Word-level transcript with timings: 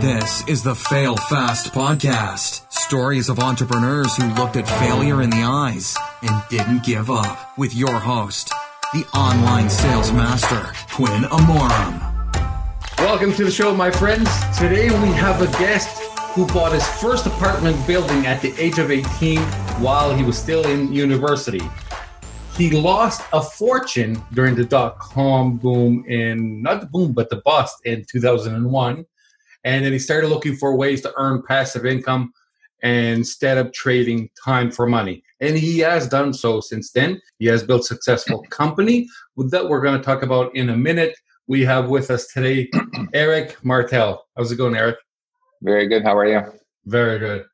This 0.00 0.46
is 0.46 0.62
the 0.62 0.74
Fail 0.74 1.16
Fast 1.16 1.72
podcast. 1.72 2.70
Stories 2.70 3.30
of 3.30 3.38
entrepreneurs 3.38 4.14
who 4.14 4.28
looked 4.34 4.56
at 4.56 4.68
failure 4.68 5.22
in 5.22 5.30
the 5.30 5.42
eyes 5.42 5.96
and 6.20 6.42
didn't 6.50 6.84
give 6.84 7.10
up. 7.10 7.56
With 7.56 7.74
your 7.74 7.98
host, 7.98 8.52
the 8.92 9.06
online 9.16 9.70
sales 9.70 10.12
master, 10.12 10.74
Quinn 10.92 11.22
Amorum. 11.22 11.98
Welcome 12.98 13.32
to 13.36 13.44
the 13.46 13.50
show, 13.50 13.74
my 13.74 13.90
friends. 13.90 14.28
Today 14.58 14.90
we 14.90 15.08
have 15.14 15.40
a 15.40 15.46
guest 15.58 15.98
who 16.34 16.46
bought 16.48 16.72
his 16.72 16.86
first 17.00 17.24
apartment 17.24 17.84
building 17.86 18.26
at 18.26 18.42
the 18.42 18.54
age 18.60 18.78
of 18.78 18.90
18 18.90 19.38
while 19.80 20.14
he 20.14 20.22
was 20.22 20.36
still 20.36 20.66
in 20.66 20.92
university. 20.92 21.62
He 22.54 22.70
lost 22.70 23.22
a 23.32 23.40
fortune 23.40 24.22
during 24.34 24.56
the 24.56 24.64
dot 24.64 24.98
com 24.98 25.56
boom 25.56 26.04
in, 26.06 26.60
not 26.60 26.82
the 26.82 26.86
boom, 26.86 27.14
but 27.14 27.30
the 27.30 27.36
bust 27.36 27.84
in 27.86 28.04
2001. 28.04 29.06
And 29.66 29.84
then 29.84 29.92
he 29.92 29.98
started 29.98 30.28
looking 30.28 30.54
for 30.54 30.76
ways 30.76 31.02
to 31.02 31.12
earn 31.16 31.42
passive 31.42 31.84
income 31.84 32.32
instead 32.82 33.58
of 33.58 33.72
trading 33.72 34.30
time 34.42 34.70
for 34.70 34.86
money. 34.86 35.24
And 35.40 35.58
he 35.58 35.80
has 35.80 36.08
done 36.08 36.32
so 36.32 36.60
since 36.60 36.92
then. 36.92 37.20
He 37.40 37.46
has 37.46 37.64
built 37.64 37.84
successful 37.84 38.42
company 38.50 39.08
that 39.36 39.68
we're 39.68 39.82
going 39.82 39.98
to 39.98 40.04
talk 40.04 40.22
about 40.22 40.54
in 40.54 40.70
a 40.70 40.76
minute. 40.76 41.16
We 41.48 41.64
have 41.64 41.88
with 41.88 42.12
us 42.12 42.28
today 42.28 42.70
Eric 43.12 43.62
Martel. 43.64 44.24
How's 44.36 44.52
it 44.52 44.56
going, 44.56 44.76
Eric? 44.76 44.96
Very 45.62 45.88
good. 45.88 46.04
How 46.04 46.16
are 46.16 46.28
you? 46.28 46.42
Very 46.84 47.18
good. 47.18 47.44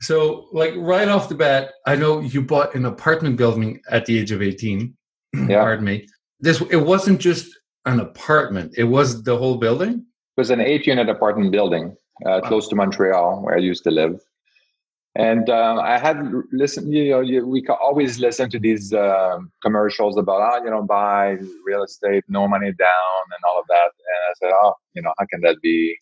So, 0.00 0.46
like 0.52 0.74
right 0.76 1.08
off 1.08 1.28
the 1.28 1.34
bat, 1.34 1.72
I 1.86 1.96
know 1.96 2.20
you 2.20 2.40
bought 2.40 2.76
an 2.76 2.84
apartment 2.84 3.36
building 3.36 3.80
at 3.90 4.06
the 4.06 4.16
age 4.16 4.30
of 4.30 4.42
18. 4.42 4.94
Yeah. 5.46 5.60
Pardon 5.60 5.84
me. 5.84 6.06
This 6.40 6.62
it 6.70 6.76
wasn't 6.76 7.20
just 7.20 7.50
an 7.84 8.00
apartment, 8.00 8.74
it 8.78 8.84
was 8.84 9.22
the 9.24 9.36
whole 9.36 9.56
building? 9.56 10.06
It 10.38 10.42
was 10.42 10.50
an 10.50 10.60
eight 10.60 10.86
unit 10.86 11.08
apartment 11.08 11.50
building 11.50 11.96
uh, 12.24 12.40
close 12.42 12.68
to 12.68 12.76
Montreal, 12.76 13.42
where 13.42 13.56
I 13.56 13.58
used 13.58 13.82
to 13.82 13.90
live. 13.90 14.20
And 15.16 15.50
uh, 15.50 15.80
I 15.82 15.98
had 15.98 16.30
listened, 16.52 16.94
you 16.94 17.10
know, 17.10 17.18
you, 17.18 17.44
we 17.44 17.66
always 17.66 18.20
listen 18.20 18.48
to 18.50 18.60
these 18.60 18.92
uh, 18.92 19.38
commercials 19.64 20.16
about, 20.16 20.40
ah, 20.40 20.62
you 20.62 20.70
know, 20.70 20.84
buy 20.84 21.38
real 21.66 21.82
estate, 21.82 22.22
no 22.28 22.46
money 22.46 22.70
down, 22.70 23.22
and 23.32 23.40
all 23.48 23.58
of 23.58 23.66
that. 23.68 23.90
And 24.10 24.20
I 24.30 24.32
said, 24.38 24.50
oh, 24.62 24.74
you 24.94 25.02
know, 25.02 25.12
how 25.18 25.26
can 25.28 25.40
that 25.40 25.56
be? 25.60 25.98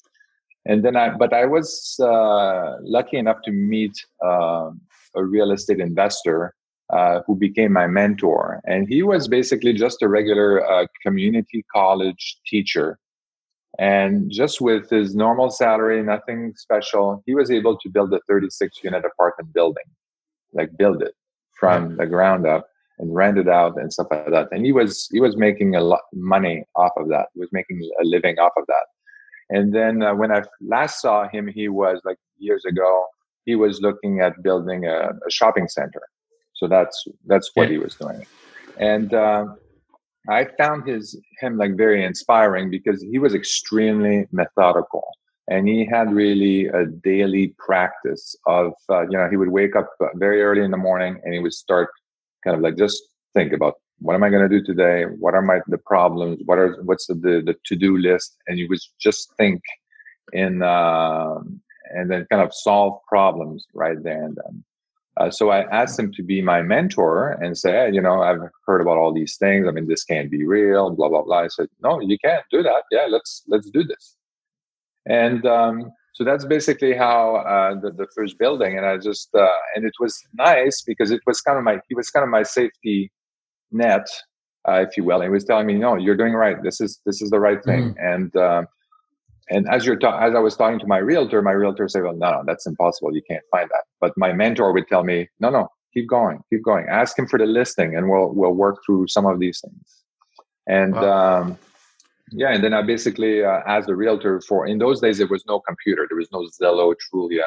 And 0.66 0.84
then 0.84 0.96
I, 0.96 1.16
but 1.16 1.32
I 1.32 1.46
was 1.46 1.98
uh, 1.98 2.76
lucky 2.82 3.16
enough 3.16 3.38
to 3.46 3.52
meet 3.52 3.94
um, 4.22 4.82
a 5.14 5.24
real 5.24 5.50
estate 5.50 5.80
investor 5.80 6.54
uh, 6.92 7.20
who 7.26 7.36
became 7.36 7.72
my 7.72 7.86
mentor. 7.86 8.60
And 8.66 8.86
he 8.86 9.02
was 9.02 9.28
basically 9.28 9.72
just 9.72 10.02
a 10.02 10.08
regular 10.08 10.62
uh, 10.62 10.88
community 11.02 11.64
college 11.72 12.36
teacher 12.46 12.98
and 13.78 14.30
just 14.30 14.60
with 14.60 14.88
his 14.88 15.14
normal 15.14 15.50
salary, 15.50 16.02
nothing 16.02 16.54
special, 16.56 17.22
he 17.26 17.34
was 17.34 17.50
able 17.50 17.76
to 17.78 17.88
build 17.88 18.12
a 18.14 18.20
36 18.28 18.82
unit 18.82 19.04
apartment 19.04 19.52
building, 19.52 19.84
like 20.52 20.70
build 20.78 21.02
it 21.02 21.14
from 21.58 21.96
the 21.96 22.06
ground 22.06 22.46
up 22.46 22.66
and 22.98 23.14
rent 23.14 23.38
it 23.38 23.48
out 23.48 23.78
and 23.78 23.92
stuff 23.92 24.06
like 24.10 24.30
that. 24.30 24.48
And 24.50 24.64
he 24.64 24.72
was 24.72 25.08
he 25.12 25.20
was 25.20 25.36
making 25.36 25.74
a 25.74 25.82
lot 25.82 26.00
money 26.14 26.64
off 26.74 26.92
of 26.96 27.08
that. 27.08 27.26
He 27.34 27.40
was 27.40 27.50
making 27.52 27.80
a 28.00 28.04
living 28.04 28.38
off 28.38 28.52
of 28.56 28.64
that. 28.68 28.86
And 29.50 29.74
then 29.74 30.02
uh, 30.02 30.14
when 30.14 30.32
I 30.32 30.42
last 30.60 31.00
saw 31.00 31.28
him, 31.28 31.46
he 31.46 31.68
was 31.68 32.00
like 32.04 32.18
years 32.38 32.64
ago. 32.64 33.06
He 33.44 33.54
was 33.54 33.80
looking 33.80 34.20
at 34.20 34.42
building 34.42 34.86
a, 34.86 35.10
a 35.10 35.30
shopping 35.30 35.68
center. 35.68 36.02
So 36.54 36.66
that's 36.66 37.04
that's 37.26 37.50
what 37.54 37.70
he 37.70 37.78
was 37.78 37.94
doing. 37.94 38.26
And 38.78 39.12
uh, 39.12 39.46
I 40.28 40.46
found 40.58 40.88
his 40.88 41.18
him 41.40 41.56
like 41.56 41.76
very 41.76 42.04
inspiring 42.04 42.70
because 42.70 43.02
he 43.02 43.18
was 43.18 43.34
extremely 43.34 44.26
methodical 44.32 45.04
and 45.48 45.68
he 45.68 45.86
had 45.86 46.12
really 46.12 46.66
a 46.66 46.86
daily 46.86 47.54
practice 47.58 48.34
of 48.46 48.72
uh, 48.90 49.02
you 49.02 49.16
know 49.16 49.28
he 49.30 49.36
would 49.36 49.50
wake 49.50 49.76
up 49.76 49.88
uh, 50.00 50.08
very 50.14 50.42
early 50.42 50.62
in 50.62 50.70
the 50.70 50.76
morning 50.76 51.20
and 51.22 51.34
he 51.34 51.40
would 51.40 51.52
start 51.52 51.90
kind 52.44 52.56
of 52.56 52.62
like 52.62 52.76
just 52.76 53.00
think 53.34 53.52
about 53.52 53.74
what 53.98 54.14
am 54.14 54.22
I 54.22 54.30
going 54.30 54.48
to 54.48 54.58
do 54.58 54.64
today? 54.64 55.04
What 55.04 55.34
are 55.34 55.42
my 55.42 55.60
the 55.68 55.78
problems? 55.78 56.40
What 56.44 56.58
are 56.58 56.82
what's 56.82 57.06
the 57.06 57.14
the, 57.14 57.54
to 57.64 57.76
do 57.76 57.96
list? 57.96 58.36
And 58.46 58.58
he 58.58 58.66
would 58.66 58.78
just 59.00 59.32
think 59.36 59.62
in 60.32 60.62
uh, 60.62 61.36
and 61.94 62.10
then 62.10 62.26
kind 62.30 62.42
of 62.42 62.52
solve 62.52 63.00
problems 63.08 63.66
right 63.74 64.02
there 64.02 64.24
and 64.24 64.36
then. 64.36 64.64
Uh, 65.18 65.30
so 65.30 65.50
I 65.50 65.62
asked 65.74 65.98
him 65.98 66.12
to 66.12 66.22
be 66.22 66.42
my 66.42 66.60
mentor 66.60 67.32
and 67.42 67.56
say, 67.56 67.72
hey, 67.72 67.90
you 67.92 68.02
know, 68.02 68.22
I've 68.22 68.40
heard 68.66 68.82
about 68.82 68.98
all 68.98 69.14
these 69.14 69.36
things. 69.38 69.66
I 69.66 69.70
mean, 69.70 69.88
this 69.88 70.04
can't 70.04 70.30
be 70.30 70.44
real, 70.46 70.90
blah 70.90 71.08
blah 71.08 71.22
blah. 71.22 71.40
I 71.40 71.48
said, 71.48 71.68
no, 71.82 72.00
you 72.00 72.18
can't 72.22 72.44
do 72.50 72.62
that. 72.62 72.82
Yeah, 72.90 73.06
let's 73.08 73.42
let's 73.48 73.70
do 73.70 73.82
this. 73.82 74.16
And 75.08 75.46
um, 75.46 75.90
so 76.12 76.24
that's 76.24 76.44
basically 76.44 76.94
how 76.94 77.36
uh, 77.36 77.80
the 77.80 77.92
the 77.92 78.06
first 78.14 78.38
building. 78.38 78.76
And 78.76 78.84
I 78.84 78.98
just 78.98 79.34
uh, 79.34 79.48
and 79.74 79.86
it 79.86 79.94
was 80.00 80.18
nice 80.34 80.82
because 80.82 81.10
it 81.10 81.22
was 81.26 81.40
kind 81.40 81.56
of 81.56 81.64
my 81.64 81.78
he 81.88 81.94
was 81.94 82.10
kind 82.10 82.24
of 82.24 82.30
my 82.30 82.42
safety 82.42 83.10
net, 83.72 84.06
uh, 84.68 84.84
if 84.86 84.96
you 84.96 85.04
will. 85.04 85.16
And 85.16 85.24
he 85.24 85.30
was 85.30 85.44
telling 85.44 85.66
me, 85.66 85.74
no, 85.74 85.96
you're 85.96 86.16
doing 86.16 86.34
right. 86.34 86.62
This 86.62 86.80
is 86.80 87.00
this 87.06 87.22
is 87.22 87.30
the 87.30 87.40
right 87.40 87.62
thing. 87.64 87.94
Mm-hmm. 87.94 88.14
And 88.14 88.36
um, 88.36 88.66
and 89.48 89.68
as 89.68 89.86
you're 89.86 89.96
ta- 89.96 90.18
as 90.18 90.34
I 90.34 90.40
was 90.40 90.56
talking 90.56 90.78
to 90.80 90.86
my 90.86 90.98
realtor, 90.98 91.40
my 91.42 91.52
realtor 91.52 91.88
said, 91.88 92.02
"Well, 92.02 92.16
no, 92.16 92.30
no, 92.30 92.42
that's 92.46 92.66
impossible. 92.66 93.14
You 93.14 93.22
can't 93.28 93.44
find 93.50 93.68
that." 93.70 93.84
But 94.00 94.12
my 94.16 94.32
mentor 94.32 94.72
would 94.72 94.88
tell 94.88 95.04
me, 95.04 95.28
"No, 95.40 95.50
no, 95.50 95.68
keep 95.94 96.08
going, 96.08 96.42
keep 96.50 96.64
going. 96.64 96.86
Ask 96.88 97.18
him 97.18 97.26
for 97.26 97.38
the 97.38 97.46
listing, 97.46 97.96
and 97.96 98.08
we'll 98.08 98.32
we'll 98.32 98.54
work 98.54 98.78
through 98.84 99.08
some 99.08 99.26
of 99.26 99.38
these 99.38 99.60
things." 99.60 100.04
And 100.66 100.94
wow. 100.94 101.40
um, 101.40 101.58
yeah, 102.32 102.52
and 102.52 102.64
then 102.64 102.74
I 102.74 102.82
basically 102.82 103.44
uh, 103.44 103.60
asked 103.66 103.86
the 103.86 103.94
realtor 103.94 104.40
for. 104.40 104.66
In 104.66 104.78
those 104.78 105.00
days, 105.00 105.18
there 105.18 105.28
was 105.28 105.44
no 105.46 105.60
computer. 105.60 106.06
There 106.08 106.18
was 106.18 106.28
no 106.32 106.48
Zillow, 106.60 106.94
Trulia. 106.94 107.46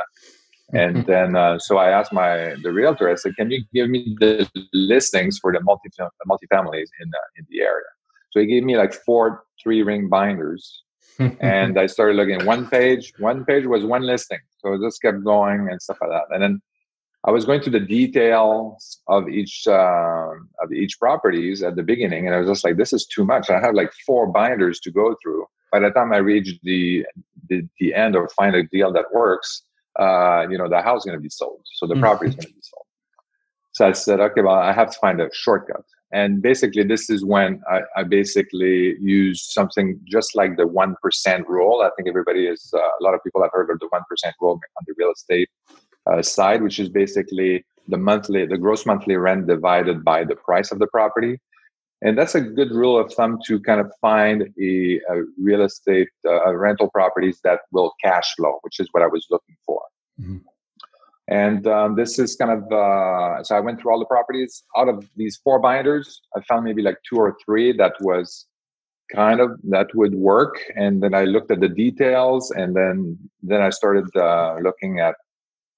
And 0.72 1.06
then, 1.08 1.36
uh, 1.36 1.58
so 1.58 1.78
I 1.78 1.90
asked 1.90 2.14
my 2.14 2.56
the 2.64 2.72
realtor. 2.72 3.10
I 3.10 3.16
said, 3.16 3.36
"Can 3.36 3.52
you 3.52 3.62
give 3.74 3.90
me 3.90 4.16
the 4.20 4.50
listings 4.72 5.38
for 5.38 5.52
the 5.52 5.62
multi 5.62 5.90
multifamilies 6.26 6.90
in 7.02 7.10
the, 7.12 7.20
in 7.38 7.46
the 7.50 7.60
area?" 7.60 7.90
So 8.31 8.40
he 8.40 8.46
gave 8.46 8.64
me 8.64 8.78
like 8.78 8.94
four 8.94 9.44
three 9.62 9.81
ring 9.84 10.08
binders 10.08 10.84
and 11.40 11.78
I 11.78 11.85
started 11.85 12.16
looking 12.16 12.46
one 12.46 12.68
page. 12.68 13.13
One 13.19 13.46
page 13.46 13.66
was 13.66 13.84
one 13.84 14.03
listing, 14.03 14.40
so 14.59 14.74
it 14.74 14.81
just 14.81 15.02
kept 15.02 15.24
going 15.24 15.68
and 15.69 15.81
stuff 15.81 15.97
like 16.02 16.09
that. 16.12 16.34
And 16.34 16.41
then 16.41 16.62
I 17.25 17.31
was 17.31 17.46
going 17.46 17.62
through 17.62 17.74
the 17.74 17.81
details 17.81 19.02
of 19.07 19.28
each 19.28 19.68
uh, 19.68 20.30
of 20.62 20.72
each 20.72 20.97
properties 21.00 21.62
at 21.62 21.75
the 21.75 21.84
beginning, 21.84 22.25
and 22.25 22.35
I 22.35 22.40
was 22.40 22.47
just 22.47 22.63
like, 22.63 22.78
"This 22.78 22.94
is 22.94 23.06
too 23.06 23.25
much." 23.25 23.50
I 23.50 23.59
have 23.59 23.75
like 23.75 23.91
four 24.06 24.28
binders 24.28 24.80
to 24.81 24.91
go 24.91 25.16
through. 25.22 25.46
By 25.72 25.80
the 25.80 25.90
time 25.90 26.13
I 26.13 26.18
reach 26.18 26.57
the 26.63 27.06
the, 27.50 27.68
the 27.80 27.94
end 27.94 28.16
or 28.16 28.30
find 28.30 28.56
a 28.56 28.63
deal 28.63 28.94
that 28.94 29.06
works, 29.13 29.63
uh, 30.00 30.47
you 30.50 30.57
know, 30.57 30.69
the 30.69 30.81
house 30.81 31.01
is 31.01 31.06
going 31.06 31.18
to 31.18 31.22
be 31.22 31.30
sold, 31.30 31.62
so 31.74 31.86
the 31.88 31.96
property 32.00 32.30
is 32.30 32.36
going 32.36 32.47
to 32.47 32.53
be 32.53 32.62
sold. 32.62 32.86
So 33.74 33.88
I 33.88 33.91
said, 33.91 34.22
"Okay, 34.22 34.41
well, 34.41 34.56
I 34.56 34.72
have 34.72 34.91
to 34.91 35.00
find 35.00 35.19
a 35.19 35.30
shortcut." 35.34 35.84
And 36.12 36.42
basically, 36.42 36.84
this 36.84 37.09
is 37.09 37.24
when 37.24 37.62
I, 37.72 37.81
I 37.97 38.03
basically 38.03 38.96
use 39.00 39.53
something 39.53 40.00
just 40.06 40.36
like 40.36 40.58
the 40.58 40.64
1% 40.64 40.96
rule. 41.47 41.81
I 41.81 41.90
think 41.96 42.09
everybody 42.09 42.47
is, 42.47 42.72
uh, 42.74 42.80
a 42.80 43.03
lot 43.03 43.14
of 43.14 43.24
people 43.24 43.44
have 43.44 43.52
heard 43.53 43.70
of 43.70 43.80
the 43.80 43.90
1% 43.94 44.00
rule 44.42 44.53
on 44.53 44.84
the 44.88 44.94
real 44.98 45.12
estate 45.12 45.50
uh, 46.12 46.22
side, 46.24 46.64
which 46.64 46.80
is 46.80 46.90
basically 46.90 47.64
the 47.88 47.98
monthly, 47.98 48.46
the 48.46 48.58
gross 48.58 48.86
monthly 48.86 49.18
rent 49.18 49.48
divided 49.48 50.03
by 50.03 50.24
the 50.24 50.36
price 50.36 50.72
of 50.72 50.80
the 50.80 50.88
property. 50.88 51.38
And 52.02 52.18
that's 52.18 52.34
a 52.34 52.42
good 52.42 52.72
rule 52.72 52.98
of 52.98 53.14
thumb 53.14 53.40
to 53.48 53.59
kind 53.59 53.81
of 53.81 53.92
find 54.00 54.44
a, 54.59 55.00
a 55.09 55.24
real 55.38 55.64
estate 55.64 56.08
uh, 56.25 56.56
rental 56.56 56.90
properties 56.90 57.40
that 57.44 57.59
will 57.72 57.94
cash 58.03 58.36
flow, 58.36 58.58
which 58.62 58.80
is 58.80 58.88
what 58.94 59.03
I 59.03 59.08
was 59.08 59.28
looking 59.30 59.58
for. 59.66 59.81
Mm-hmm. 60.19 60.38
And 61.30 61.68
um, 61.68 61.96
this 61.96 62.18
is 62.18 62.36
kind 62.36 62.52
of 62.52 62.72
uh, 62.72 63.44
so 63.44 63.56
I 63.56 63.60
went 63.60 63.80
through 63.80 63.92
all 63.92 64.00
the 64.00 64.06
properties. 64.06 64.64
Out 64.76 64.90
of 64.90 65.08
these 65.16 65.38
four 65.44 65.60
binders, 65.60 66.22
I 66.36 66.42
found 66.42 66.66
maybe 66.66 66.82
like 66.82 66.98
two 67.08 67.18
or 67.18 67.38
three 67.46 67.72
that 67.74 67.94
was 68.02 68.48
kind 69.14 69.40
of 69.40 69.52
that 69.70 69.88
would 69.94 70.16
work. 70.16 70.60
And 70.76 71.04
then 71.04 71.14
I 71.14 71.26
looked 71.26 71.52
at 71.52 71.60
the 71.60 71.70
details, 71.70 72.50
and 72.52 72.76
then 72.76 73.18
then 73.44 73.62
I 73.62 73.70
started 73.70 74.06
uh, 74.16 74.58
looking 74.64 75.00
at 75.00 75.16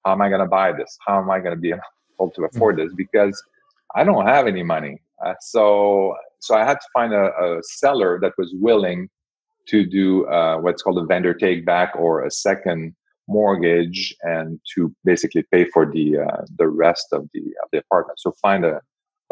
how 0.06 0.12
am 0.12 0.22
I 0.22 0.30
going 0.30 0.40
to 0.40 0.46
buy 0.46 0.72
this? 0.72 0.96
How 1.06 1.20
am 1.20 1.30
I 1.30 1.38
going 1.38 1.54
to 1.54 1.60
be 1.60 1.72
able 1.72 2.30
to 2.30 2.44
afford 2.44 2.78
this? 2.78 2.92
Because 2.96 3.40
I 3.94 4.04
don't 4.04 4.26
have 4.26 4.46
any 4.46 4.62
money. 4.62 5.02
Uh, 5.22 5.34
so 5.40 6.16
so 6.40 6.56
I 6.56 6.64
had 6.64 6.80
to 6.80 6.86
find 6.94 7.12
a, 7.12 7.26
a 7.26 7.62
seller 7.62 8.18
that 8.22 8.32
was 8.38 8.54
willing 8.54 9.10
to 9.68 9.84
do 9.84 10.26
uh, 10.26 10.56
what's 10.58 10.82
called 10.82 10.98
a 10.98 11.04
vendor 11.04 11.34
take 11.34 11.66
back 11.66 11.92
or 11.94 12.24
a 12.24 12.30
second 12.30 12.94
mortgage 13.32 14.14
and 14.22 14.60
to 14.74 14.94
basically 15.04 15.44
pay 15.52 15.64
for 15.64 15.84
the 15.86 16.18
uh, 16.18 16.42
the 16.58 16.68
rest 16.68 17.08
of 17.12 17.28
the 17.32 17.44
of 17.62 17.68
the 17.72 17.78
apartment. 17.78 18.20
So 18.20 18.32
find 18.42 18.64
a, 18.64 18.80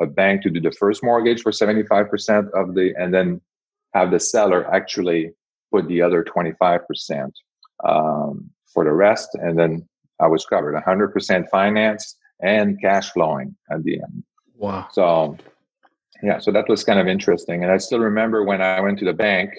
a 0.00 0.06
bank 0.06 0.42
to 0.42 0.50
do 0.50 0.60
the 0.60 0.72
first 0.72 1.02
mortgage 1.02 1.42
for 1.42 1.52
75% 1.52 2.50
of 2.60 2.74
the 2.74 2.94
and 2.98 3.12
then 3.12 3.40
have 3.94 4.10
the 4.10 4.20
seller 4.20 4.72
actually 4.74 5.32
put 5.72 5.86
the 5.88 6.02
other 6.02 6.24
25% 6.24 7.32
um, 7.84 8.50
for 8.72 8.84
the 8.84 8.92
rest 8.92 9.28
and 9.34 9.58
then 9.58 9.86
I 10.20 10.26
was 10.26 10.44
covered 10.44 10.74
100% 10.74 11.48
finance 11.48 12.16
and 12.42 12.80
cash 12.80 13.10
flowing 13.10 13.56
at 13.70 13.82
the 13.84 13.94
end. 13.94 14.24
Wow. 14.56 14.88
So 14.92 15.36
yeah, 16.22 16.38
so 16.38 16.50
that 16.52 16.68
was 16.68 16.84
kind 16.84 16.98
of 16.98 17.08
interesting 17.08 17.62
and 17.62 17.72
I 17.72 17.78
still 17.78 18.00
remember 18.00 18.44
when 18.44 18.60
I 18.62 18.80
went 18.80 18.98
to 19.00 19.04
the 19.04 19.12
bank 19.12 19.50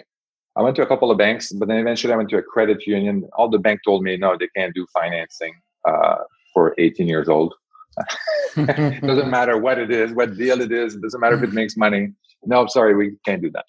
I 0.55 0.61
went 0.61 0.75
to 0.77 0.81
a 0.81 0.85
couple 0.85 1.11
of 1.11 1.17
banks, 1.17 1.51
but 1.53 1.67
then 1.67 1.77
eventually 1.77 2.13
I 2.13 2.17
went 2.17 2.29
to 2.29 2.37
a 2.37 2.43
credit 2.43 2.85
union. 2.85 3.29
All 3.33 3.49
the 3.49 3.59
bank 3.59 3.81
told 3.85 4.03
me 4.03 4.17
no, 4.17 4.35
they 4.37 4.49
can't 4.55 4.73
do 4.75 4.85
financing 4.93 5.53
uh, 5.87 6.17
for 6.53 6.75
18 6.77 7.07
years 7.07 7.29
old. 7.29 7.53
doesn't 8.55 9.29
matter 9.29 9.57
what 9.57 9.77
it 9.79 9.91
is, 9.91 10.13
what 10.13 10.37
deal 10.37 10.61
it 10.61 10.71
is. 10.71 10.95
It 10.95 11.01
doesn't 11.01 11.19
matter 11.19 11.37
if 11.37 11.43
it 11.43 11.53
makes 11.53 11.77
money. 11.77 12.13
No, 12.45 12.65
sorry, 12.67 12.95
we 12.95 13.15
can't 13.25 13.41
do 13.41 13.51
that. 13.51 13.65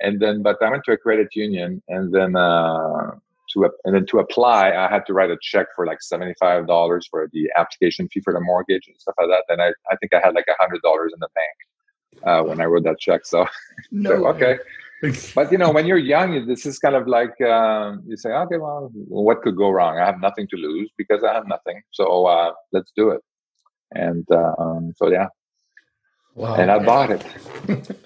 And 0.00 0.20
then, 0.20 0.42
but 0.42 0.62
I 0.62 0.70
went 0.70 0.84
to 0.84 0.92
a 0.92 0.96
credit 0.96 1.28
union, 1.34 1.82
and 1.88 2.12
then 2.12 2.36
uh, 2.36 3.10
to 3.52 3.70
and 3.84 3.94
then 3.94 4.06
to 4.06 4.18
apply, 4.18 4.72
I 4.72 4.88
had 4.88 5.04
to 5.06 5.12
write 5.12 5.30
a 5.30 5.36
check 5.42 5.66
for 5.76 5.86
like 5.86 6.02
seventy 6.02 6.34
five 6.40 6.66
dollars 6.66 7.06
for 7.10 7.28
the 7.32 7.50
application 7.56 8.08
fee 8.08 8.20
for 8.20 8.32
the 8.32 8.40
mortgage 8.40 8.86
and 8.86 8.96
stuff 8.98 9.14
like 9.18 9.28
that. 9.28 9.44
And 9.48 9.60
I, 9.60 9.68
I 9.90 9.96
think 9.96 10.14
I 10.14 10.20
had 10.20 10.34
like 10.34 10.46
a 10.48 10.54
hundred 10.58 10.80
dollars 10.82 11.12
in 11.12 11.20
the 11.20 11.28
bank 11.34 12.24
uh, 12.24 12.48
when 12.48 12.60
I 12.60 12.64
wrote 12.64 12.84
that 12.84 12.98
check. 12.98 13.26
So, 13.26 13.46
no 13.90 14.10
so 14.16 14.26
okay. 14.28 14.58
but 15.34 15.50
you 15.52 15.58
know, 15.58 15.70
when 15.70 15.86
you're 15.86 15.98
young, 15.98 16.46
this 16.46 16.66
is 16.66 16.78
kind 16.78 16.94
of 16.94 17.06
like 17.06 17.38
um, 17.40 18.02
you 18.06 18.16
say, 18.16 18.30
okay, 18.30 18.58
well, 18.58 18.90
what 18.92 19.42
could 19.42 19.56
go 19.56 19.70
wrong? 19.70 19.98
I 19.98 20.06
have 20.06 20.20
nothing 20.20 20.46
to 20.48 20.56
lose 20.56 20.90
because 20.96 21.24
I 21.24 21.32
have 21.32 21.46
nothing. 21.46 21.80
So 21.92 22.26
uh, 22.26 22.52
let's 22.72 22.92
do 22.96 23.10
it. 23.10 23.20
And 23.92 24.26
um, 24.32 24.92
so 24.96 25.08
yeah, 25.10 25.28
wow. 26.34 26.54
and 26.54 26.70
I 26.70 26.78
bought 26.78 27.10
it. 27.10 27.24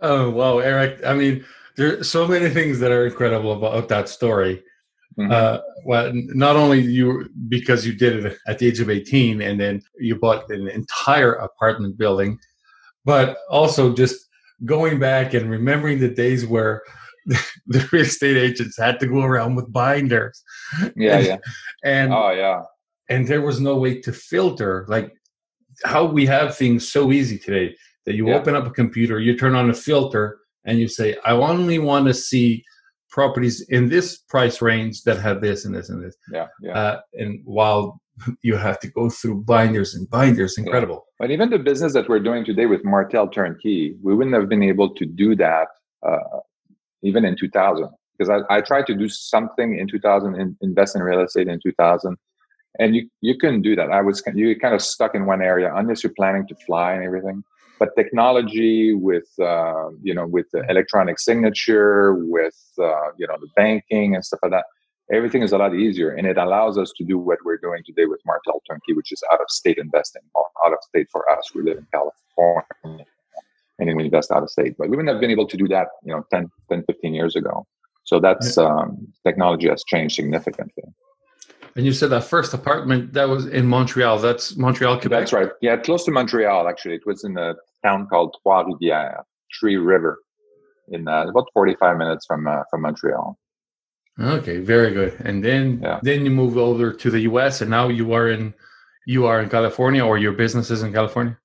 oh 0.00 0.30
wow, 0.30 0.58
Eric! 0.58 1.04
I 1.04 1.14
mean, 1.14 1.44
there's 1.76 2.10
so 2.10 2.26
many 2.26 2.48
things 2.48 2.78
that 2.80 2.92
are 2.92 3.06
incredible 3.06 3.52
about 3.52 3.88
that 3.88 4.08
story. 4.08 4.62
Mm-hmm. 5.18 5.32
Uh, 5.32 5.58
well, 5.84 6.10
not 6.14 6.56
only 6.56 6.80
you 6.80 7.28
because 7.48 7.86
you 7.86 7.94
did 7.94 8.24
it 8.24 8.38
at 8.46 8.58
the 8.58 8.66
age 8.66 8.80
of 8.80 8.90
18 8.90 9.40
and 9.40 9.58
then 9.58 9.80
you 9.98 10.16
bought 10.16 10.50
an 10.50 10.68
entire 10.68 11.32
apartment 11.32 11.96
building, 11.96 12.38
but 13.04 13.38
also 13.48 13.94
just 13.94 14.25
going 14.64 14.98
back 14.98 15.34
and 15.34 15.50
remembering 15.50 16.00
the 16.00 16.08
days 16.08 16.46
where 16.46 16.82
the 17.26 17.88
real 17.92 18.02
estate 18.02 18.36
agents 18.36 18.78
had 18.78 19.00
to 19.00 19.06
go 19.06 19.22
around 19.22 19.54
with 19.54 19.72
binders. 19.72 20.42
Yeah, 20.96 21.18
and, 21.18 21.26
yeah. 21.26 21.36
And 21.84 22.14
oh 22.14 22.30
yeah. 22.30 22.62
And 23.08 23.26
there 23.26 23.42
was 23.42 23.60
no 23.60 23.76
way 23.76 24.00
to 24.00 24.12
filter 24.12 24.84
like 24.88 25.12
how 25.84 26.04
we 26.04 26.26
have 26.26 26.56
things 26.56 26.88
so 26.90 27.12
easy 27.12 27.38
today 27.38 27.76
that 28.06 28.14
you 28.14 28.28
yeah. 28.28 28.36
open 28.36 28.54
up 28.54 28.66
a 28.66 28.70
computer, 28.70 29.20
you 29.20 29.36
turn 29.36 29.54
on 29.54 29.68
a 29.70 29.74
filter, 29.74 30.38
and 30.64 30.78
you 30.78 30.88
say, 30.88 31.16
I 31.24 31.32
only 31.32 31.78
want 31.78 32.06
to 32.06 32.14
see 32.14 32.64
properties 33.10 33.60
in 33.68 33.88
this 33.88 34.18
price 34.18 34.62
range 34.62 35.02
that 35.02 35.18
have 35.18 35.40
this 35.40 35.64
and 35.64 35.74
this 35.74 35.88
and 35.88 36.04
this. 36.04 36.16
Yeah, 36.32 36.46
yeah. 36.60 36.78
Uh, 36.78 37.00
and 37.14 37.40
while 37.44 38.00
you 38.42 38.56
have 38.56 38.78
to 38.80 38.88
go 38.88 39.08
through 39.10 39.42
binders 39.42 39.94
and 39.94 40.08
binders, 40.08 40.58
incredible. 40.58 41.04
Yeah. 41.06 41.26
But 41.26 41.30
even 41.30 41.50
the 41.50 41.58
business 41.58 41.92
that 41.94 42.08
we're 42.08 42.20
doing 42.20 42.44
today 42.44 42.66
with 42.66 42.84
Martel 42.84 43.28
Turnkey, 43.28 43.96
we 44.02 44.14
wouldn't 44.14 44.34
have 44.34 44.48
been 44.48 44.62
able 44.62 44.94
to 44.94 45.06
do 45.06 45.34
that 45.36 45.68
uh, 46.06 46.40
even 47.02 47.24
in 47.24 47.36
2000 47.36 47.88
because 48.16 48.30
I, 48.30 48.56
I, 48.56 48.60
tried 48.62 48.86
to 48.86 48.94
do 48.94 49.08
something 49.10 49.78
in 49.78 49.86
2000, 49.88 50.40
in, 50.40 50.56
invest 50.62 50.96
in 50.96 51.02
real 51.02 51.20
estate 51.20 51.48
in 51.48 51.60
2000, 51.62 52.16
and 52.78 52.96
you 52.96 53.08
you 53.20 53.36
couldn't 53.38 53.62
do 53.62 53.76
that. 53.76 53.90
I 53.90 54.00
was 54.00 54.22
you 54.34 54.58
kind 54.58 54.74
of 54.74 54.82
stuck 54.82 55.14
in 55.14 55.26
one 55.26 55.42
area 55.42 55.72
unless 55.74 56.02
you're 56.02 56.14
planning 56.16 56.46
to 56.48 56.54
fly 56.66 56.92
and 56.92 57.04
everything 57.04 57.42
but 57.78 57.94
technology 57.96 58.94
with 58.94 59.28
uh, 59.40 59.90
you 60.02 60.14
know 60.14 60.26
with 60.26 60.46
the 60.52 60.64
electronic 60.68 61.18
signature 61.18 62.14
with 62.14 62.56
uh, 62.78 63.10
you 63.18 63.26
know 63.26 63.36
the 63.40 63.48
banking 63.56 64.14
and 64.14 64.24
stuff 64.24 64.40
like 64.42 64.52
that 64.52 64.64
everything 65.12 65.42
is 65.42 65.52
a 65.52 65.58
lot 65.58 65.74
easier 65.74 66.10
and 66.14 66.26
it 66.26 66.36
allows 66.36 66.78
us 66.78 66.92
to 66.96 67.04
do 67.04 67.18
what 67.18 67.38
we're 67.44 67.58
doing 67.58 67.82
today 67.84 68.06
with 68.06 68.20
martel 68.26 68.60
turnkey 68.68 68.92
which 68.92 69.12
is 69.12 69.22
out 69.32 69.40
of 69.40 69.48
state 69.48 69.78
investing 69.78 70.22
out 70.36 70.72
of 70.72 70.78
state 70.82 71.06
for 71.10 71.28
us 71.30 71.54
we 71.54 71.62
live 71.62 71.78
in 71.78 71.86
california 71.92 73.04
and 73.78 73.88
then 73.88 73.96
we 73.96 74.04
invest 74.04 74.30
out 74.30 74.42
of 74.42 74.50
state 74.50 74.74
but 74.78 74.88
we 74.88 74.96
wouldn't 74.96 75.12
have 75.12 75.20
been 75.20 75.30
able 75.30 75.46
to 75.46 75.56
do 75.56 75.68
that 75.68 75.88
you 76.04 76.12
know 76.12 76.24
10 76.32 76.50
10 76.70 76.84
15 76.86 77.14
years 77.14 77.36
ago 77.36 77.66
so 78.04 78.20
that's 78.20 78.56
um, 78.56 79.08
technology 79.24 79.68
has 79.68 79.82
changed 79.84 80.14
significantly 80.14 80.84
and 81.76 81.84
you 81.84 81.92
said 81.92 82.08
that 82.10 82.24
first 82.24 82.54
apartment 82.54 83.12
that 83.12 83.28
was 83.28 83.46
in 83.46 83.66
Montreal. 83.66 84.18
That's 84.18 84.56
Montreal, 84.56 84.98
Quebec. 84.98 85.20
That's 85.20 85.32
right. 85.34 85.50
Yeah, 85.60 85.76
close 85.76 86.06
to 86.06 86.10
Montreal. 86.10 86.66
Actually, 86.66 86.94
it 86.94 87.04
was 87.04 87.22
in 87.22 87.36
a 87.36 87.54
town 87.84 88.06
called 88.06 88.34
Trois 88.42 88.64
Rivières, 88.64 89.22
Tree 89.52 89.76
River, 89.76 90.18
in 90.88 91.06
uh, 91.06 91.26
about 91.28 91.48
forty-five 91.52 91.98
minutes 91.98 92.24
from 92.24 92.46
uh, 92.46 92.62
from 92.70 92.80
Montreal. 92.80 93.38
Okay, 94.18 94.58
very 94.60 94.92
good. 94.92 95.14
And 95.24 95.44
then 95.44 95.80
yeah. 95.82 96.00
then 96.02 96.24
you 96.24 96.30
move 96.30 96.56
over 96.56 96.92
to 96.92 97.10
the 97.10 97.20
U.S. 97.20 97.60
and 97.60 97.70
now 97.70 97.88
you 97.88 98.12
are 98.12 98.30
in 98.30 98.54
you 99.06 99.26
are 99.26 99.40
in 99.40 99.48
California, 99.48 100.04
or 100.04 100.18
your 100.18 100.32
business 100.32 100.70
is 100.70 100.82
in 100.82 100.92
California. 100.92 101.36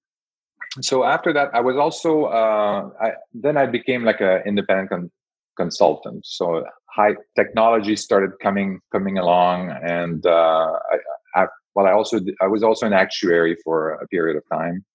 So 0.79 1.03
after 1.03 1.33
that, 1.33 1.49
I 1.53 1.59
was 1.59 1.75
also 1.75 2.25
uh, 2.25 2.89
I, 3.01 3.11
then 3.33 3.57
I 3.57 3.65
became 3.65 4.03
like 4.03 4.21
an 4.21 4.43
independent 4.45 4.89
con- 4.89 5.11
consultant. 5.57 6.25
So 6.25 6.63
high 6.89 7.15
technology 7.35 7.97
started 7.97 8.31
coming 8.41 8.79
coming 8.91 9.17
along, 9.17 9.71
and 9.83 10.25
uh, 10.25 10.71
I, 10.93 11.41
I, 11.41 11.47
well, 11.75 11.87
I 11.87 11.91
also 11.91 12.19
I 12.41 12.47
was 12.47 12.63
also 12.63 12.85
an 12.85 12.93
actuary 12.93 13.57
for 13.65 13.91
a 13.95 14.07
period 14.07 14.37
of 14.37 14.43
time, 14.49 14.85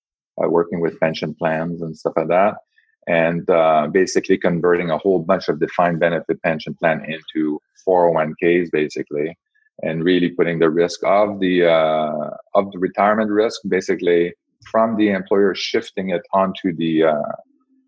uh, 0.43 0.49
working 0.49 0.81
with 0.81 0.99
pension 0.99 1.35
plans 1.35 1.83
and 1.83 1.95
stuff 1.95 2.15
like 2.17 2.29
that, 2.29 2.55
and 3.07 3.49
uh, 3.51 3.89
basically 3.93 4.37
converting 4.37 4.91
a 4.91 4.99
whole 4.99 5.21
bunch 5.21 5.49
of 5.49 5.61
defined 5.61 6.01
benefit 6.01 6.43
pension 6.43 6.75
plan 6.75 7.05
into 7.05 7.61
401ks, 7.87 8.71
basically, 8.73 9.37
and 9.83 10.05
really 10.05 10.31
putting 10.31 10.59
the 10.59 10.71
risk 10.71 11.01
of 11.05 11.41
the 11.41 11.67
uh, 11.67 12.31
of 12.55 12.73
the 12.73 12.79
retirement 12.79 13.31
risk, 13.31 13.61
basically 13.69 14.33
from 14.71 14.97
the 14.97 15.11
employer 15.11 15.55
shifting 15.55 16.11
it 16.11 16.23
onto 16.33 16.75
the 16.75 17.05
uh, 17.05 17.33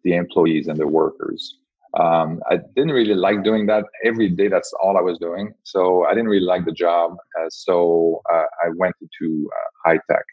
the 0.04 0.14
employees 0.14 0.68
and 0.68 0.78
the 0.78 0.86
workers 0.86 1.58
um, 1.94 2.40
I 2.50 2.58
didn't 2.76 2.92
really 2.92 3.14
like 3.14 3.44
doing 3.44 3.66
that 3.66 3.84
every 4.04 4.28
day. 4.28 4.48
That's 4.48 4.72
all 4.82 4.98
I 4.98 5.00
was 5.00 5.18
doing. 5.18 5.52
So 5.64 6.04
I 6.04 6.10
didn't 6.10 6.28
really 6.28 6.44
like 6.44 6.64
the 6.64 6.72
job. 6.72 7.12
Uh, 7.38 7.46
so 7.48 8.20
uh, 8.30 8.44
I 8.64 8.68
went 8.76 8.94
into 9.00 9.50
uh, 9.50 9.88
high 9.88 10.00
tech 10.10 10.24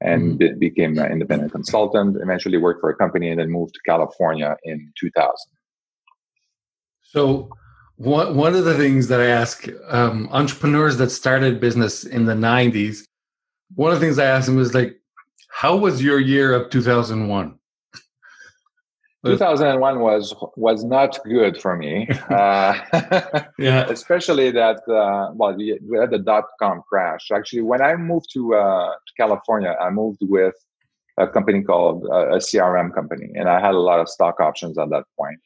and 0.00 0.38
mm-hmm. 0.38 0.58
be- 0.58 0.70
became 0.70 0.98
an 0.98 1.10
independent 1.10 1.52
consultant. 1.52 2.16
Eventually 2.20 2.58
worked 2.58 2.80
for 2.80 2.90
a 2.90 2.96
company 2.96 3.30
and 3.30 3.40
then 3.40 3.50
moved 3.50 3.74
to 3.74 3.80
California 3.86 4.56
in 4.64 4.92
2000. 4.98 5.32
So 7.02 7.50
one 7.96 8.36
one 8.36 8.54
of 8.54 8.64
the 8.64 8.76
things 8.76 9.08
that 9.08 9.20
I 9.20 9.26
ask 9.26 9.68
um, 9.88 10.28
entrepreneurs 10.30 10.96
that 10.98 11.10
started 11.10 11.60
business 11.60 12.04
in 12.04 12.26
the 12.26 12.34
90s, 12.34 13.04
one 13.74 13.92
of 13.92 13.98
the 13.98 14.06
things 14.06 14.18
I 14.18 14.26
ask 14.26 14.46
them 14.46 14.58
is 14.58 14.74
like, 14.74 15.00
how 15.48 15.76
was 15.76 16.02
your 16.02 16.20
year 16.20 16.54
of 16.54 16.70
2001? 16.70 17.58
2001 19.32 20.00
was 20.00 20.34
was 20.56 20.84
not 20.84 21.18
good 21.24 21.60
for 21.60 21.76
me. 21.76 22.08
Uh, 22.28 22.74
yeah, 23.58 23.86
especially 23.88 24.50
that 24.50 24.78
uh, 24.88 25.32
well, 25.34 25.56
we, 25.56 25.78
we, 25.88 25.98
had 25.98 26.10
the 26.10 26.18
dot 26.18 26.44
com 26.60 26.82
crash. 26.88 27.30
Actually, 27.30 27.62
when 27.62 27.80
I 27.80 27.96
moved 27.96 28.28
to, 28.34 28.54
uh, 28.54 28.90
to 28.90 29.12
California, 29.16 29.74
I 29.80 29.90
moved 29.90 30.18
with 30.22 30.54
a 31.16 31.26
company 31.26 31.62
called 31.62 32.04
uh, 32.12 32.28
a 32.28 32.38
CRM 32.38 32.94
company, 32.94 33.30
and 33.34 33.48
I 33.48 33.60
had 33.60 33.74
a 33.74 33.78
lot 33.78 33.98
of 33.98 34.08
stock 34.08 34.40
options 34.40 34.78
at 34.78 34.90
that 34.90 35.04
point. 35.18 35.40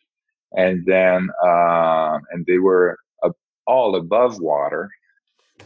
And 0.57 0.85
then 0.87 1.31
uh, 1.45 2.19
and 2.33 2.45
they 2.47 2.59
were 2.59 2.99
all 3.67 3.97
above 3.97 4.41
water, 4.41 4.91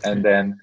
and 0.04 0.24
then 0.24 0.56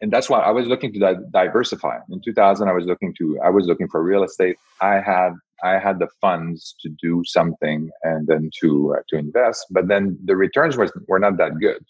and 0.00 0.10
that's 0.12 0.30
why 0.30 0.40
I 0.40 0.50
was 0.50 0.66
looking 0.66 0.92
to 0.94 1.16
diversify. 1.30 1.98
In 2.10 2.20
2000, 2.20 2.68
I 2.68 2.72
was 2.72 2.86
looking 2.86 3.14
to 3.18 3.38
I 3.40 3.50
was 3.50 3.66
looking 3.66 3.88
for 3.88 4.02
real 4.02 4.24
estate. 4.24 4.56
I 4.80 5.00
had 5.00 5.32
I 5.62 5.78
had 5.78 5.98
the 5.98 6.08
funds 6.20 6.74
to 6.80 6.88
do 7.02 7.22
something 7.24 7.90
and 8.02 8.26
then 8.26 8.50
to 8.60 8.94
uh, 8.96 9.02
to 9.08 9.18
invest, 9.18 9.66
but 9.70 9.88
then 9.88 10.18
the 10.24 10.36
returns 10.36 10.76
was, 10.76 10.92
were 11.08 11.18
not 11.18 11.36
that 11.38 11.58
good. 11.58 11.84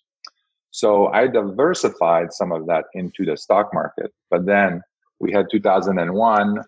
So 0.70 1.08
I 1.08 1.26
diversified 1.26 2.32
some 2.32 2.52
of 2.52 2.66
that 2.66 2.84
into 2.94 3.24
the 3.24 3.36
stock 3.36 3.70
market. 3.74 4.12
But 4.30 4.46
then 4.46 4.82
we 5.18 5.32
had 5.32 5.46
2001, 5.50 6.64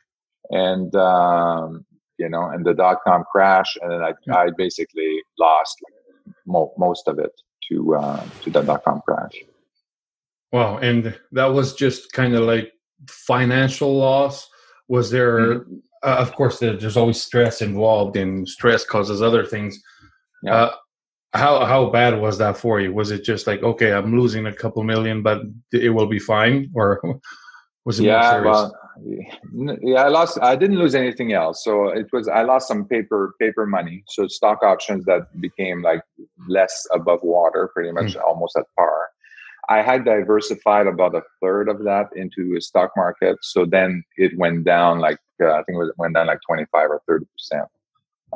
and 0.51 0.95
um, 0.97 1.85
you 2.19 2.29
know, 2.29 2.49
and 2.49 2.65
the 2.65 2.75
dot 2.75 2.99
com 3.07 3.25
crash, 3.31 3.77
and 3.81 3.93
then 3.93 4.03
I, 4.03 4.13
I 4.33 4.51
basically 4.57 5.23
lost 5.39 5.77
mo- 6.47 6.75
most 6.77 7.09
of 7.09 7.19
it 7.19 7.33
to 7.69 7.95
uh, 7.95 8.25
to 8.43 8.51
the 8.51 8.63
dot 8.63 8.85
com 8.85 9.01
crash. 9.07 9.35
Wow, 10.53 10.79
and 10.79 11.19
that 11.33 11.47
was 11.47 11.75
just 11.75 12.13
kind 12.13 12.35
of 12.35 12.43
like 12.43 12.73
financial 13.09 13.97
loss. 13.97 14.49
Was 14.89 15.11
there 15.11 15.61
mm-hmm 15.61 15.77
uh, 16.03 16.17
of 16.19 16.35
course, 16.35 16.59
there's 16.59 16.97
always 16.97 17.21
stress 17.21 17.63
involved, 17.63 18.17
and 18.17 18.49
stress 18.49 18.85
causes 18.85 19.23
other 19.23 19.45
things. 19.45 19.81
Yeah. 20.43 20.55
Uh, 20.55 20.75
how 21.35 21.65
how 21.65 21.91
bad 21.91 22.21
was 22.21 22.39
that 22.39 22.57
for 22.57 22.81
you? 22.81 22.93
Was 22.93 23.11
it 23.11 23.25
just 23.25 23.47
like 23.47 23.63
okay, 23.63 23.93
I'm 23.93 24.19
losing 24.19 24.47
a 24.47 24.53
couple 24.53 24.83
million, 24.85 25.23
but 25.23 25.43
it 25.73 25.91
will 25.91 26.07
be 26.07 26.19
fine, 26.19 26.71
or 26.75 27.01
was 27.85 28.01
it 28.01 28.05
yeah, 28.05 28.41
Well, 28.41 28.75
yeah, 29.83 30.03
I 30.03 30.09
lost. 30.09 30.39
I 30.43 30.57
didn't 30.57 30.79
lose 30.79 30.95
anything 30.95 31.33
else. 31.33 31.65
So 31.65 31.89
it 31.89 32.07
was. 32.13 32.29
I 32.29 32.43
lost 32.43 32.69
some 32.69 32.87
paper 32.87 33.35
paper 33.41 33.67
money. 33.67 34.05
So 34.09 34.27
stock 34.29 34.63
options 34.63 35.05
that 35.07 35.23
became 35.41 35.83
like 35.83 36.03
less 36.49 36.87
above 36.93 37.21
water, 37.23 37.71
pretty 37.73 37.93
much 37.93 38.15
mm. 38.15 38.23
almost 38.23 38.57
at 38.57 38.65
par. 38.77 39.09
I 39.73 39.81
had 39.81 40.05
diversified 40.05 40.87
about 40.87 41.15
a 41.15 41.23
third 41.41 41.69
of 41.69 41.85
that 41.85 42.09
into 42.15 42.55
a 42.57 42.61
stock 42.61 42.91
market. 42.97 43.39
So 43.43 43.65
then 43.65 44.05
it 44.17 44.37
went 44.37 44.65
down 44.65 44.99
like 44.99 45.19
uh, 45.43 45.53
I 45.53 45.63
think 45.65 45.79
it 45.83 45.95
went 45.97 46.15
down 46.15 46.27
like 46.27 46.41
25 46.47 46.91
or 46.91 47.03
30 47.09 47.27
percent. 47.33 47.69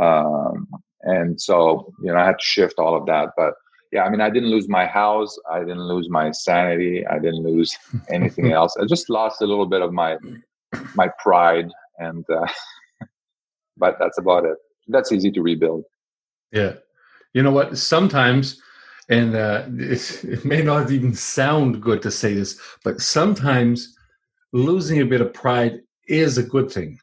Um, 0.01 0.69
and 1.03 1.41
so 1.41 1.93
you 2.03 2.11
know 2.13 2.19
I 2.19 2.25
had 2.25 2.39
to 2.39 2.45
shift 2.45 2.79
all 2.79 2.97
of 2.97 3.05
that. 3.07 3.31
But 3.37 3.53
yeah, 3.93 4.05
I 4.05 4.09
mean, 4.09 4.21
I 4.21 4.31
didn't 4.31 4.51
lose 4.51 4.69
my 4.69 4.87
house, 4.87 5.39
I 5.51 5.61
didn't 5.61 5.87
lose 5.87 6.09
my 6.09 6.31
sanity, 6.31 7.07
I 7.07 7.19
didn't 7.19 7.45
lose 7.45 7.77
anything 8.11 8.53
else. 8.53 8.75
I 8.81 8.87
just 8.87 9.11
lost 9.11 9.43
a 9.43 9.47
little 9.47 9.67
bit 9.67 9.83
of 9.83 9.93
my 9.93 10.17
my 10.95 11.09
pride, 11.23 11.69
and 11.99 12.25
uh, 12.31 12.47
but 13.77 13.99
that's 13.99 14.19
about 14.19 14.45
it. 14.47 14.57
That's 14.89 15.13
easy 15.13 15.31
to 15.33 15.43
rebuild. 15.43 15.85
Yeah, 16.51 16.75
you 17.35 17.43
know 17.43 17.53
what? 17.53 17.77
Sometimes 17.77 18.61
and 19.09 19.37
uh, 19.37 19.65
it, 19.79 20.25
it, 20.25 20.45
may 20.45 20.63
not 20.63 20.91
even 20.91 21.15
sound 21.15 21.81
good 21.81 22.03
to 22.03 22.11
say 22.11 22.35
this, 22.35 22.61
but 22.83 23.01
sometimes 23.01 23.97
losing 24.53 25.01
a 25.01 25.07
bit 25.07 25.21
of 25.21 25.33
pride 25.33 25.81
is 26.09 26.39
a 26.39 26.43
good 26.43 26.71
thing. 26.71 26.99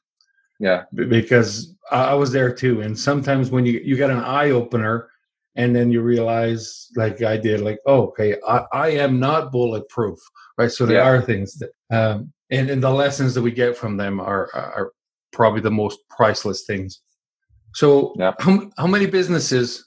Yeah, 0.60 0.84
because 0.94 1.74
I 1.92 2.14
was 2.14 2.32
there 2.32 2.54
too, 2.54 2.82
and 2.82 2.98
sometimes 2.98 3.52
when 3.52 3.66
you 3.66 3.82
you 3.84 3.96
get 3.96 4.10
an 4.10 4.20
eye 4.20 4.52
opener, 4.52 5.10
and 5.56 5.76
then 5.76 5.92
you 5.92 6.02
realize, 6.02 6.90
like 6.96 7.22
I 7.22 7.38
did, 7.38 7.62
like 7.62 7.80
oh, 7.86 8.08
okay, 8.08 8.38
I, 8.48 8.66
I 8.72 8.88
am 8.90 9.20
not 9.20 9.52
bulletproof, 9.52 10.20
right? 10.58 10.72
So 10.72 10.86
there 10.86 10.98
yeah. 10.98 11.10
are 11.10 11.22
things 11.22 11.56
that, 11.56 11.72
um, 11.92 12.32
and 12.50 12.70
and 12.70 12.84
the 12.84 12.90
lessons 12.90 13.34
that 13.34 13.42
we 13.42 13.52
get 13.52 13.78
from 13.78 13.98
them 13.98 14.20
are 14.20 14.50
are 14.54 14.94
probably 15.32 15.62
the 15.62 15.72
most 15.72 16.00
priceless 16.10 16.64
things. 16.64 17.02
So, 17.74 18.14
yeah. 18.18 18.34
how 18.40 18.70
how 18.78 18.88
many 18.88 19.08
businesses 19.08 19.86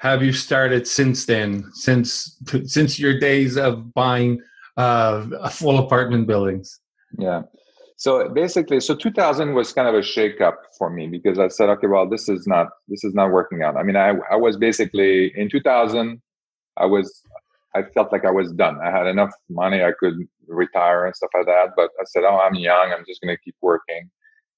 have 0.00 0.22
you 0.22 0.32
started 0.32 0.88
since 0.88 1.26
then? 1.26 1.70
Since 1.74 2.38
since 2.64 2.98
your 2.98 3.18
days 3.18 3.58
of 3.58 3.92
buying 3.92 4.40
uh, 4.78 5.48
full 5.50 5.78
apartment 5.78 6.26
buildings? 6.26 6.80
Yeah. 7.18 7.42
So 7.96 8.30
basically, 8.30 8.80
so 8.80 8.94
2000 8.94 9.54
was 9.54 9.74
kind 9.74 9.86
of 9.86 9.94
a 9.94 9.98
shakeup 9.98 10.54
for 10.78 10.88
me 10.88 11.06
because 11.06 11.38
I 11.38 11.48
said, 11.48 11.68
okay, 11.68 11.86
well, 11.86 12.08
this 12.08 12.30
is 12.30 12.46
not 12.46 12.68
this 12.88 13.04
is 13.04 13.12
not 13.12 13.30
working 13.30 13.62
out. 13.62 13.76
I 13.76 13.82
mean, 13.82 13.96
I 13.96 14.14
I 14.30 14.36
was 14.36 14.56
basically 14.56 15.32
in 15.36 15.50
2000, 15.50 16.22
I 16.78 16.86
was 16.86 17.22
I 17.74 17.82
felt 17.82 18.10
like 18.10 18.24
I 18.24 18.30
was 18.30 18.52
done. 18.52 18.78
I 18.82 18.90
had 18.90 19.06
enough 19.06 19.32
money, 19.50 19.84
I 19.84 19.92
could 20.00 20.14
retire 20.48 21.04
and 21.04 21.14
stuff 21.14 21.30
like 21.34 21.44
that. 21.44 21.72
But 21.76 21.90
I 22.00 22.04
said, 22.06 22.24
oh, 22.24 22.38
I'm 22.38 22.54
young, 22.54 22.90
I'm 22.90 23.04
just 23.06 23.20
going 23.20 23.36
to 23.36 23.42
keep 23.42 23.56
working, 23.60 24.10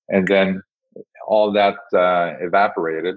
and 0.09 0.29
then 0.29 0.63
all 1.27 1.51
that 1.51 1.79
uh, 1.93 2.35
evaporated, 2.41 3.17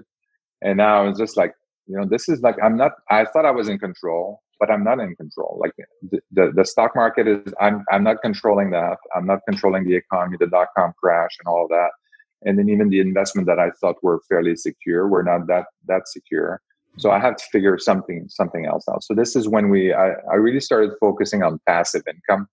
and 0.60 0.76
now 0.76 1.06
it's 1.06 1.20
just 1.20 1.36
like 1.36 1.54
you 1.86 1.96
know 1.96 2.04
this 2.04 2.28
is 2.28 2.40
like 2.40 2.56
i'm 2.62 2.76
not 2.76 2.92
i 3.10 3.24
thought 3.24 3.44
i 3.44 3.50
was 3.50 3.68
in 3.68 3.78
control 3.78 4.42
but 4.58 4.70
i'm 4.70 4.84
not 4.84 5.00
in 5.00 5.14
control. 5.16 5.58
Like 5.60 5.72
the, 6.10 6.20
the, 6.32 6.52
the, 6.54 6.64
stock 6.64 6.94
market 6.94 7.26
is 7.28 7.52
i'm 7.60 7.84
i'm 7.90 8.02
not 8.02 8.22
controlling 8.22 8.70
that 8.70 8.98
i'm 9.14 9.26
not 9.26 9.40
controlling 9.48 9.84
the 9.84 9.94
economy 9.94 10.36
the 10.38 10.46
dot 10.46 10.68
com 10.76 10.92
crash 11.02 11.36
and 11.40 11.48
all 11.48 11.66
that. 11.68 11.90
And 12.42 12.58
then 12.58 12.68
even 12.68 12.90
the 12.90 13.00
investment 13.00 13.46
that 13.48 13.58
i 13.58 13.70
thought 13.80 13.96
were 14.02 14.20
fairly 14.28 14.56
secure 14.56 15.08
were 15.08 15.22
not 15.22 15.46
that 15.48 15.66
that 15.86 16.08
secure. 16.08 16.60
So 16.98 17.10
i 17.10 17.18
had 17.18 17.38
to 17.38 17.44
figure 17.52 17.78
something 17.78 18.26
something 18.28 18.66
else 18.66 18.84
out. 18.88 19.04
So 19.04 19.14
this 19.14 19.36
is 19.36 19.48
when 19.48 19.68
we 19.68 19.92
i, 19.92 20.10
I 20.30 20.36
really 20.36 20.60
started 20.60 20.92
focusing 21.00 21.42
on 21.42 21.60
passive 21.66 22.02
income. 22.08 22.48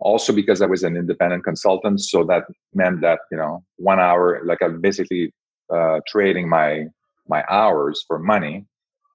Also 0.00 0.32
because 0.32 0.62
i 0.62 0.66
was 0.66 0.82
an 0.82 0.96
independent 0.96 1.44
consultant 1.44 2.00
so 2.00 2.24
that 2.24 2.44
meant 2.74 3.02
that 3.02 3.20
you 3.30 3.36
know 3.36 3.62
one 3.76 4.00
hour 4.00 4.40
like 4.46 4.62
i'm 4.62 4.80
basically 4.80 5.34
uh, 5.70 6.00
trading 6.08 6.48
my 6.48 6.86
my 7.30 7.44
hours 7.48 8.04
for 8.06 8.18
money. 8.18 8.66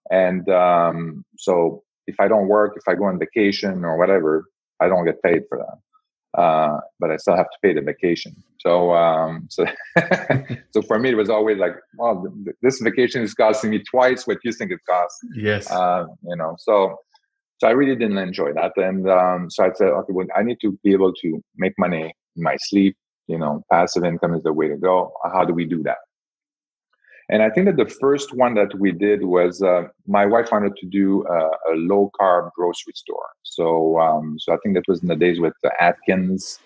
And 0.09 0.47
um, 0.49 1.23
so 1.37 1.83
if 2.07 2.19
I 2.19 2.27
don't 2.27 2.47
work, 2.47 2.73
if 2.75 2.87
I 2.87 2.95
go 2.95 3.05
on 3.05 3.19
vacation 3.19 3.83
or 3.83 3.97
whatever, 3.97 4.45
I 4.81 4.87
don't 4.87 5.05
get 5.05 5.21
paid 5.21 5.43
for 5.49 5.57
that. 5.59 6.41
Uh, 6.41 6.79
but 6.99 7.11
I 7.11 7.17
still 7.17 7.35
have 7.35 7.49
to 7.49 7.57
pay 7.61 7.73
the 7.73 7.81
vacation. 7.81 8.35
So, 8.59 8.93
um, 8.93 9.47
so, 9.49 9.65
so 10.71 10.81
for 10.81 10.99
me, 10.99 11.11
it 11.11 11.15
was 11.15 11.29
always 11.29 11.57
like, 11.57 11.75
well, 11.97 12.25
this 12.61 12.81
vacation 12.81 13.21
is 13.21 13.33
costing 13.33 13.69
me 13.69 13.81
twice 13.89 14.27
what 14.27 14.39
you 14.43 14.51
think 14.51 14.71
it 14.71 14.79
costs. 14.87 15.19
Yes. 15.33 15.71
Uh, 15.71 16.05
you 16.27 16.35
know, 16.35 16.55
so, 16.59 16.97
so 17.59 17.67
I 17.67 17.71
really 17.71 17.95
didn't 17.95 18.17
enjoy 18.17 18.51
that. 18.53 18.73
And 18.75 19.09
um, 19.09 19.49
so 19.49 19.63
I 19.63 19.69
said, 19.75 19.87
okay, 19.87 20.11
well, 20.11 20.27
I 20.35 20.43
need 20.43 20.57
to 20.61 20.77
be 20.83 20.91
able 20.91 21.13
to 21.13 21.41
make 21.55 21.73
money 21.79 22.13
in 22.35 22.43
my 22.43 22.57
sleep. 22.59 22.97
You 23.27 23.39
know, 23.39 23.63
passive 23.71 24.03
income 24.03 24.35
is 24.35 24.43
the 24.43 24.53
way 24.53 24.67
to 24.67 24.75
go. 24.75 25.13
How 25.23 25.45
do 25.45 25.53
we 25.53 25.65
do 25.65 25.81
that? 25.83 25.97
And 27.29 27.41
I 27.41 27.49
think 27.49 27.65
that 27.65 27.77
the 27.77 27.89
first 27.89 28.33
one 28.33 28.53
that 28.53 28.77
we 28.77 28.91
did 28.91 29.23
was 29.23 29.61
uh, 29.61 29.85
my 30.05 30.25
wife 30.25 30.49
wanted 30.51 30.75
to 30.77 30.85
do 30.85 31.25
a, 31.27 31.39
a 31.71 31.75
low 31.75 32.11
carb 32.19 32.51
grocery 32.55 32.93
store. 32.95 33.29
So, 33.43 33.99
um, 33.99 34.37
so 34.39 34.53
I 34.53 34.57
think 34.61 34.75
that 34.75 34.87
was 34.87 35.01
in 35.01 35.07
the 35.07 35.15
days 35.15 35.39
with 35.39 35.53
the 35.63 35.71
Atkins, 35.81 36.59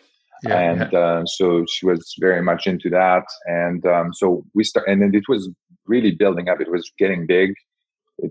yeah, 0.44 0.60
and 0.60 0.92
yeah. 0.92 1.00
Uh, 1.00 1.26
so 1.26 1.66
she 1.70 1.86
was 1.86 2.14
very 2.20 2.42
much 2.42 2.68
into 2.68 2.90
that. 2.90 3.24
And 3.46 3.86
um, 3.86 4.14
so 4.14 4.44
we 4.54 4.64
start, 4.64 4.88
and 4.88 5.02
then 5.02 5.16
it 5.16 5.30
was 5.30 5.50
really 5.86 6.12
building 6.12 6.50
up. 6.50 6.60
It 6.60 6.72
was 6.72 6.92
getting 6.98 7.26
big. 7.26 7.54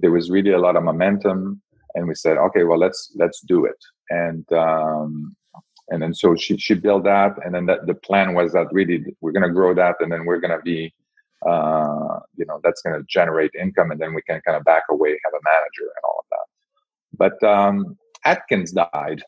There 0.00 0.10
was 0.10 0.30
really 0.30 0.52
a 0.52 0.58
lot 0.58 0.76
of 0.76 0.82
momentum, 0.82 1.62
and 1.94 2.06
we 2.06 2.14
said, 2.14 2.36
okay, 2.36 2.64
well, 2.64 2.78
let's 2.78 3.12
let's 3.16 3.40
do 3.40 3.64
it. 3.64 3.76
And 4.10 4.50
um, 4.52 5.34
and 5.88 6.02
then 6.02 6.12
so 6.12 6.36
she 6.36 6.58
she 6.58 6.74
built 6.74 7.04
that, 7.04 7.36
and 7.42 7.54
then 7.54 7.64
that, 7.66 7.86
the 7.86 7.94
plan 7.94 8.34
was 8.34 8.52
that 8.52 8.66
really 8.70 9.02
we're 9.22 9.32
going 9.32 9.48
to 9.48 9.54
grow 9.54 9.72
that, 9.74 9.96
and 10.00 10.12
then 10.12 10.26
we're 10.26 10.40
going 10.40 10.56
to 10.56 10.62
be 10.62 10.92
uh, 11.46 12.20
you 12.36 12.44
know 12.46 12.60
that's 12.62 12.82
going 12.82 12.98
to 12.98 13.04
generate 13.08 13.50
income 13.60 13.90
and 13.90 14.00
then 14.00 14.14
we 14.14 14.22
can 14.22 14.40
kind 14.44 14.56
of 14.56 14.64
back 14.64 14.84
away 14.90 15.18
have 15.24 15.32
a 15.34 15.42
manager 15.44 15.82
and 15.82 16.04
all 16.04 16.20
of 16.20 16.26
that. 16.30 17.40
But 17.40 17.48
um, 17.48 17.96
atkins 18.24 18.72
died. 18.72 19.22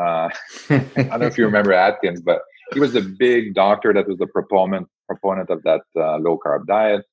Uh, 0.00 0.28
i 0.70 0.78
don't 0.96 1.20
know 1.20 1.26
if 1.26 1.38
you 1.38 1.44
remember 1.44 1.72
atkins 1.72 2.20
but 2.20 2.42
he 2.72 2.80
was 2.80 2.94
the 2.94 3.00
big 3.00 3.54
doctor 3.54 3.92
that 3.92 4.08
was 4.08 4.18
the 4.18 4.26
proponent 4.26 4.88
proponent 5.06 5.50
of 5.50 5.62
that 5.62 5.82
uh, 5.96 6.16
low 6.18 6.38
carb 6.44 6.66
diet. 6.66 7.04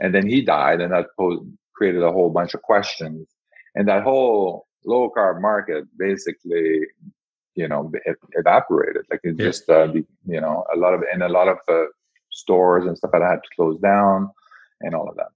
And 0.00 0.14
then 0.14 0.26
he 0.26 0.42
died 0.42 0.80
and 0.80 0.92
that 0.92 1.06
posed, 1.18 1.42
created 1.74 2.02
a 2.02 2.10
whole 2.10 2.30
bunch 2.30 2.54
of 2.54 2.62
questions. 2.62 3.28
And 3.74 3.86
that 3.88 4.02
whole 4.02 4.66
low 4.84 5.10
carb 5.16 5.40
market 5.40 5.84
basically 5.98 6.80
you 7.54 7.68
know 7.68 7.90
evaporated. 8.34 9.02
Like 9.10 9.20
it 9.24 9.36
yeah. 9.38 9.44
just 9.44 9.68
uh, 9.68 9.92
you 9.92 10.40
know 10.40 10.64
a 10.72 10.76
lot 10.76 10.94
of 10.94 11.02
and 11.12 11.22
a 11.22 11.28
lot 11.28 11.48
of 11.48 11.58
uh, 11.68 11.84
stores 12.30 12.86
and 12.86 12.96
stuff 12.96 13.10
like 13.12 13.22
that 13.22 13.30
had 13.30 13.42
to 13.42 13.56
close 13.56 13.78
down 13.80 14.30
and 14.80 14.94
all 14.94 15.08
of 15.08 15.16
that. 15.16 15.28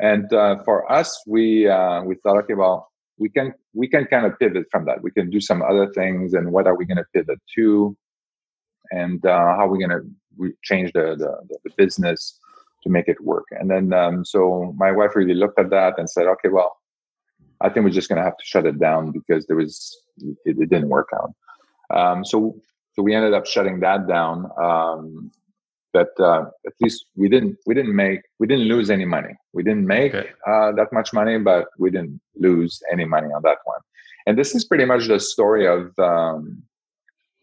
And 0.00 0.32
uh, 0.32 0.62
for 0.64 0.90
us, 0.90 1.22
we 1.26 1.68
uh, 1.68 2.02
we 2.02 2.14
thought, 2.16 2.38
okay, 2.38 2.54
well, 2.54 2.90
we 3.18 3.28
can 3.28 3.52
we 3.74 3.86
can 3.86 4.06
kind 4.06 4.26
of 4.26 4.38
pivot 4.38 4.66
from 4.70 4.86
that. 4.86 5.02
We 5.02 5.10
can 5.10 5.28
do 5.30 5.40
some 5.40 5.62
other 5.62 5.92
things, 5.92 6.32
and 6.32 6.52
what 6.52 6.66
are 6.66 6.76
we 6.76 6.86
going 6.86 6.96
to 6.96 7.04
pivot 7.12 7.38
to, 7.56 7.96
and 8.90 9.24
uh, 9.26 9.56
how 9.56 9.66
are 9.66 9.68
we 9.68 9.78
going 9.78 9.90
to 9.90 10.52
change 10.62 10.92
the, 10.92 11.16
the, 11.16 11.58
the 11.64 11.70
business 11.76 12.38
to 12.82 12.88
make 12.88 13.08
it 13.08 13.22
work. 13.22 13.44
And 13.50 13.70
then 13.70 13.92
um, 13.92 14.24
so 14.24 14.74
my 14.78 14.90
wife 14.90 15.14
really 15.14 15.34
looked 15.34 15.58
at 15.58 15.68
that 15.68 15.98
and 15.98 16.08
said, 16.08 16.26
okay, 16.26 16.48
well, 16.48 16.78
I 17.60 17.68
think 17.68 17.84
we're 17.84 17.90
just 17.90 18.08
going 18.08 18.16
to 18.16 18.24
have 18.24 18.38
to 18.38 18.44
shut 18.44 18.64
it 18.64 18.80
down 18.80 19.12
because 19.12 19.46
there 19.46 19.56
was 19.56 19.94
it, 20.18 20.56
it 20.58 20.70
didn't 20.70 20.88
work 20.88 21.08
out. 21.14 21.34
Um, 21.94 22.24
so 22.24 22.56
so 22.94 23.02
we 23.02 23.14
ended 23.14 23.34
up 23.34 23.46
shutting 23.46 23.80
that 23.80 24.08
down. 24.08 24.50
Um, 24.62 25.30
but 25.92 26.08
uh, 26.20 26.44
at 26.66 26.72
least 26.80 27.06
we 27.16 27.28
didn't 27.28 27.56
we 27.66 27.74
didn't 27.74 27.94
make 27.94 28.20
we 28.38 28.46
didn't 28.46 28.66
lose 28.66 28.90
any 28.90 29.04
money. 29.04 29.34
We 29.52 29.62
didn't 29.62 29.86
make 29.86 30.14
okay. 30.14 30.30
uh, 30.46 30.72
that 30.72 30.92
much 30.92 31.12
money 31.12 31.38
but 31.38 31.66
we 31.78 31.90
didn't 31.90 32.20
lose 32.36 32.80
any 32.92 33.04
money 33.04 33.28
on 33.28 33.42
that 33.42 33.58
one. 33.64 33.80
And 34.26 34.38
this 34.38 34.54
is 34.54 34.64
pretty 34.64 34.84
much 34.84 35.08
the 35.08 35.18
story 35.18 35.66
of 35.66 35.98
um, 35.98 36.62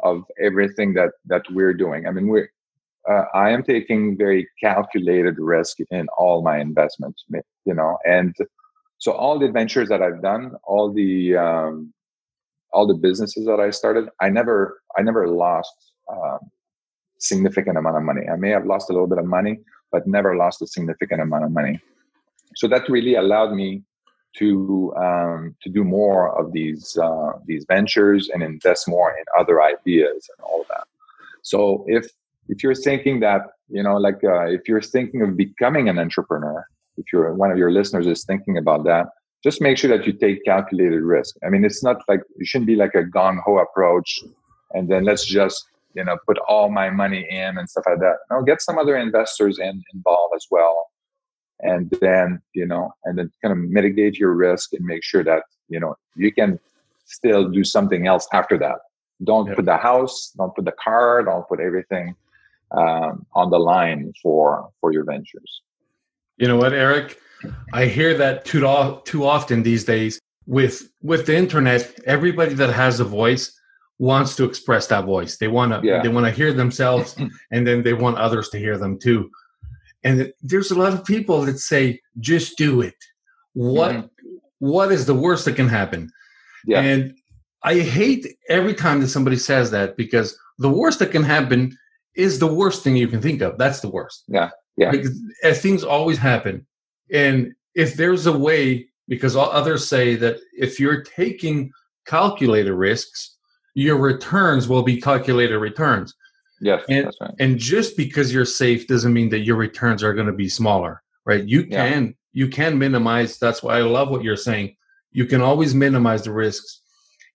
of 0.01 0.23
everything 0.41 0.93
that 0.93 1.11
that 1.25 1.43
we're 1.51 1.73
doing. 1.73 2.07
I 2.07 2.11
mean 2.11 2.27
we're 2.27 2.49
uh, 3.09 3.23
i 3.33 3.49
am 3.49 3.63
taking 3.63 4.17
very 4.17 4.47
calculated 4.61 5.35
risk 5.39 5.77
in 5.91 6.07
all 6.17 6.41
my 6.41 6.59
investments 6.59 7.23
you 7.65 7.73
know 7.73 7.97
and 8.05 8.35
so 8.97 9.11
all 9.11 9.39
the 9.39 9.49
ventures 9.49 9.89
that 9.89 10.01
i've 10.01 10.21
done 10.21 10.51
all 10.63 10.91
the 10.91 11.35
um, 11.35 11.93
all 12.73 12.85
the 12.85 12.93
businesses 12.93 13.45
that 13.45 13.59
i 13.59 13.69
started 13.69 14.09
i 14.21 14.29
never 14.29 14.81
i 14.97 15.01
never 15.01 15.27
lost 15.27 15.93
um, 16.11 16.39
significant 17.19 17.77
amount 17.77 17.97
of 17.97 18.03
money. 18.03 18.21
I 18.31 18.35
may 18.35 18.49
have 18.49 18.65
lost 18.65 18.89
a 18.89 18.93
little 18.93 19.07
bit 19.07 19.17
of 19.17 19.25
money, 19.25 19.59
but 19.91 20.07
never 20.07 20.35
lost 20.35 20.61
a 20.61 20.67
significant 20.67 21.21
amount 21.21 21.45
of 21.45 21.51
money. 21.51 21.79
So 22.55 22.67
that 22.67 22.89
really 22.89 23.15
allowed 23.15 23.53
me 23.53 23.83
to 24.37 24.93
um, 24.97 25.55
to 25.63 25.69
do 25.69 25.83
more 25.83 26.37
of 26.39 26.51
these 26.51 26.97
uh, 26.97 27.33
these 27.45 27.65
ventures 27.67 28.29
and 28.29 28.43
invest 28.43 28.87
more 28.87 29.11
in 29.11 29.23
other 29.37 29.61
ideas 29.61 30.29
and 30.37 30.43
all 30.43 30.65
that. 30.69 30.85
So 31.41 31.85
if 31.87 32.07
if 32.49 32.63
you're 32.63 32.75
thinking 32.75 33.19
that 33.21 33.41
you 33.69 33.83
know 33.83 33.97
like 33.97 34.23
uh, 34.23 34.45
if 34.45 34.67
you're 34.67 34.81
thinking 34.81 35.21
of 35.21 35.35
becoming 35.35 35.89
an 35.89 35.97
entrepreneur, 35.99 36.65
if 36.97 37.05
you're 37.11 37.33
one 37.33 37.51
of 37.51 37.57
your 37.57 37.71
listeners 37.71 38.07
is 38.07 38.23
thinking 38.25 38.57
about 38.57 38.83
that, 38.85 39.07
just 39.43 39.61
make 39.61 39.77
sure 39.77 39.95
that 39.95 40.05
you 40.05 40.13
take 40.13 40.43
calculated 40.45 41.01
risk. 41.01 41.35
I 41.45 41.49
mean, 41.49 41.65
it's 41.65 41.83
not 41.83 41.97
like 42.07 42.21
you 42.37 42.45
shouldn't 42.45 42.67
be 42.67 42.75
like 42.75 42.95
a 42.95 43.03
gung 43.03 43.39
ho 43.43 43.57
approach, 43.59 44.19
and 44.71 44.89
then 44.89 45.03
let's 45.03 45.25
just 45.25 45.65
you 45.97 46.03
know 46.05 46.17
put 46.27 46.37
all 46.47 46.69
my 46.81 46.89
money 46.89 47.23
in 47.29 47.57
and 47.57 47.69
stuff 47.69 47.85
like 47.89 47.99
that 47.99 48.17
no 48.31 48.43
get 48.43 48.61
some 48.61 48.77
other 48.77 48.95
investors 49.07 49.59
in 49.59 49.83
involved 49.93 50.33
as 50.35 50.45
well 50.51 50.75
and 51.61 51.83
then 52.01 52.39
you 52.53 52.65
know 52.71 52.85
and 53.05 53.17
then 53.17 53.31
kind 53.41 53.51
of 53.51 53.59
mitigate 53.77 54.15
your 54.23 54.33
risk 54.33 54.73
and 54.73 54.85
make 54.85 55.03
sure 55.03 55.23
that 55.23 55.43
you 55.73 55.79
know 55.79 55.95
you 56.15 56.31
can 56.39 56.59
still 57.05 57.49
do 57.49 57.63
something 57.63 58.07
else 58.07 58.27
after 58.33 58.57
that 58.57 58.79
don't 59.23 59.53
put 59.55 59.65
the 59.65 59.77
house 59.77 60.31
don't 60.37 60.55
put 60.55 60.65
the 60.65 60.77
car 60.87 61.23
don't 61.23 61.47
put 61.47 61.59
everything 61.59 62.15
um, 62.71 63.25
on 63.33 63.49
the 63.49 63.61
line 63.73 64.13
for 64.21 64.69
for 64.79 64.91
your 64.91 65.05
ventures 65.13 65.61
You 66.37 66.47
know 66.47 66.57
what, 66.57 66.73
Eric? 66.73 67.19
I 67.73 67.85
hear 67.85 68.13
that 68.17 68.45
too 68.45 68.61
too 69.05 69.25
often 69.25 69.63
these 69.63 69.83
days. 69.83 70.19
With 70.45 70.89
with 71.01 71.25
the 71.25 71.35
internet, 71.35 71.81
everybody 72.05 72.53
that 72.61 72.71
has 72.71 72.99
a 72.99 73.03
voice 73.03 73.59
wants 73.99 74.35
to 74.35 74.45
express 74.45 74.87
that 74.87 75.05
voice. 75.05 75.37
They 75.37 75.47
want 75.47 75.71
to 75.73 75.87
yeah. 75.87 76.01
they 76.01 76.09
want 76.09 76.25
to 76.25 76.31
hear 76.31 76.53
themselves, 76.53 77.15
and 77.51 77.65
then 77.65 77.83
they 77.83 77.93
want 77.93 78.17
others 78.17 78.49
to 78.49 78.59
hear 78.59 78.77
them 78.77 78.99
too. 78.99 79.29
And 80.03 80.31
there's 80.41 80.71
a 80.71 80.75
lot 80.75 80.93
of 80.93 81.03
people 81.05 81.41
that 81.45 81.59
say, 81.59 81.99
"Just 82.19 82.57
do 82.57 82.81
it." 82.81 82.95
What 83.53 83.95
mm-hmm. 83.95 84.35
what 84.59 84.91
is 84.91 85.05
the 85.05 85.15
worst 85.15 85.45
that 85.45 85.55
can 85.55 85.67
happen? 85.67 86.09
Yeah. 86.65 86.81
And 86.81 87.15
I 87.63 87.79
hate 87.79 88.27
every 88.49 88.73
time 88.73 89.01
that 89.01 89.07
somebody 89.07 89.37
says 89.37 89.71
that 89.71 89.97
because 89.97 90.37
the 90.59 90.69
worst 90.69 90.99
that 90.99 91.11
can 91.11 91.23
happen 91.23 91.77
is 92.15 92.39
the 92.39 92.47
worst 92.47 92.83
thing 92.83 92.95
you 92.95 93.07
can 93.07 93.21
think 93.21 93.41
of. 93.41 93.57
That's 93.57 93.79
the 93.79 93.89
worst. 93.89 94.23
Yeah. 94.27 94.49
Yeah. 94.75 94.91
Because 94.91 95.19
as 95.43 95.61
things 95.61 95.83
always 95.83 96.17
happen. 96.17 96.65
And 97.11 97.53
if 97.73 97.95
there's 97.95 98.25
a 98.25 98.37
way, 98.37 98.87
because 99.07 99.35
others 99.35 99.87
say 99.87 100.15
that 100.15 100.37
if 100.53 100.79
you're 100.79 101.03
taking 101.03 101.71
calculated 102.05 102.73
risks, 102.73 103.36
your 103.77 103.97
returns 103.97 104.67
will 104.67 104.81
be 104.81 104.99
calculated 104.99 105.59
returns. 105.59 106.15
Yes, 106.59 106.83
and, 106.89 107.05
that's 107.05 107.17
right. 107.21 107.33
And 107.39 107.59
just 107.59 107.95
because 107.95 108.33
you're 108.33 108.43
safe 108.43 108.87
doesn't 108.87 109.13
mean 109.13 109.29
that 109.29 109.41
your 109.41 109.55
returns 109.55 110.01
are 110.03 110.15
going 110.15 110.25
to 110.25 110.33
be 110.33 110.49
smaller, 110.49 111.03
right? 111.25 111.43
You 111.43 111.67
can 111.67 112.05
yeah. 112.05 112.11
you 112.33 112.47
can 112.47 112.79
minimize. 112.79 113.37
That's 113.37 113.61
why 113.61 113.77
I 113.77 113.81
love 113.83 114.09
what 114.09 114.23
you're 114.23 114.35
saying. 114.35 114.75
You 115.11 115.25
can 115.25 115.41
always 115.41 115.75
minimize 115.75 116.23
the 116.23 116.31
risks, 116.31 116.81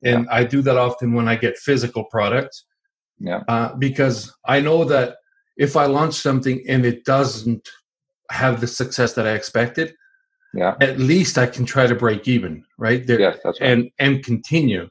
and 0.03 0.25
yeah. 0.25 0.37
I 0.37 0.43
do 0.43 0.63
that 0.63 0.77
often 0.77 1.13
when 1.13 1.29
I 1.29 1.37
get 1.37 1.57
physical 1.59 2.05
products. 2.07 2.65
Yeah. 3.21 3.45
Uh, 3.47 3.77
because 3.77 4.35
I 4.45 4.59
know 4.59 4.83
that 4.85 5.19
if 5.57 5.77
I 5.77 5.87
launch 5.87 6.15
something 6.15 6.65
and 6.69 6.85
it 6.85 7.05
doesn't 7.05 7.69
have 8.33 8.61
the 8.61 8.67
success 8.67 9.13
that 9.13 9.29
I 9.29 9.35
expected, 9.35 9.95
yeah, 10.55 10.75
at 10.81 10.99
least 10.99 11.39
I 11.39 11.47
can 11.47 11.65
try 11.65 11.87
to 11.87 11.95
break 11.95 12.27
even, 12.27 12.65
right? 12.79 13.07
There, 13.07 13.21
yes, 13.21 13.39
that's 13.45 13.61
right. 13.61 13.71
And 13.71 13.91
and 14.01 14.25
continue. 14.25 14.89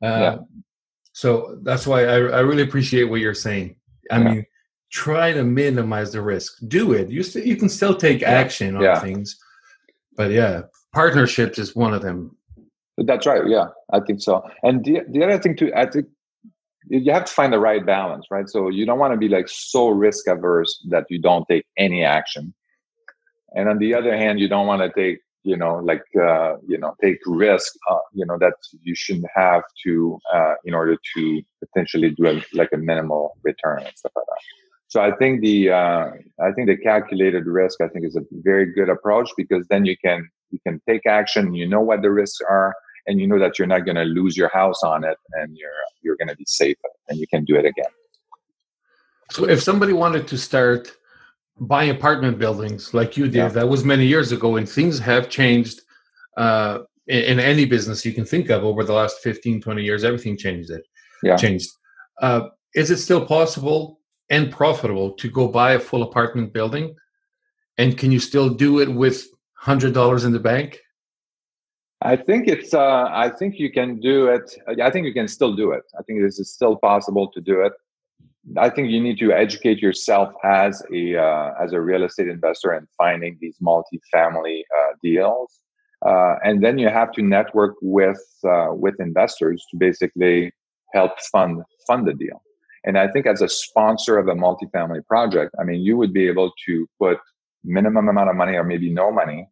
Uh, 0.00 0.06
yeah. 0.06 0.38
So 1.12 1.58
that's 1.62 1.86
why 1.86 2.04
I, 2.04 2.14
I 2.14 2.40
really 2.40 2.62
appreciate 2.62 3.04
what 3.04 3.20
you're 3.20 3.34
saying. 3.34 3.76
I 4.10 4.18
yeah. 4.18 4.24
mean, 4.24 4.46
try 4.90 5.32
to 5.32 5.44
minimize 5.44 6.12
the 6.12 6.22
risk. 6.22 6.58
Do 6.68 6.92
it. 6.92 7.10
You 7.10 7.22
st- 7.22 7.46
you 7.46 7.56
can 7.56 7.68
still 7.68 7.94
take 7.94 8.22
action 8.22 8.76
on 8.76 8.82
yeah. 8.82 9.00
things, 9.00 9.38
but 10.16 10.30
yeah, 10.30 10.62
partnerships 10.92 11.58
is 11.58 11.74
one 11.74 11.94
of 11.94 12.02
them. 12.02 12.36
That's 12.98 13.26
right. 13.26 13.42
Yeah, 13.46 13.68
I 13.92 14.00
think 14.00 14.20
so. 14.20 14.42
And 14.62 14.84
the 14.84 15.00
the 15.08 15.24
other 15.24 15.38
thing 15.38 15.56
too, 15.56 15.72
I 15.74 15.86
think 15.86 16.06
you 16.88 17.12
have 17.12 17.24
to 17.24 17.32
find 17.32 17.52
the 17.52 17.58
right 17.58 17.84
balance, 17.84 18.26
right? 18.30 18.48
So 18.48 18.68
you 18.68 18.84
don't 18.84 18.98
want 18.98 19.12
to 19.12 19.18
be 19.18 19.28
like 19.28 19.48
so 19.48 19.88
risk 19.88 20.26
averse 20.26 20.84
that 20.90 21.06
you 21.08 21.18
don't 21.18 21.46
take 21.48 21.64
any 21.78 22.04
action. 22.04 22.52
And 23.54 23.68
on 23.68 23.78
the 23.78 23.94
other 23.94 24.16
hand, 24.16 24.40
you 24.40 24.48
don't 24.48 24.66
want 24.66 24.82
to 24.82 24.90
take, 24.90 25.20
you 25.44 25.56
know, 25.56 25.76
like, 25.76 26.04
uh, 26.20 26.54
you 26.66 26.78
know, 26.78 26.94
take 27.02 27.18
risk, 27.26 27.72
uh, 27.90 27.98
you 28.12 28.24
know, 28.24 28.38
that 28.38 28.54
you 28.82 28.94
shouldn't 28.94 29.26
have 29.34 29.62
to, 29.84 30.18
uh, 30.32 30.54
in 30.64 30.74
order 30.74 30.96
to 31.16 31.42
potentially 31.60 32.10
do 32.10 32.26
a, 32.26 32.42
like 32.54 32.70
a 32.72 32.76
minimal 32.76 33.36
return 33.42 33.80
and 33.80 33.96
stuff 33.96 34.12
like 34.14 34.24
that. 34.26 34.40
So 34.88 35.00
I 35.00 35.12
think 35.16 35.40
the, 35.40 35.70
uh, 35.70 36.10
I 36.40 36.52
think 36.52 36.68
the 36.68 36.76
calculated 36.76 37.46
risk, 37.46 37.80
I 37.80 37.88
think 37.88 38.06
is 38.06 38.16
a 38.16 38.22
very 38.30 38.72
good 38.72 38.88
approach 38.88 39.30
because 39.36 39.66
then 39.68 39.84
you 39.84 39.96
can, 40.04 40.28
you 40.50 40.58
can 40.66 40.80
take 40.88 41.06
action, 41.06 41.54
you 41.54 41.66
know 41.66 41.80
what 41.80 42.02
the 42.02 42.10
risks 42.10 42.40
are, 42.48 42.74
and 43.06 43.20
you 43.20 43.26
know 43.26 43.38
that 43.38 43.58
you're 43.58 43.68
not 43.68 43.84
going 43.84 43.96
to 43.96 44.04
lose 44.04 44.36
your 44.36 44.48
house 44.48 44.82
on 44.82 45.04
it 45.04 45.16
and 45.32 45.56
you're 45.56 45.70
you're 46.02 46.16
going 46.16 46.28
to 46.28 46.36
be 46.36 46.44
safe 46.46 46.76
and 47.08 47.18
you 47.18 47.26
can 47.26 47.44
do 47.44 47.56
it 47.56 47.64
again 47.64 47.92
so 49.30 49.48
if 49.48 49.62
somebody 49.62 49.92
wanted 49.92 50.26
to 50.28 50.38
start 50.38 50.96
buying 51.60 51.90
apartment 51.90 52.38
buildings 52.38 52.94
like 52.94 53.16
you 53.16 53.24
did 53.24 53.34
yeah. 53.34 53.48
that 53.48 53.68
was 53.68 53.84
many 53.84 54.06
years 54.06 54.32
ago 54.32 54.56
and 54.56 54.68
things 54.68 54.98
have 54.98 55.28
changed 55.28 55.82
uh, 56.36 56.78
in, 57.06 57.24
in, 57.24 57.40
any 57.40 57.64
business 57.64 58.04
you 58.04 58.12
can 58.12 58.24
think 58.24 58.48
of 58.50 58.64
over 58.64 58.84
the 58.84 58.92
last 58.92 59.18
15 59.18 59.60
20 59.60 59.82
years 59.82 60.02
everything 60.04 60.36
changed 60.36 60.70
it 60.70 60.86
yeah. 61.22 61.36
changed 61.36 61.70
uh, 62.20 62.48
is 62.74 62.90
it 62.90 62.96
still 62.96 63.24
possible 63.24 64.00
and 64.30 64.50
profitable 64.50 65.12
to 65.12 65.30
go 65.30 65.46
buy 65.46 65.72
a 65.72 65.80
full 65.80 66.02
apartment 66.02 66.52
building 66.52 66.94
and 67.78 67.98
can 67.98 68.10
you 68.10 68.18
still 68.18 68.48
do 68.48 68.80
it 68.80 68.92
with 68.92 69.26
$100 69.62 70.24
in 70.24 70.32
the 70.32 70.40
bank 70.40 70.80
I 72.04 72.16
think 72.16 72.48
it's. 72.48 72.74
Uh, 72.74 73.08
I 73.12 73.28
think 73.28 73.58
you 73.58 73.70
can 73.70 74.00
do 74.00 74.26
it. 74.26 74.56
I 74.80 74.90
think 74.90 75.06
you 75.06 75.14
can 75.14 75.28
still 75.28 75.54
do 75.54 75.70
it. 75.70 75.84
I 75.98 76.02
think 76.02 76.20
this 76.20 76.38
is 76.38 76.50
still 76.52 76.76
possible 76.76 77.30
to 77.30 77.40
do 77.40 77.60
it. 77.60 77.72
I 78.58 78.70
think 78.70 78.90
you 78.90 79.00
need 79.00 79.18
to 79.18 79.32
educate 79.32 79.78
yourself 79.78 80.32
as 80.44 80.82
a 80.92 81.16
uh, 81.16 81.52
as 81.62 81.72
a 81.72 81.80
real 81.80 82.02
estate 82.02 82.28
investor 82.28 82.72
and 82.72 82.86
finding 82.98 83.38
these 83.40 83.56
multi-family 83.60 84.64
uh, 84.76 84.92
deals, 85.02 85.60
uh, 86.04 86.36
and 86.44 86.62
then 86.62 86.76
you 86.78 86.88
have 86.88 87.12
to 87.12 87.22
network 87.22 87.76
with 87.80 88.22
uh, 88.44 88.68
with 88.72 88.98
investors 88.98 89.64
to 89.70 89.76
basically 89.76 90.52
help 90.92 91.12
fund 91.32 91.62
fund 91.86 92.06
the 92.06 92.14
deal. 92.14 92.42
And 92.84 92.98
I 92.98 93.06
think 93.06 93.26
as 93.26 93.42
a 93.42 93.48
sponsor 93.48 94.18
of 94.18 94.26
a 94.26 94.34
multi-family 94.34 95.02
project, 95.02 95.54
I 95.60 95.62
mean, 95.62 95.80
you 95.80 95.96
would 95.96 96.12
be 96.12 96.26
able 96.26 96.50
to 96.66 96.86
put 96.98 97.18
minimum 97.62 98.08
amount 98.08 98.28
of 98.28 98.34
money 98.34 98.54
or 98.54 98.64
maybe 98.64 98.90
no 98.90 99.12
money 99.12 99.46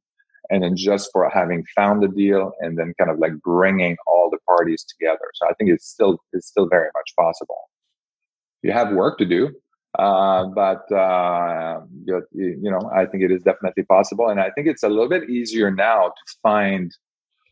and 0.50 0.64
then 0.64 0.76
just 0.76 1.10
for 1.12 1.30
having 1.30 1.64
found 1.76 2.02
the 2.02 2.08
deal 2.08 2.52
and 2.58 2.76
then 2.76 2.92
kind 2.98 3.10
of 3.10 3.18
like 3.18 3.32
bringing 3.42 3.96
all 4.06 4.28
the 4.30 4.38
parties 4.46 4.84
together. 4.84 5.30
So 5.34 5.48
I 5.48 5.54
think 5.54 5.70
it's 5.70 5.86
still 5.86 6.18
it's 6.32 6.48
still 6.48 6.68
very 6.68 6.88
much 6.94 7.14
possible. 7.16 7.69
You 8.62 8.72
have 8.72 8.92
work 8.92 9.18
to 9.18 9.24
do, 9.24 9.50
uh, 9.98 10.44
but 10.46 10.90
uh, 10.92 11.80
you 12.04 12.70
know 12.70 12.90
I 12.94 13.06
think 13.06 13.22
it 13.22 13.30
is 13.30 13.42
definitely 13.42 13.84
possible, 13.84 14.28
and 14.28 14.40
I 14.40 14.50
think 14.50 14.66
it's 14.66 14.82
a 14.82 14.88
little 14.88 15.08
bit 15.08 15.30
easier 15.30 15.70
now 15.70 16.08
to 16.08 16.34
find 16.42 16.92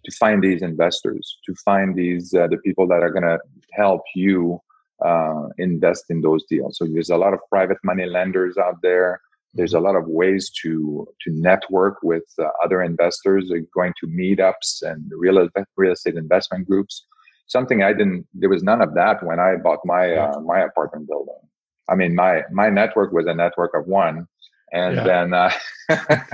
to 0.04 0.16
find 0.16 0.42
these 0.42 0.62
investors, 0.62 1.38
to 1.46 1.54
find 1.64 1.94
these 1.94 2.34
uh, 2.34 2.46
the 2.48 2.58
people 2.58 2.86
that 2.88 3.02
are 3.02 3.10
going 3.10 3.24
to 3.24 3.38
help 3.72 4.02
you 4.14 4.60
uh, 5.04 5.46
invest 5.58 6.04
in 6.10 6.20
those 6.20 6.44
deals. 6.44 6.78
So 6.78 6.86
there's 6.86 7.10
a 7.10 7.16
lot 7.16 7.34
of 7.34 7.40
private 7.50 7.78
money 7.84 8.06
lenders 8.06 8.56
out 8.56 8.76
there. 8.82 9.20
There's 9.54 9.74
a 9.74 9.80
lot 9.80 9.96
of 9.96 10.04
ways 10.06 10.50
to 10.62 11.06
to 11.22 11.32
network 11.32 11.96
with 12.02 12.24
uh, 12.38 12.48
other 12.64 12.82
investors, 12.82 13.50
uh, 13.50 13.60
going 13.74 13.94
to 14.00 14.06
meetups 14.06 14.82
and 14.82 15.10
real 15.16 15.48
real 15.76 15.92
estate 15.92 16.16
investment 16.16 16.66
groups. 16.68 17.06
Something 17.48 17.82
I 17.82 17.92
didn't. 17.92 18.26
There 18.34 18.48
was 18.48 18.62
none 18.62 18.80
of 18.80 18.94
that 18.94 19.22
when 19.22 19.40
I 19.40 19.56
bought 19.56 19.80
my 19.84 20.14
uh, 20.14 20.40
my 20.40 20.60
apartment 20.60 21.08
building. 21.08 21.34
I 21.88 21.94
mean, 21.94 22.14
my 22.14 22.42
my 22.52 22.68
network 22.70 23.12
was 23.12 23.26
a 23.26 23.34
network 23.34 23.72
of 23.74 23.86
one, 23.86 24.26
and 24.72 24.96
yeah. 24.96 25.04
then 25.04 25.34
uh, 25.34 25.50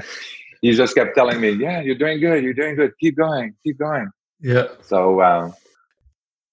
he 0.61 0.73
just 0.73 0.95
kept 0.95 1.15
telling 1.15 1.41
me, 1.41 1.51
"Yeah, 1.51 1.81
you're 1.81 1.95
doing 1.95 2.21
good. 2.21 2.43
You're 2.45 2.55
doing 2.55 2.77
good. 2.77 2.93
Keep 3.01 3.17
going. 3.17 3.55
Keep 3.65 3.79
going." 3.79 4.11
Yeah. 4.41 4.69
So. 4.83 5.23
Um, 5.23 5.55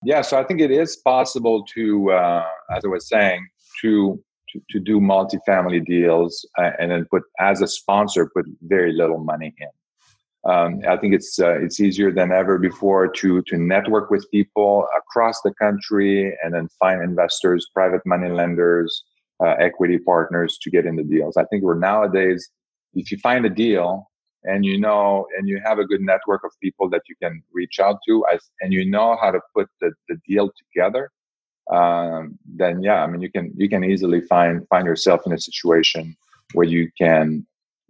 yeah, 0.04 0.22
so 0.22 0.40
I 0.40 0.44
think 0.44 0.62
it 0.62 0.72
is 0.72 0.96
possible 0.96 1.64
to, 1.76 2.10
uh, 2.10 2.44
as 2.76 2.84
I 2.84 2.88
was 2.88 3.08
saying, 3.08 3.48
to 3.82 4.20
to, 4.52 4.62
to 4.70 4.80
do 4.80 5.00
multifamily 5.00 5.86
deals 5.86 6.46
uh, 6.58 6.72
and 6.80 6.92
then 6.92 7.06
put 7.10 7.24
as 7.40 7.62
a 7.62 7.68
sponsor 7.68 8.30
put 8.36 8.46
very 8.64 8.94
little 8.94 9.20
money 9.20 9.54
in. 9.58 9.68
Um, 10.44 10.82
I 10.90 10.98
think 10.98 11.14
it's 11.14 11.40
uh, 11.40 11.60
it's 11.60 11.80
easier 11.80 12.12
than 12.12 12.32
ever 12.32 12.58
before 12.58 13.08
to 13.08 13.44
to 13.44 13.58
network 13.58 14.10
with 14.10 14.30
people 14.32 14.88
across 14.98 15.42
the 15.42 15.54
country 15.54 16.36
and 16.44 16.54
then 16.54 16.68
find 16.80 17.04
investors, 17.04 17.68
private 17.74 18.02
money 18.06 18.30
lenders, 18.30 19.04
uh, 19.44 19.56
equity 19.60 20.00
partners 20.00 20.58
to 20.64 20.72
get 20.72 20.86
into 20.86 21.04
deals. 21.04 21.38
I 21.38 21.46
think 21.46 21.64
we're 21.64 21.78
nowadays, 21.78 22.50
if 22.96 23.12
you 23.12 23.18
find 23.20 23.46
a 23.46 23.50
deal 23.50 24.08
and 24.44 24.66
you 24.66 24.80
know 24.80 25.28
and 25.38 25.48
you 25.48 25.62
have 25.64 25.78
a 25.78 25.86
good 25.86 26.02
network 26.02 26.44
of 26.44 26.52
people 26.60 26.90
that 26.90 27.04
you 27.08 27.16
can 27.22 27.44
reach 27.54 27.80
out 27.80 28.00
to, 28.08 28.26
as, 28.34 28.40
and 28.62 28.74
you 28.74 28.90
know 28.90 29.18
how 29.22 29.30
to 29.30 29.40
put 29.56 29.68
the, 29.80 29.92
the 30.10 30.18
deal 30.28 30.50
together, 30.58 31.12
um, 31.72 32.40
then 32.46 32.82
yeah, 32.82 33.04
I 33.04 33.08
mean, 33.08 33.22
you 33.22 33.32
can 33.32 33.54
you 33.56 33.70
can 33.70 33.84
easily 33.84 34.22
find 34.22 34.68
find 34.70 34.88
yourself 34.88 35.22
in 35.26 35.34
a 35.34 35.40
situation 35.40 36.16
where 36.54 36.66
you 36.66 36.90
can 36.98 37.46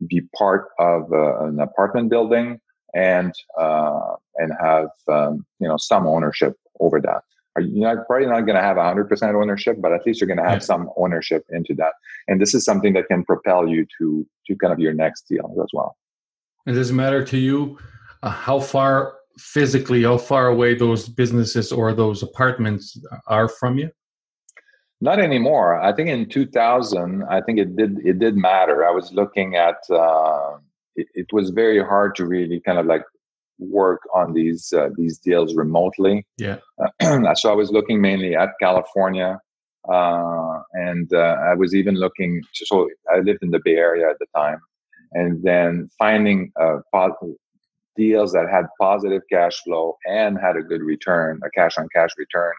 be 0.08 0.22
part 0.38 0.70
of 0.80 1.12
uh, 1.12 1.46
an 1.46 1.60
apartment 1.60 2.10
building 2.10 2.60
and 2.94 3.34
uh, 3.60 4.16
and 4.36 4.52
have 4.62 4.90
um, 5.08 5.46
you 5.60 5.68
know 5.68 5.78
some 5.78 6.08
ownership 6.08 6.56
over 6.80 7.00
that. 7.02 7.24
You're 7.60 7.94
not, 7.94 8.08
probably 8.08 8.28
not 8.28 8.42
going 8.42 8.56
to 8.56 8.62
have 8.62 8.78
100% 8.78 9.36
ownership, 9.36 9.76
but 9.82 9.92
at 9.92 10.06
least 10.06 10.22
you're 10.22 10.28
going 10.28 10.38
to 10.38 10.44
have 10.44 10.54
yeah. 10.54 10.60
some 10.60 10.90
ownership 10.96 11.44
into 11.50 11.74
that. 11.76 11.92
And 12.30 12.40
this 12.40 12.54
is 12.54 12.64
something 12.64 12.94
that 12.94 13.08
can 13.10 13.26
propel 13.26 13.68
you 13.68 13.86
to 13.98 14.26
to 14.48 14.56
kind 14.56 14.72
of 14.72 14.80
your 14.80 14.94
next 14.94 15.28
deal 15.28 15.54
as 15.62 15.70
well. 15.74 15.98
It 16.66 16.74
doesn't 16.74 16.96
matter 16.96 17.26
to 17.26 17.38
you 17.38 17.78
uh, 18.24 18.30
how 18.30 18.60
far 18.60 19.16
physically 19.38 20.04
how 20.04 20.18
far 20.18 20.48
away 20.48 20.76
those 20.76 21.10
businesses 21.10 21.72
or 21.72 21.94
those 21.94 22.24
apartments 22.24 22.98
are 23.28 23.48
from 23.48 23.78
you? 23.78 23.90
Not 25.04 25.20
anymore. 25.20 25.82
I 25.82 25.94
think 25.94 26.10
in 26.10 26.30
2000, 26.30 27.24
I 27.24 27.42
think 27.42 27.58
it 27.58 27.76
did 27.76 27.98
it 28.06 28.20
did 28.20 28.38
matter. 28.38 28.86
I 28.86 28.92
was 28.92 29.12
looking 29.12 29.56
at 29.56 29.78
uh, 29.90 30.58
it, 30.96 31.08
it, 31.16 31.28
was 31.34 31.50
very 31.50 31.84
hard 31.84 32.16
to 32.18 32.26
really 32.28 32.62
kind 32.64 32.78
of 32.78 32.86
like 32.86 33.04
work 33.58 34.02
on 34.14 34.34
these 34.34 34.72
uh, 34.72 34.90
these 34.96 35.18
deals 35.18 35.56
remotely. 35.56 36.24
Yeah. 36.38 36.58
so 37.34 37.52
I 37.52 37.56
was 37.56 37.72
looking 37.72 38.00
mainly 38.00 38.36
at 38.36 38.50
California, 38.60 39.40
uh, 39.92 40.60
and 40.74 41.12
uh, 41.12 41.36
I 41.50 41.56
was 41.56 41.74
even 41.74 41.96
looking. 41.96 42.44
So 42.54 42.88
I 43.12 43.20
lived 43.22 43.40
in 43.42 43.50
the 43.50 43.62
Bay 43.66 43.78
Area 43.78 44.08
at 44.08 44.20
the 44.20 44.28
time, 44.36 44.60
and 45.14 45.42
then 45.42 45.90
finding 45.98 46.52
uh, 46.62 46.78
deals 47.98 48.34
that 48.34 48.48
had 48.52 48.66
positive 48.80 49.24
cash 49.32 49.60
flow 49.64 49.98
and 50.06 50.38
had 50.38 50.58
a 50.58 50.62
good 50.62 50.82
return, 50.82 51.40
a 51.44 51.50
cash 51.50 51.80
on 51.80 51.88
cash 51.94 52.12
return, 52.18 52.54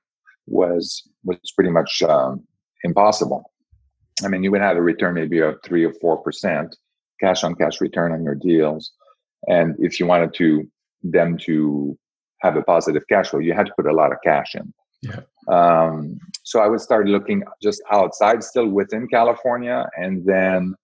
was 0.53 1.03
was 1.25 1.39
pretty 1.57 1.71
much 1.71 2.03
um, 2.03 2.45
impossible. 2.85 3.51
I 4.25 4.29
mean, 4.29 4.45
you 4.45 4.51
would 4.53 4.61
have 4.61 4.77
a 4.77 4.83
return 4.83 5.15
maybe 5.15 5.39
of 5.41 5.57
three 5.65 5.85
or 5.85 5.95
four 5.95 6.19
percent 6.19 6.77
cash 7.21 7.43
on 7.43 7.55
cash 7.55 7.81
return 7.81 8.13
on 8.13 8.23
your 8.23 8.35
deals, 8.35 8.93
and 9.49 9.75
if 9.79 9.99
you 9.99 10.07
wanted 10.07 10.35
to 10.35 10.69
them 11.03 11.37
to 11.47 11.99
have 12.43 12.57
a 12.57 12.63
positive 12.63 13.05
cash 13.09 13.29
flow, 13.31 13.41
you 13.41 13.55
had 13.55 13.67
to 13.67 13.73
put 13.77 13.87
a 13.87 13.93
lot 13.93 14.13
of 14.13 14.19
cash 14.23 14.55
in. 14.55 14.73
Yeah. 15.03 15.21
Um, 15.49 16.19
so 16.45 16.61
I 16.61 16.69
would 16.69 16.81
start 16.81 17.07
looking 17.09 17.43
just 17.61 17.83
outside, 17.91 18.45
still 18.45 18.69
within 18.69 19.09
California, 19.09 19.89
and 19.97 20.25
then 20.25 20.75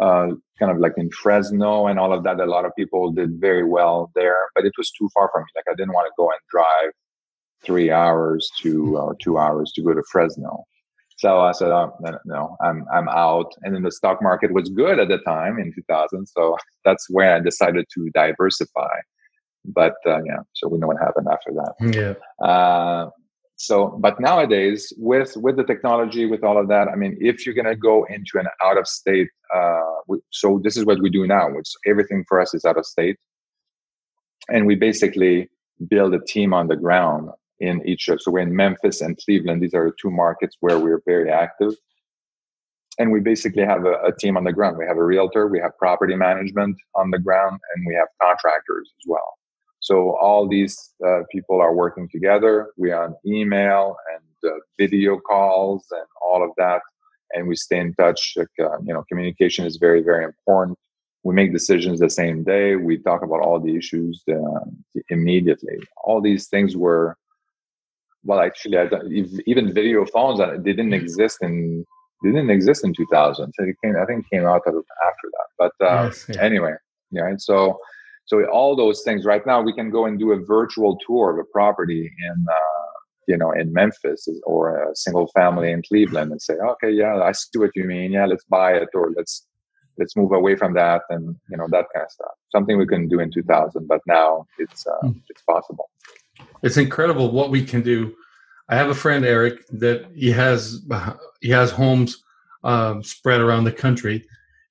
uh, 0.00 0.28
kind 0.58 0.72
of 0.72 0.78
like 0.78 0.94
in 0.96 1.10
Fresno 1.10 1.86
and 1.86 1.98
all 1.98 2.12
of 2.12 2.24
that. 2.24 2.40
A 2.40 2.46
lot 2.46 2.64
of 2.64 2.72
people 2.76 3.12
did 3.12 3.40
very 3.40 3.64
well 3.64 4.10
there, 4.14 4.36
but 4.54 4.64
it 4.64 4.72
was 4.76 4.90
too 4.90 5.08
far 5.14 5.30
from 5.32 5.42
me. 5.42 5.48
Like 5.56 5.68
I 5.70 5.74
didn't 5.74 5.94
want 5.94 6.06
to 6.06 6.12
go 6.16 6.28
and 6.30 6.40
drive 6.50 6.92
three 7.64 7.90
hours 7.90 8.50
to 8.60 8.96
or 8.96 9.16
two 9.22 9.38
hours 9.38 9.72
to 9.72 9.82
go 9.82 9.94
to 9.94 10.02
Fresno. 10.10 10.64
So 11.18 11.40
I 11.40 11.52
said, 11.52 11.70
oh, 11.70 11.96
no, 12.24 12.56
I'm 12.60 12.84
I'm 12.92 13.08
out. 13.08 13.52
And 13.62 13.74
then 13.74 13.82
the 13.82 13.92
stock 13.92 14.22
market 14.22 14.52
was 14.52 14.68
good 14.70 14.98
at 14.98 15.08
the 15.08 15.18
time 15.18 15.58
in 15.58 15.72
2000, 15.72 16.26
so 16.26 16.56
that's 16.84 17.08
where 17.10 17.36
I 17.36 17.40
decided 17.40 17.86
to 17.94 18.10
diversify. 18.12 18.96
But 19.64 19.94
uh, 20.06 20.22
yeah, 20.24 20.40
so 20.54 20.68
we 20.68 20.78
know 20.78 20.88
what 20.88 20.98
happened 20.98 21.28
after 21.30 21.52
that. 21.52 21.74
Yeah. 21.94 22.44
Uh, 22.44 23.10
so 23.62 23.96
but 24.00 24.18
nowadays 24.18 24.92
with 24.96 25.36
with 25.36 25.56
the 25.56 25.62
technology 25.62 26.26
with 26.26 26.42
all 26.42 26.58
of 26.58 26.66
that 26.68 26.88
i 26.88 26.96
mean 26.96 27.16
if 27.20 27.44
you're 27.44 27.54
going 27.54 27.66
to 27.66 27.76
go 27.76 28.04
into 28.04 28.38
an 28.38 28.46
out 28.62 28.76
of 28.76 28.88
state 28.88 29.28
uh, 29.54 29.80
so 30.30 30.60
this 30.64 30.76
is 30.76 30.84
what 30.84 31.00
we 31.00 31.08
do 31.08 31.26
now 31.26 31.48
which 31.48 31.70
everything 31.86 32.24
for 32.28 32.40
us 32.40 32.54
is 32.54 32.64
out 32.64 32.76
of 32.76 32.84
state 32.84 33.16
and 34.48 34.66
we 34.66 34.74
basically 34.74 35.48
build 35.88 36.12
a 36.12 36.20
team 36.26 36.52
on 36.52 36.66
the 36.66 36.76
ground 36.76 37.30
in 37.62 37.86
each 37.86 38.08
so 38.18 38.30
we're 38.30 38.40
in 38.40 38.54
memphis 38.54 39.00
and 39.00 39.18
cleveland 39.24 39.62
these 39.62 39.74
are 39.74 39.86
the 39.90 39.96
two 40.00 40.10
markets 40.10 40.56
where 40.60 40.78
we're 40.78 41.02
very 41.06 41.30
active 41.30 41.72
and 42.98 43.10
we 43.10 43.20
basically 43.20 43.64
have 43.64 43.84
a, 43.86 43.94
a 44.04 44.12
team 44.18 44.36
on 44.36 44.44
the 44.44 44.52
ground 44.52 44.76
we 44.76 44.86
have 44.86 44.98
a 44.98 45.04
realtor 45.04 45.46
we 45.46 45.60
have 45.60 45.76
property 45.78 46.14
management 46.14 46.76
on 46.94 47.10
the 47.10 47.18
ground 47.18 47.58
and 47.74 47.86
we 47.86 47.94
have 47.94 48.08
contractors 48.20 48.88
as 48.98 49.04
well 49.06 49.38
so 49.82 50.16
all 50.16 50.48
these 50.48 50.94
uh, 51.04 51.22
people 51.30 51.60
are 51.60 51.74
working 51.74 52.08
together. 52.08 52.68
We 52.76 52.92
are 52.92 53.04
on 53.04 53.16
email 53.26 53.96
and 54.14 54.52
uh, 54.52 54.54
video 54.78 55.18
calls 55.18 55.84
and 55.90 56.06
all 56.24 56.44
of 56.44 56.50
that, 56.56 56.82
and 57.32 57.48
we 57.48 57.56
stay 57.56 57.80
in 57.80 57.92
touch. 57.94 58.34
Like, 58.36 58.46
uh, 58.60 58.78
you 58.84 58.94
know, 58.94 59.02
communication 59.08 59.66
is 59.66 59.78
very, 59.78 60.00
very 60.00 60.24
important. 60.24 60.78
We 61.24 61.34
make 61.34 61.52
decisions 61.52 61.98
the 61.98 62.10
same 62.10 62.44
day. 62.44 62.76
We 62.76 62.98
talk 62.98 63.24
about 63.24 63.40
all 63.40 63.58
the 63.58 63.76
issues 63.76 64.22
uh, 64.30 64.64
immediately. 65.08 65.78
All 66.04 66.20
these 66.20 66.46
things 66.46 66.76
were, 66.76 67.16
well, 68.24 68.40
actually, 68.40 68.78
even 69.46 69.72
video 69.72 70.04
phones 70.06 70.40
uh, 70.40 70.56
they 70.58 70.72
didn't 70.72 70.94
exist 70.94 71.38
in 71.42 71.84
they 72.22 72.30
didn't 72.30 72.50
exist 72.50 72.84
in 72.84 72.94
2000. 72.94 73.52
So 73.52 73.64
it 73.64 73.76
came, 73.82 73.96
I 73.96 74.04
think, 74.04 74.30
came 74.30 74.46
out 74.46 74.62
after 74.66 74.80
that. 74.80 75.48
But 75.58 75.72
uh, 75.84 76.04
yes, 76.04 76.26
yeah. 76.28 76.40
anyway, 76.40 76.74
yeah. 77.10 77.26
And 77.26 77.40
so 77.40 77.78
so 78.26 78.44
all 78.46 78.76
those 78.76 79.02
things. 79.02 79.24
Right 79.24 79.44
now, 79.46 79.60
we 79.60 79.72
can 79.72 79.90
go 79.90 80.06
and 80.06 80.18
do 80.18 80.32
a 80.32 80.36
virtual 80.36 80.98
tour 81.06 81.32
of 81.32 81.38
a 81.38 81.44
property 81.52 82.10
in, 82.28 82.46
uh, 82.48 82.98
you 83.26 83.36
know, 83.36 83.50
in 83.50 83.72
Memphis 83.72 84.28
or 84.44 84.90
a 84.90 84.96
single 84.96 85.26
family 85.28 85.70
in 85.70 85.82
Cleveland, 85.82 86.30
and 86.30 86.40
say, 86.40 86.54
okay, 86.54 86.90
yeah, 86.90 87.20
I 87.22 87.32
see 87.32 87.58
what 87.58 87.70
you 87.74 87.84
mean. 87.84 88.12
Yeah, 88.12 88.26
let's 88.26 88.44
buy 88.44 88.74
it, 88.74 88.88
or 88.94 89.12
let's 89.16 89.46
let's 89.98 90.16
move 90.16 90.32
away 90.32 90.56
from 90.56 90.74
that, 90.74 91.02
and 91.10 91.36
you 91.50 91.56
know 91.56 91.66
that 91.70 91.86
kind 91.94 92.04
of 92.04 92.10
stuff. 92.10 92.32
Something 92.50 92.78
we 92.78 92.86
couldn't 92.86 93.08
do 93.08 93.20
in 93.20 93.30
2000, 93.30 93.86
but 93.88 94.00
now 94.06 94.46
it's 94.58 94.86
uh, 94.86 95.06
mm. 95.06 95.20
it's 95.28 95.42
possible. 95.42 95.90
It's 96.62 96.76
incredible 96.76 97.30
what 97.30 97.50
we 97.50 97.64
can 97.64 97.82
do. 97.82 98.14
I 98.68 98.76
have 98.76 98.88
a 98.88 98.94
friend, 98.94 99.24
Eric, 99.24 99.66
that 99.68 100.06
he 100.14 100.30
has 100.30 100.84
he 101.40 101.50
has 101.50 101.70
homes 101.70 102.22
um, 102.64 103.02
spread 103.02 103.40
around 103.40 103.64
the 103.64 103.72
country, 103.72 104.24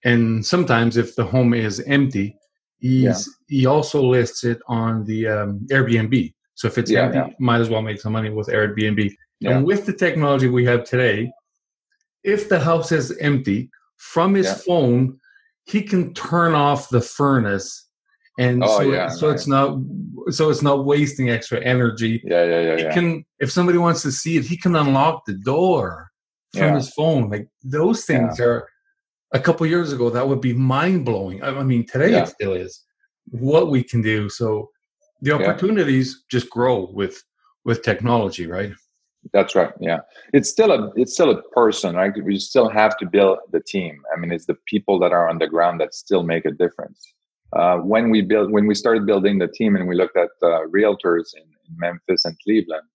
and 0.04 0.46
sometimes 0.46 0.98
if 0.98 1.16
the 1.16 1.26
home 1.26 1.54
is 1.54 1.82
empty, 1.82 2.38
He's, 2.82 3.04
yeah. 3.04 3.16
He 3.48 3.66
also 3.68 4.02
lists 4.04 4.44
it 4.44 4.60
on 4.68 5.06
the 5.06 5.28
um, 5.28 5.60
Airbnb. 5.72 6.34
So 6.56 6.68
if 6.68 6.80
it's 6.80 6.90
yeah, 6.90 7.04
empty, 7.04 7.18
yeah. 7.18 7.28
might 7.40 7.62
as 7.62 7.70
well 7.70 7.84
make 7.84 8.02
some 8.02 8.12
money 8.12 8.32
with 8.32 8.48
Airbnb. 8.48 9.14
And 9.44 9.66
with 9.66 9.86
the 9.86 9.94
technology 9.94 10.48
we 10.48 10.66
have 10.66 10.84
today, 10.84 11.32
if 12.24 12.50
the 12.50 12.60
house 12.60 12.92
is 12.92 13.16
empty, 13.20 13.70
from 13.98 14.34
his 14.34 14.64
phone, 14.64 15.20
he 15.66 15.82
can 15.82 16.14
turn 16.14 16.54
off 16.54 16.90
the 16.90 17.02
furnace 17.02 17.88
and 18.42 18.64
oh, 18.64 18.78
so, 18.78 18.82
yeah, 18.82 19.08
so 19.08 19.30
it's 19.30 19.46
not 19.46 19.78
so 20.30 20.50
it's 20.50 20.64
not 20.64 20.86
wasting 20.86 21.30
extra 21.30 21.60
energy. 21.64 22.22
Yeah, 22.24 22.44
yeah, 22.44 22.62
yeah. 22.62 22.78
He 22.78 22.84
yeah. 22.84 22.94
can 22.94 23.26
if 23.40 23.52
somebody 23.52 23.78
wants 23.78 24.02
to 24.02 24.12
see 24.12 24.38
it, 24.38 24.46
he 24.46 24.58
can 24.58 24.76
unlock 24.76 25.26
the 25.26 25.34
door 25.34 26.10
from 26.54 26.70
yeah. 26.70 26.76
his 26.76 26.90
phone. 26.94 27.30
Like 27.30 27.48
those 27.64 28.06
things 28.06 28.40
are 28.40 28.68
a 29.34 29.40
couple 29.40 29.66
years 29.68 29.94
ago 29.94 30.10
that 30.10 30.28
would 30.28 30.42
be 30.42 30.54
mind 30.54 31.06
blowing. 31.06 31.44
I 31.44 31.64
mean, 31.64 31.86
today 31.86 32.20
it 32.20 32.28
still 32.28 32.54
is 32.54 32.84
what 33.26 33.70
we 33.70 33.84
can 33.84 34.02
do. 34.02 34.28
So 34.28 34.70
the 35.22 35.34
opportunities 35.34 36.24
just 36.30 36.50
grow 36.50 36.90
with 36.92 37.24
with 37.64 37.84
technology, 37.84 38.48
right? 38.48 38.72
That's 39.34 39.54
right. 39.54 39.72
Yeah, 39.80 40.00
it's 40.34 40.50
still 40.50 40.72
a 40.72 40.92
it's 40.96 41.14
still 41.14 41.30
a 41.30 41.44
person, 41.60 41.96
right? 41.96 42.12
We 42.24 42.40
still 42.40 42.70
have 42.70 42.98
to 42.98 43.06
build 43.06 43.38
the 43.52 43.62
team. 43.62 44.02
I 44.12 44.20
mean, 44.20 44.32
it's 44.32 44.48
the 44.48 44.58
people 44.66 44.98
that 45.00 45.12
are 45.12 45.30
on 45.30 45.38
the 45.38 45.48
ground 45.48 45.80
that 45.80 45.94
still 45.94 46.24
make 46.24 46.46
a 46.46 46.52
difference. 46.52 47.14
Uh, 47.54 47.78
when 47.78 48.10
we 48.10 48.22
build 48.22 48.52
when 48.52 48.66
we 48.66 48.74
started 48.74 49.06
building 49.06 49.38
the 49.38 49.48
team 49.48 49.76
and 49.76 49.88
we 49.88 49.96
looked 49.96 50.18
at 50.18 50.30
uh, 50.42 50.62
realtors 50.68 51.34
in, 51.36 51.44
in 51.44 51.78
Memphis 51.78 52.24
and 52.26 52.38
Cleveland, 52.44 52.88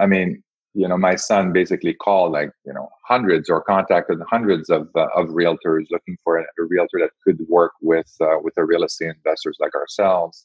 I 0.00 0.06
mean, 0.06 0.42
you 0.76 0.86
know, 0.86 0.98
my 0.98 1.14
son 1.14 1.54
basically 1.54 1.94
called 1.94 2.32
like, 2.32 2.50
you 2.66 2.72
know, 2.72 2.90
hundreds 3.08 3.48
or 3.48 3.62
contacted 3.62 4.18
hundreds 4.30 4.68
of, 4.68 4.88
uh, 4.94 5.06
of 5.16 5.28
realtors 5.28 5.84
looking 5.90 6.18
for 6.22 6.36
a, 6.36 6.42
a, 6.42 6.64
realtor 6.64 6.98
that 7.00 7.10
could 7.24 7.40
work 7.48 7.72
with, 7.80 8.14
uh, 8.20 8.36
with 8.42 8.54
the 8.56 8.64
real 8.64 8.84
estate 8.84 9.14
investors 9.16 9.56
like 9.58 9.74
ourselves. 9.74 10.44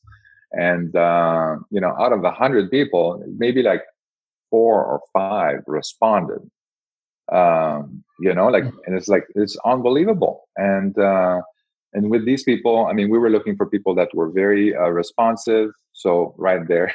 And, 0.54 0.96
uh, 0.96 1.58
you 1.70 1.82
know, 1.82 1.94
out 2.00 2.14
of 2.14 2.24
a 2.24 2.32
hundred 2.32 2.72
people, 2.72 3.22
maybe 3.38 3.62
like 3.62 3.84
four 4.50 4.86
or 4.86 5.02
five 5.12 5.64
responded. 5.68 6.50
Um, 7.30 8.02
you 8.22 8.34
know, 8.34 8.48
like, 8.48 8.64
and 8.86 8.96
it's 8.96 9.10
like, 9.10 9.26
it's 9.36 9.58
unbelievable. 9.66 10.48
And, 10.56 10.98
uh, 10.98 11.42
and 11.94 12.10
with 12.10 12.26
these 12.26 12.44
people, 12.44 12.86
I 12.86 12.94
mean, 12.94 13.10
we 13.10 13.18
were 13.18 13.30
looking 13.30 13.56
for 13.56 13.66
people 13.66 13.94
that 13.96 14.10
were 14.14 14.30
very 14.30 14.76
uh, 14.76 14.90
responsive. 14.90 15.72
So 15.94 16.34
right 16.38 16.66
there, 16.68 16.94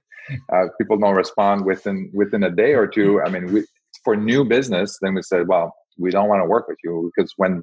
uh, 0.52 0.66
people 0.78 0.98
don't 0.98 1.14
respond 1.14 1.64
within 1.64 2.10
within 2.14 2.42
a 2.44 2.50
day 2.50 2.74
or 2.74 2.86
two. 2.86 3.20
I 3.22 3.28
mean, 3.28 3.52
we, 3.52 3.64
for 4.04 4.16
new 4.16 4.44
business, 4.44 4.98
then 5.02 5.14
we 5.14 5.22
said, 5.22 5.48
well, 5.48 5.74
we 5.98 6.10
don't 6.10 6.28
want 6.28 6.42
to 6.42 6.46
work 6.46 6.68
with 6.68 6.78
you 6.82 7.10
because 7.14 7.32
when 7.36 7.62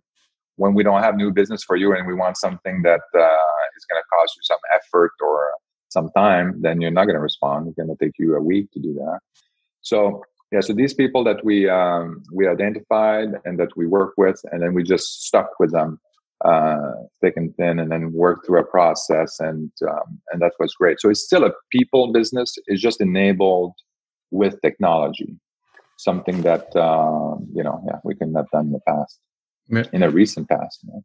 when 0.58 0.74
we 0.74 0.84
don't 0.84 1.04
have 1.04 1.16
new 1.16 1.32
business 1.32 1.64
for 1.64 1.76
you 1.76 1.94
and 1.94 2.08
we 2.08 2.14
want 2.14 2.38
something 2.38 2.82
that 2.84 3.02
uh, 3.14 3.56
is 3.78 3.86
going 3.90 4.02
to 4.02 4.08
cost 4.14 4.34
you 4.36 4.42
some 4.44 4.60
effort 4.74 5.12
or 5.22 5.52
some 5.90 6.10
time, 6.16 6.62
then 6.62 6.82
you're 6.82 6.92
not 6.92 7.06
going 7.06 7.16
to 7.16 7.22
respond. 7.22 7.68
It's 7.68 7.76
going 7.76 7.90
to 7.90 8.06
take 8.06 8.14
you 8.18 8.36
a 8.36 8.42
week 8.42 8.72
to 8.72 8.80
do 8.80 8.94
that. 8.94 9.20
So 9.82 10.24
yeah, 10.52 10.62
so 10.62 10.74
these 10.74 10.94
people 10.94 11.24
that 11.24 11.44
we 11.44 11.68
um, 11.68 12.22
we 12.32 12.48
identified 12.48 13.30
and 13.46 13.60
that 13.60 13.76
we 13.76 13.88
work 13.88 14.14
with, 14.18 14.40
and 14.52 14.62
then 14.62 14.74
we 14.76 14.84
just 14.84 15.26
stuck 15.26 15.50
with 15.60 15.72
them 15.72 16.00
uh, 16.46 16.92
thick 17.22 17.34
and 17.36 17.56
thin, 17.56 17.80
and 17.80 17.92
then 17.92 18.14
work 18.14 18.46
through 18.46 18.60
a 18.60 18.64
process, 18.64 19.40
and 19.40 19.72
um, 19.90 20.20
and 20.32 20.42
that 20.42 20.54
was 20.60 20.74
great. 20.76 21.00
So 21.00 21.10
it's 21.10 21.24
still 21.24 21.44
a 21.44 21.52
people 21.72 22.12
business. 22.12 22.56
It's 22.68 22.82
just 22.82 23.02
enabled 23.02 23.74
with 24.32 24.62
technology, 24.62 25.36
something 25.98 26.42
that 26.44 26.76
uh, 26.76 27.36
you 27.54 27.64
know, 27.64 27.84
yeah, 27.88 28.00
we 28.04 28.16
couldn't 28.16 28.36
have 28.36 28.50
done 28.52 28.68
in 28.68 28.72
the 28.74 28.86
past, 28.88 29.20
in 29.94 30.04
a 30.04 30.10
recent 30.10 30.48
past. 30.48 30.80
You 30.84 30.94
know? 30.94 31.04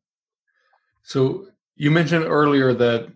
So 1.02 1.46
you 1.76 1.90
mentioned 1.90 2.24
earlier 2.24 2.74
that 2.74 3.08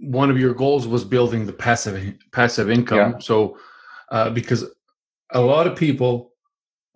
one 0.00 0.30
of 0.30 0.38
your 0.38 0.54
goals 0.54 0.86
was 0.86 1.04
building 1.04 1.46
the 1.46 1.52
passive 1.52 2.14
passive 2.32 2.70
income. 2.70 3.12
Yeah. 3.12 3.18
So 3.18 3.58
uh, 4.10 4.30
because 4.30 4.64
a 5.30 5.40
lot 5.40 5.66
of 5.66 5.76
people 5.76 6.33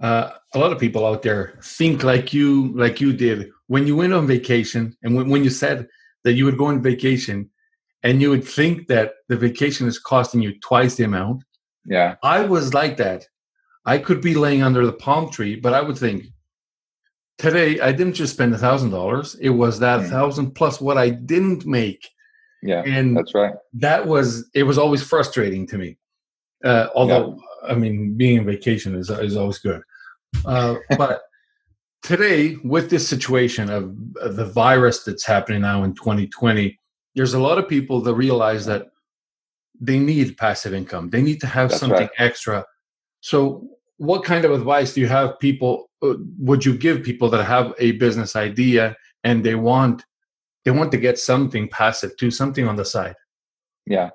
uh, 0.00 0.30
a 0.54 0.58
lot 0.58 0.72
of 0.72 0.78
people 0.78 1.04
out 1.04 1.22
there 1.22 1.58
think 1.62 2.02
like 2.04 2.32
you 2.32 2.72
like 2.76 3.00
you 3.00 3.12
did. 3.12 3.50
When 3.66 3.86
you 3.86 3.96
went 3.96 4.14
on 4.14 4.26
vacation 4.26 4.96
and 5.02 5.14
when, 5.14 5.28
when 5.28 5.44
you 5.44 5.50
said 5.50 5.88
that 6.24 6.34
you 6.34 6.44
would 6.44 6.58
go 6.58 6.66
on 6.66 6.82
vacation 6.82 7.50
and 8.02 8.22
you 8.22 8.30
would 8.30 8.46
think 8.46 8.86
that 8.88 9.14
the 9.28 9.36
vacation 9.36 9.86
is 9.86 9.98
costing 9.98 10.40
you 10.40 10.58
twice 10.60 10.94
the 10.94 11.04
amount 11.04 11.42
yeah. 11.88 12.16
I 12.22 12.44
was 12.44 12.74
like 12.74 12.98
that. 12.98 13.26
I 13.86 13.98
could 13.98 14.20
be 14.20 14.34
laying 14.34 14.62
under 14.62 14.84
the 14.84 14.92
palm 14.92 15.30
tree 15.30 15.56
but 15.56 15.72
i 15.72 15.80
would 15.80 15.96
think 15.96 16.26
today 17.38 17.80
i 17.80 17.90
didn't 17.90 18.12
just 18.12 18.34
spend 18.34 18.54
a 18.54 18.58
thousand 18.58 18.90
dollars. 18.90 19.34
It 19.40 19.50
was 19.50 19.78
that 19.78 20.00
mm. 20.00 20.10
thousand 20.10 20.52
plus 20.52 20.80
what 20.80 20.98
i 20.98 21.08
didn't 21.08 21.64
make. 21.64 22.06
Yeah 22.62 22.82
and 22.84 23.16
that's 23.16 23.34
right. 23.34 23.54
that 23.74 24.06
was 24.06 24.50
it 24.54 24.64
was 24.64 24.78
always 24.78 25.02
frustrating 25.02 25.66
to 25.68 25.78
me. 25.78 25.96
Uh, 26.64 26.88
although 26.94 27.36
yeah. 27.38 27.42
I 27.66 27.74
mean 27.74 28.16
being 28.16 28.38
on 28.40 28.44
vacation 28.44 28.94
is, 28.94 29.10
is 29.10 29.36
always 29.36 29.58
good 29.58 29.82
uh, 30.44 30.76
but 30.96 31.22
today, 32.02 32.56
with 32.64 32.90
this 32.90 33.08
situation 33.08 33.70
of, 33.70 33.94
of 34.20 34.36
the 34.36 34.46
virus 34.46 35.04
that's 35.04 35.26
happening 35.26 35.62
now 35.62 35.84
in 35.84 35.94
2020, 35.94 36.78
there's 37.14 37.34
a 37.34 37.40
lot 37.40 37.58
of 37.58 37.68
people 37.68 38.00
that 38.02 38.14
realize 38.14 38.66
that 38.66 38.86
they 39.80 39.98
need 39.98 40.36
passive 40.36 40.74
income. 40.74 41.10
They 41.10 41.22
need 41.22 41.40
to 41.40 41.46
have 41.46 41.70
That's 41.70 41.80
something 41.80 42.00
right. 42.00 42.10
extra. 42.18 42.64
So, 43.20 43.68
what 43.96 44.24
kind 44.24 44.44
of 44.44 44.52
advice 44.52 44.94
do 44.94 45.00
you 45.00 45.08
have 45.08 45.38
people? 45.40 45.90
uh, 46.02 46.14
Would 46.38 46.64
you 46.64 46.76
give 46.76 47.02
people 47.02 47.28
that 47.30 47.44
have 47.44 47.74
a 47.78 47.92
business 47.92 48.36
idea 48.36 48.96
and 49.24 49.44
they 49.44 49.54
want 49.54 50.04
they 50.64 50.70
want 50.70 50.92
to 50.92 50.98
get 50.98 51.18
something 51.18 51.68
passive 51.68 52.16
too, 52.16 52.30
something 52.30 52.68
on 52.68 52.76
the 52.76 52.84
side? 52.84 53.16
Yeah. 53.86 54.10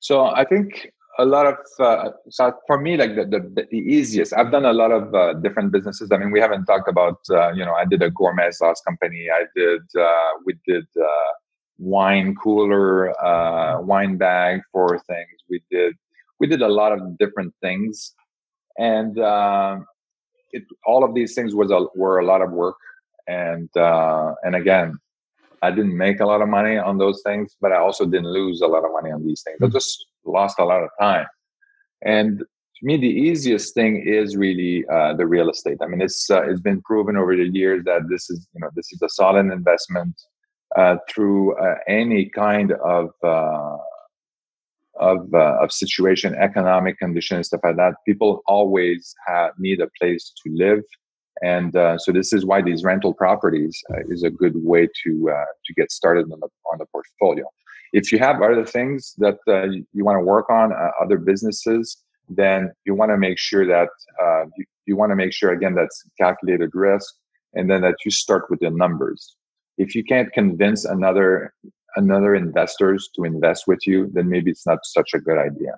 So 0.00 0.26
I 0.26 0.44
think 0.44 0.90
a 1.20 1.24
lot 1.24 1.46
of 1.46 1.56
uh, 1.78 2.10
so 2.30 2.52
for 2.66 2.80
me, 2.80 2.96
like 2.96 3.14
the, 3.14 3.24
the 3.24 3.66
the 3.70 3.76
easiest. 3.76 4.32
I've 4.32 4.50
done 4.50 4.64
a 4.64 4.72
lot 4.72 4.90
of 4.90 5.14
uh, 5.14 5.34
different 5.34 5.70
businesses. 5.72 6.08
I 6.12 6.16
mean, 6.16 6.30
we 6.30 6.40
haven't 6.40 6.64
talked 6.64 6.88
about 6.88 7.18
uh, 7.30 7.52
you 7.52 7.64
know 7.64 7.74
I 7.74 7.84
did 7.84 8.02
a 8.02 8.10
gourmet 8.10 8.50
sauce 8.50 8.80
company. 8.80 9.28
I 9.32 9.44
did 9.54 9.82
uh, 9.98 10.30
we 10.46 10.54
did 10.66 10.86
uh, 10.98 11.32
wine 11.78 12.34
cooler, 12.42 12.92
uh, 13.24 13.80
wine 13.82 14.16
bag 14.16 14.60
for 14.72 14.98
things. 14.98 15.36
We 15.48 15.62
did 15.70 15.94
we 16.38 16.46
did 16.46 16.62
a 16.62 16.68
lot 16.68 16.92
of 16.92 17.18
different 17.18 17.54
things, 17.60 18.14
and 18.78 19.18
uh, 19.18 19.78
it 20.52 20.64
all 20.86 21.04
of 21.04 21.14
these 21.14 21.34
things 21.34 21.54
was 21.54 21.70
a, 21.70 21.86
were 21.94 22.18
a 22.20 22.24
lot 22.24 22.40
of 22.40 22.50
work. 22.50 22.78
And 23.28 23.68
and 24.44 24.54
again, 24.56 24.98
I 25.62 25.70
didn't 25.70 25.96
make 25.96 26.20
a 26.20 26.26
lot 26.26 26.40
of 26.40 26.48
money 26.48 26.78
on 26.78 26.96
those 26.98 27.22
things, 27.22 27.56
but 27.60 27.72
I 27.72 27.76
also 27.76 28.06
didn't 28.06 28.32
lose 28.32 28.62
a 28.62 28.66
lot 28.66 28.84
of 28.84 28.92
money 28.92 29.10
on 29.12 29.24
these 29.26 29.42
things. 29.42 29.58
Just 29.72 30.06
lost 30.24 30.58
a 30.58 30.64
lot 30.64 30.82
of 30.82 30.90
time. 31.00 31.26
And 32.02 32.38
to 32.80 32.86
me, 32.86 32.96
the 32.96 33.06
easiest 33.06 33.74
thing 33.74 34.02
is 34.06 34.36
really 34.36 34.84
uh, 34.90 35.14
the 35.14 35.26
real 35.26 35.50
estate. 35.50 35.78
I 35.82 35.86
mean, 35.86 36.00
it's 36.00 36.30
uh, 36.30 36.42
it's 36.42 36.60
been 36.60 36.80
proven 36.82 37.16
over 37.16 37.36
the 37.36 37.48
years 37.48 37.84
that 37.84 38.02
this 38.08 38.30
is 38.30 38.46
you 38.54 38.60
know 38.60 38.70
this 38.74 38.90
is 38.92 39.02
a 39.02 39.08
solid 39.08 39.46
investment 39.52 40.14
uh, 40.76 40.96
through 41.08 41.56
uh, 41.58 41.74
any 41.88 42.26
kind 42.26 42.72
of 42.72 43.10
uh, 43.22 43.76
of 44.98 45.28
uh, 45.34 45.58
of 45.62 45.72
situation, 45.72 46.34
economic 46.36 46.98
conditions, 46.98 47.48
stuff 47.48 47.60
like 47.64 47.76
that. 47.76 47.94
People 48.06 48.42
always 48.46 49.14
have, 49.26 49.52
need 49.58 49.80
a 49.80 49.88
place 50.00 50.32
to 50.42 50.52
live, 50.54 50.82
and 51.42 51.74
so 52.00 52.12
this 52.12 52.32
is 52.32 52.46
why 52.46 52.62
these 52.62 52.82
rental 52.82 53.12
properties 53.12 53.78
is 54.08 54.22
a 54.22 54.30
good 54.30 54.54
way 54.56 54.88
to 55.04 55.32
to 55.66 55.74
get 55.74 55.92
started 55.92 56.24
on 56.32 56.40
the 56.40 56.48
on 56.72 56.78
the 56.78 56.86
portfolio. 56.86 57.44
If 57.92 58.12
you 58.12 58.18
have 58.18 58.40
other 58.40 58.64
things 58.64 59.14
that 59.18 59.38
uh, 59.48 59.64
you, 59.64 59.86
you 59.92 60.04
want 60.04 60.16
to 60.16 60.24
work 60.24 60.48
on, 60.50 60.72
uh, 60.72 60.90
other 61.02 61.18
businesses, 61.18 61.96
then 62.28 62.72
you 62.84 62.94
want 62.94 63.10
to 63.10 63.18
make 63.18 63.38
sure 63.38 63.66
that 63.66 63.88
uh, 64.22 64.44
you, 64.56 64.64
you 64.86 64.96
want 64.96 65.10
to 65.10 65.16
make 65.16 65.32
sure 65.32 65.50
again 65.50 65.74
that's 65.74 66.02
calculated 66.18 66.70
risk, 66.74 67.12
and 67.54 67.68
then 67.70 67.80
that 67.82 67.96
you 68.04 68.10
start 68.10 68.44
with 68.48 68.60
the 68.60 68.70
numbers. 68.70 69.36
If 69.78 69.94
you 69.94 70.04
can't 70.04 70.32
convince 70.32 70.84
another 70.84 71.52
another 71.96 72.34
investors 72.34 73.10
to 73.16 73.24
invest 73.24 73.64
with 73.66 73.80
you, 73.86 74.08
then 74.12 74.28
maybe 74.28 74.50
it's 74.50 74.66
not 74.66 74.78
such 74.84 75.10
a 75.14 75.18
good 75.18 75.38
idea. 75.38 75.74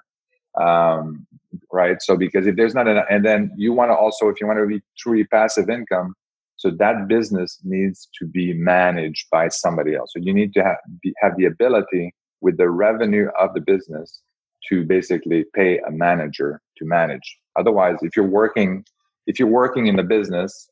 Um, 0.61 1.27
right. 1.73 2.01
So 2.03 2.17
because 2.17 2.47
if 2.47 2.57
there's 2.57 2.75
not 2.75 2.87
an, 2.87 3.03
and 3.09 3.25
then 3.25 3.53
you 3.57 3.73
want 3.73 3.91
to 3.91 3.95
also, 3.95 4.29
if 4.29 4.41
you 4.41 4.47
want 4.47 4.59
to 4.59 4.67
be 4.67 4.83
truly 4.99 5.25
passive 5.25 5.71
income, 5.71 6.15
so 6.63 6.71
that 6.71 7.09
business 7.09 7.59
needs 7.65 8.09
to 8.19 8.27
be 8.27 8.53
managed 8.53 9.27
by 9.33 9.49
somebody 9.49 9.97
else. 9.97 10.13
So 10.13 10.21
you 10.23 10.33
need 10.33 10.55
to 10.55 10.63
have, 10.63 10.77
be, 11.03 11.13
have 11.21 11.33
the 11.37 11.47
ability 11.47 12.15
with 12.41 12.57
the 12.57 12.71
revenue 12.71 13.29
of 13.37 13.53
the 13.55 13.61
business 13.61 14.21
to 14.69 14.85
basically 14.85 15.45
pay 15.55 15.79
a 15.79 15.91
manager 15.91 16.61
to 16.79 16.85
manage. 16.85 17.37
Otherwise, 17.57 17.97
if 18.03 18.17
you're 18.17 18.35
working, 18.43 18.85
if 19.27 19.41
you're 19.41 19.49
working 19.49 19.89
in 19.89 19.97
the 19.97 20.05
business, 20.05 20.69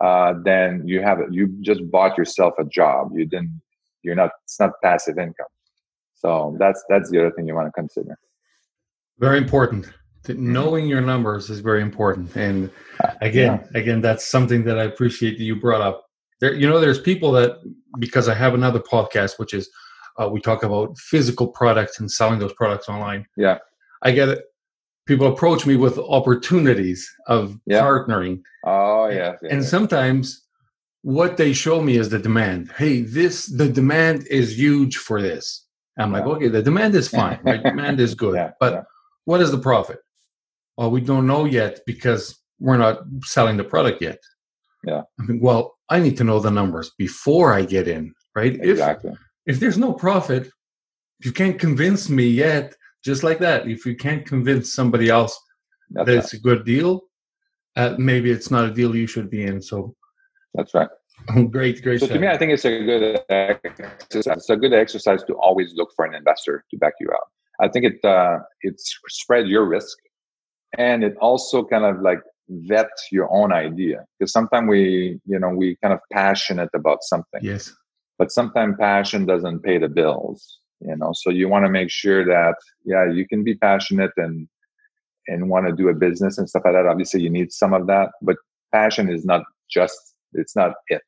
uh, 0.00 0.32
then 0.44 0.82
you 0.86 1.02
have 1.02 1.18
you 1.30 1.54
just 1.60 1.82
bought 1.90 2.16
yourself 2.16 2.54
a 2.58 2.64
job. 2.64 3.10
You 3.14 3.26
didn't 3.26 3.60
you're 4.04 4.14
not 4.14 4.30
it's 4.44 4.60
not 4.60 4.70
passive 4.82 5.18
income 5.18 5.52
so 6.14 6.56
that's 6.58 6.84
that's 6.88 7.10
the 7.10 7.18
other 7.18 7.32
thing 7.32 7.48
you 7.48 7.54
want 7.54 7.66
to 7.66 7.72
consider 7.72 8.16
Very 9.18 9.38
important. 9.38 9.90
Knowing 10.28 10.86
your 10.86 11.00
numbers 11.00 11.50
is 11.50 11.60
very 11.60 11.82
important. 11.82 12.34
And 12.36 12.70
again, 13.20 13.68
again, 13.74 14.00
that's 14.00 14.24
something 14.26 14.64
that 14.64 14.78
I 14.78 14.84
appreciate 14.84 15.36
that 15.38 15.44
you 15.44 15.56
brought 15.56 15.82
up. 15.82 16.06
There, 16.40 16.54
you 16.54 16.66
know, 16.68 16.80
there's 16.80 17.00
people 17.00 17.32
that 17.32 17.58
because 17.98 18.28
I 18.28 18.34
have 18.34 18.54
another 18.54 18.80
podcast, 18.80 19.38
which 19.38 19.52
is 19.54 19.68
uh, 20.18 20.28
we 20.28 20.40
talk 20.40 20.62
about 20.62 20.96
physical 20.98 21.48
products 21.48 22.00
and 22.00 22.10
selling 22.10 22.38
those 22.38 22.52
products 22.54 22.88
online. 22.88 23.26
Yeah. 23.36 23.58
I 24.02 24.12
get 24.12 24.28
it. 24.28 24.44
People 25.06 25.26
approach 25.26 25.66
me 25.66 25.76
with 25.76 25.98
opportunities 25.98 27.10
of 27.26 27.58
Yeah. 27.66 27.82
partnering, 27.82 28.40
oh 28.64 29.08
yeah, 29.08 29.34
yeah, 29.42 29.50
and 29.50 29.60
yeah. 29.62 29.68
sometimes 29.68 30.42
what 31.02 31.36
they 31.36 31.52
show 31.52 31.82
me 31.82 31.98
is 31.98 32.08
the 32.08 32.18
demand. 32.18 32.72
Hey, 32.78 33.00
this 33.02 33.46
the 33.46 33.68
demand 33.68 34.26
is 34.28 34.58
huge 34.58 34.96
for 34.96 35.20
this. 35.20 35.66
I'm 35.98 36.10
like, 36.10 36.24
okay, 36.24 36.48
the 36.48 36.62
demand 36.62 36.94
is 36.94 37.08
fine, 37.08 37.38
right? 37.42 37.62
demand 37.72 38.00
is 38.00 38.14
good, 38.14 38.34
Yeah, 38.36 38.52
but 38.58 38.72
yeah. 38.72 38.82
what 39.26 39.40
is 39.42 39.50
the 39.50 39.58
profit? 39.58 39.98
Well, 40.76 40.90
we 40.90 41.00
don't 41.00 41.26
know 41.26 41.44
yet 41.44 41.80
because 41.86 42.38
we're 42.58 42.76
not 42.76 43.02
selling 43.22 43.56
the 43.56 43.64
product 43.64 44.02
yet. 44.02 44.18
Yeah. 44.84 45.02
I 45.20 45.22
mean, 45.24 45.40
well, 45.40 45.76
I 45.88 46.00
need 46.00 46.16
to 46.18 46.24
know 46.24 46.40
the 46.40 46.50
numbers 46.50 46.92
before 46.98 47.52
I 47.52 47.64
get 47.64 47.88
in, 47.88 48.12
right? 48.34 48.54
exactly 48.60 49.12
If 49.12 49.54
if 49.54 49.60
there's 49.60 49.78
no 49.78 49.92
profit, 49.92 50.50
you 51.24 51.32
can't 51.32 51.58
convince 51.58 52.08
me 52.08 52.26
yet, 52.26 52.74
just 53.04 53.22
like 53.22 53.38
that, 53.38 53.68
if 53.68 53.86
you 53.86 53.96
can't 53.96 54.26
convince 54.26 54.74
somebody 54.74 55.08
else 55.08 55.38
that's 55.90 56.06
that 56.06 56.14
right. 56.14 56.24
it's 56.24 56.34
a 56.34 56.40
good 56.40 56.64
deal, 56.64 57.02
uh, 57.76 57.94
maybe 57.98 58.30
it's 58.30 58.50
not 58.50 58.64
a 58.64 58.72
deal 58.72 58.96
you 58.96 59.06
should 59.06 59.30
be 59.30 59.44
in. 59.44 59.60
So 59.60 59.94
that's 60.54 60.74
right 60.74 60.88
great, 61.50 61.82
great. 61.82 62.00
so 62.00 62.06
to 62.06 62.18
me 62.18 62.28
i 62.28 62.36
think 62.36 62.52
it's 62.52 62.64
a 62.64 62.84
good 62.84 63.20
exercise 63.28 64.36
it's 64.36 64.50
a 64.50 64.56
good 64.56 64.72
exercise 64.72 65.22
to 65.24 65.34
always 65.34 65.72
look 65.74 65.90
for 65.94 66.04
an 66.04 66.14
investor 66.14 66.64
to 66.70 66.76
back 66.78 66.94
you 67.00 67.08
up 67.10 67.28
i 67.60 67.68
think 67.68 67.84
it 67.84 68.04
uh 68.04 68.38
it 68.62 68.74
spread 69.08 69.46
your 69.46 69.64
risk 69.64 69.96
and 70.78 71.04
it 71.04 71.16
also 71.20 71.64
kind 71.64 71.84
of 71.84 72.00
like 72.00 72.20
vet 72.48 72.90
your 73.10 73.28
own 73.32 73.52
idea 73.52 74.04
because 74.18 74.32
sometimes 74.32 74.68
we 74.68 75.18
you 75.26 75.38
know 75.38 75.48
we 75.48 75.76
kind 75.82 75.94
of 75.94 76.00
passionate 76.12 76.68
about 76.74 76.98
something 77.02 77.40
yes, 77.42 77.72
but 78.18 78.30
sometimes 78.30 78.76
passion 78.78 79.24
doesn't 79.24 79.60
pay 79.60 79.78
the 79.78 79.88
bills 79.88 80.58
you 80.80 80.96
know? 80.96 81.12
So 81.14 81.30
you 81.30 81.48
want 81.48 81.64
to 81.64 81.70
make 81.70 81.90
sure 81.90 82.24
that 82.24 82.56
yeah 82.84 83.10
you 83.10 83.26
can 83.26 83.42
be 83.44 83.54
passionate 83.54 84.12
and 84.16 84.48
and 85.26 85.48
want 85.48 85.66
to 85.66 85.72
do 85.72 85.88
a 85.88 85.94
business 85.94 86.36
and 86.36 86.48
stuff 86.48 86.62
like 86.66 86.74
that. 86.74 86.86
Obviously 86.86 87.22
you 87.22 87.30
need 87.30 87.52
some 87.52 87.72
of 87.72 87.86
that 87.86 88.10
but 88.22 88.36
passion 88.72 89.08
is 89.08 89.24
not 89.24 89.42
just 89.70 89.98
it's 90.32 90.56
not 90.56 90.72
it. 90.88 91.02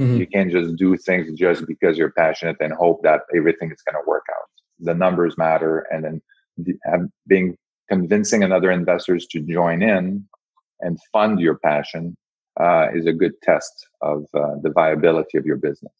Mhm. 0.00 0.18
you 0.18 0.26
can't 0.28 0.52
just 0.52 0.76
do 0.76 0.96
things 0.96 1.26
just 1.36 1.66
because 1.66 1.98
you're 1.98 2.12
passionate 2.12 2.56
and 2.60 2.72
hope 2.72 3.02
that 3.02 3.22
everything 3.34 3.72
is 3.72 3.82
going 3.82 4.00
to 4.00 4.08
work 4.08 4.26
out. 4.36 4.48
The 4.78 4.94
numbers 4.94 5.36
matter 5.36 5.86
and 5.90 6.04
then 6.04 6.22
the, 6.56 6.74
have, 6.84 7.02
being 7.26 7.56
convincing 7.88 8.42
another 8.42 8.70
investors 8.70 9.26
to 9.26 9.40
join 9.40 9.82
in 9.82 10.26
and 10.80 10.98
fund 11.12 11.40
your 11.40 11.58
passion 11.58 12.16
uh, 12.60 12.88
is 12.94 13.06
a 13.06 13.12
good 13.12 13.32
test 13.42 13.88
of 14.02 14.24
uh, 14.34 14.54
the 14.62 14.70
viability 14.70 15.38
of 15.38 15.46
your 15.46 15.56
business 15.56 15.92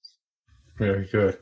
very 0.79 1.07
good. 1.07 1.37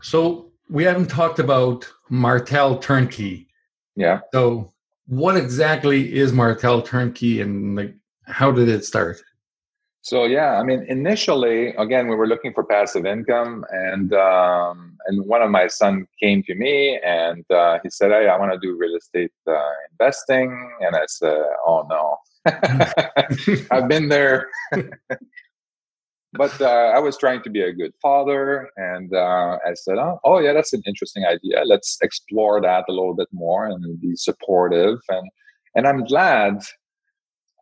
So 0.00 0.52
we 0.70 0.84
haven't 0.84 1.08
talked 1.10 1.38
about 1.38 1.86
Martel 2.08 2.78
Turnkey. 2.78 3.48
yeah 3.96 4.20
So 4.32 4.72
what 5.06 5.36
exactly 5.36 6.14
is 6.14 6.32
Martel 6.32 6.80
Turnkey, 6.80 7.40
and 7.40 7.76
like 7.76 7.94
how 8.26 8.50
did 8.50 8.68
it 8.68 8.84
start? 8.84 9.20
So 10.00 10.24
yeah, 10.24 10.58
I 10.58 10.62
mean, 10.62 10.86
initially, 10.88 11.74
again, 11.76 12.08
we 12.08 12.16
were 12.16 12.26
looking 12.26 12.54
for 12.54 12.64
passive 12.64 13.04
income, 13.04 13.64
and 13.70 14.14
um, 14.14 14.93
and 15.06 15.26
one 15.26 15.42
of 15.42 15.50
my 15.50 15.66
son 15.66 16.06
came 16.20 16.42
to 16.44 16.54
me 16.54 16.98
and 17.04 17.44
uh, 17.50 17.78
he 17.82 17.90
said, 17.90 18.10
"Hey, 18.10 18.28
I 18.28 18.38
want 18.38 18.52
to 18.52 18.58
do 18.58 18.76
real 18.76 18.96
estate 18.96 19.32
uh, 19.46 19.72
investing," 19.92 20.70
and 20.80 20.96
I 20.96 21.04
said, 21.06 21.42
"Oh 21.66 21.86
no, 21.88 22.16
I've 23.70 23.88
been 23.88 24.08
there." 24.08 24.48
but 26.32 26.60
uh, 26.60 26.92
I 26.94 26.98
was 26.98 27.16
trying 27.16 27.42
to 27.42 27.50
be 27.50 27.62
a 27.62 27.72
good 27.72 27.92
father, 28.02 28.68
and 28.76 29.14
uh, 29.14 29.58
I 29.66 29.74
said, 29.74 29.98
oh, 29.98 30.18
"Oh 30.24 30.38
yeah, 30.38 30.52
that's 30.52 30.72
an 30.72 30.82
interesting 30.86 31.24
idea. 31.24 31.62
Let's 31.64 31.98
explore 32.02 32.60
that 32.60 32.84
a 32.88 32.92
little 32.92 33.14
bit 33.14 33.28
more 33.32 33.66
and 33.66 34.00
be 34.00 34.16
supportive." 34.16 34.98
And 35.08 35.28
and 35.74 35.86
I'm 35.86 36.04
glad 36.04 36.62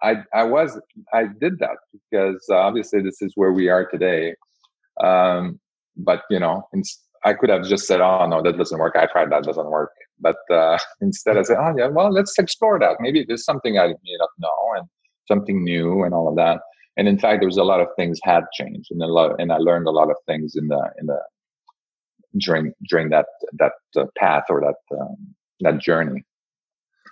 I 0.03 0.23
I 0.35 0.45
was 0.45 0.79
I 1.13 1.25
did 1.41 1.59
that 1.61 1.77
because 1.93 2.45
uh, 2.51 2.57
obviously 2.57 3.03
this 3.03 3.23
is 3.23 3.33
where 3.37 3.53
we 3.53 3.69
are 3.69 3.87
today. 3.87 4.35
Um, 5.03 5.61
but 5.97 6.23
you 6.31 6.39
know, 6.39 6.69
I 7.25 7.35
could 7.35 7.51
have 7.51 7.65
just 7.65 7.87
said, 7.87 8.01
"Oh 8.01 8.27
no, 8.27 8.43
that 8.43 8.57
doesn't 8.59 8.79
work. 8.79 8.95
I 8.97 9.07
tried 9.07 9.31
that, 9.31 9.45
doesn't 9.45 9.71
work." 9.71 9.91
But 10.21 10.37
uh, 10.51 10.79
instead, 11.01 11.37
I 11.37 11.43
said, 11.43 11.59
"Oh 11.59 11.75
yeah, 11.77 11.89
well, 11.89 12.13
let's 12.13 12.39
explore 12.39 12.79
that. 12.81 12.97
Maybe 13.01 13.25
there's 13.27 13.45
something 13.45 13.79
I 13.79 13.89
may 13.89 14.17
not 14.19 14.31
know 14.39 14.73
and 14.77 14.89
something 15.29 15.63
new 15.65 16.03
and 16.03 16.15
all 16.15 16.29
of 16.29 16.37
that." 16.37 16.61
And 16.97 17.09
in 17.09 17.19
fact, 17.19 17.41
there 17.41 17.49
was 17.49 17.57
a 17.57 17.65
lot 17.65 17.81
of 17.81 17.89
things 17.97 18.21
had 18.23 18.45
changed, 18.53 18.91
and 18.91 19.03
a 19.03 19.07
lot, 19.07 19.37
and 19.39 19.53
I 19.53 19.59
learned 19.59 19.87
a 19.87 19.91
lot 19.91 20.11
of 20.11 20.17
things 20.27 20.55
in 20.57 20.69
the 20.69 20.91
in 20.99 21.07
the 21.07 21.19
during 22.39 22.73
during 22.89 23.11
that 23.11 23.27
that 23.59 23.73
uh, 23.97 24.05
path 24.17 24.45
or 24.49 24.61
that 24.61 24.99
um, 24.99 25.17
that 25.61 25.79
journey. 25.79 26.25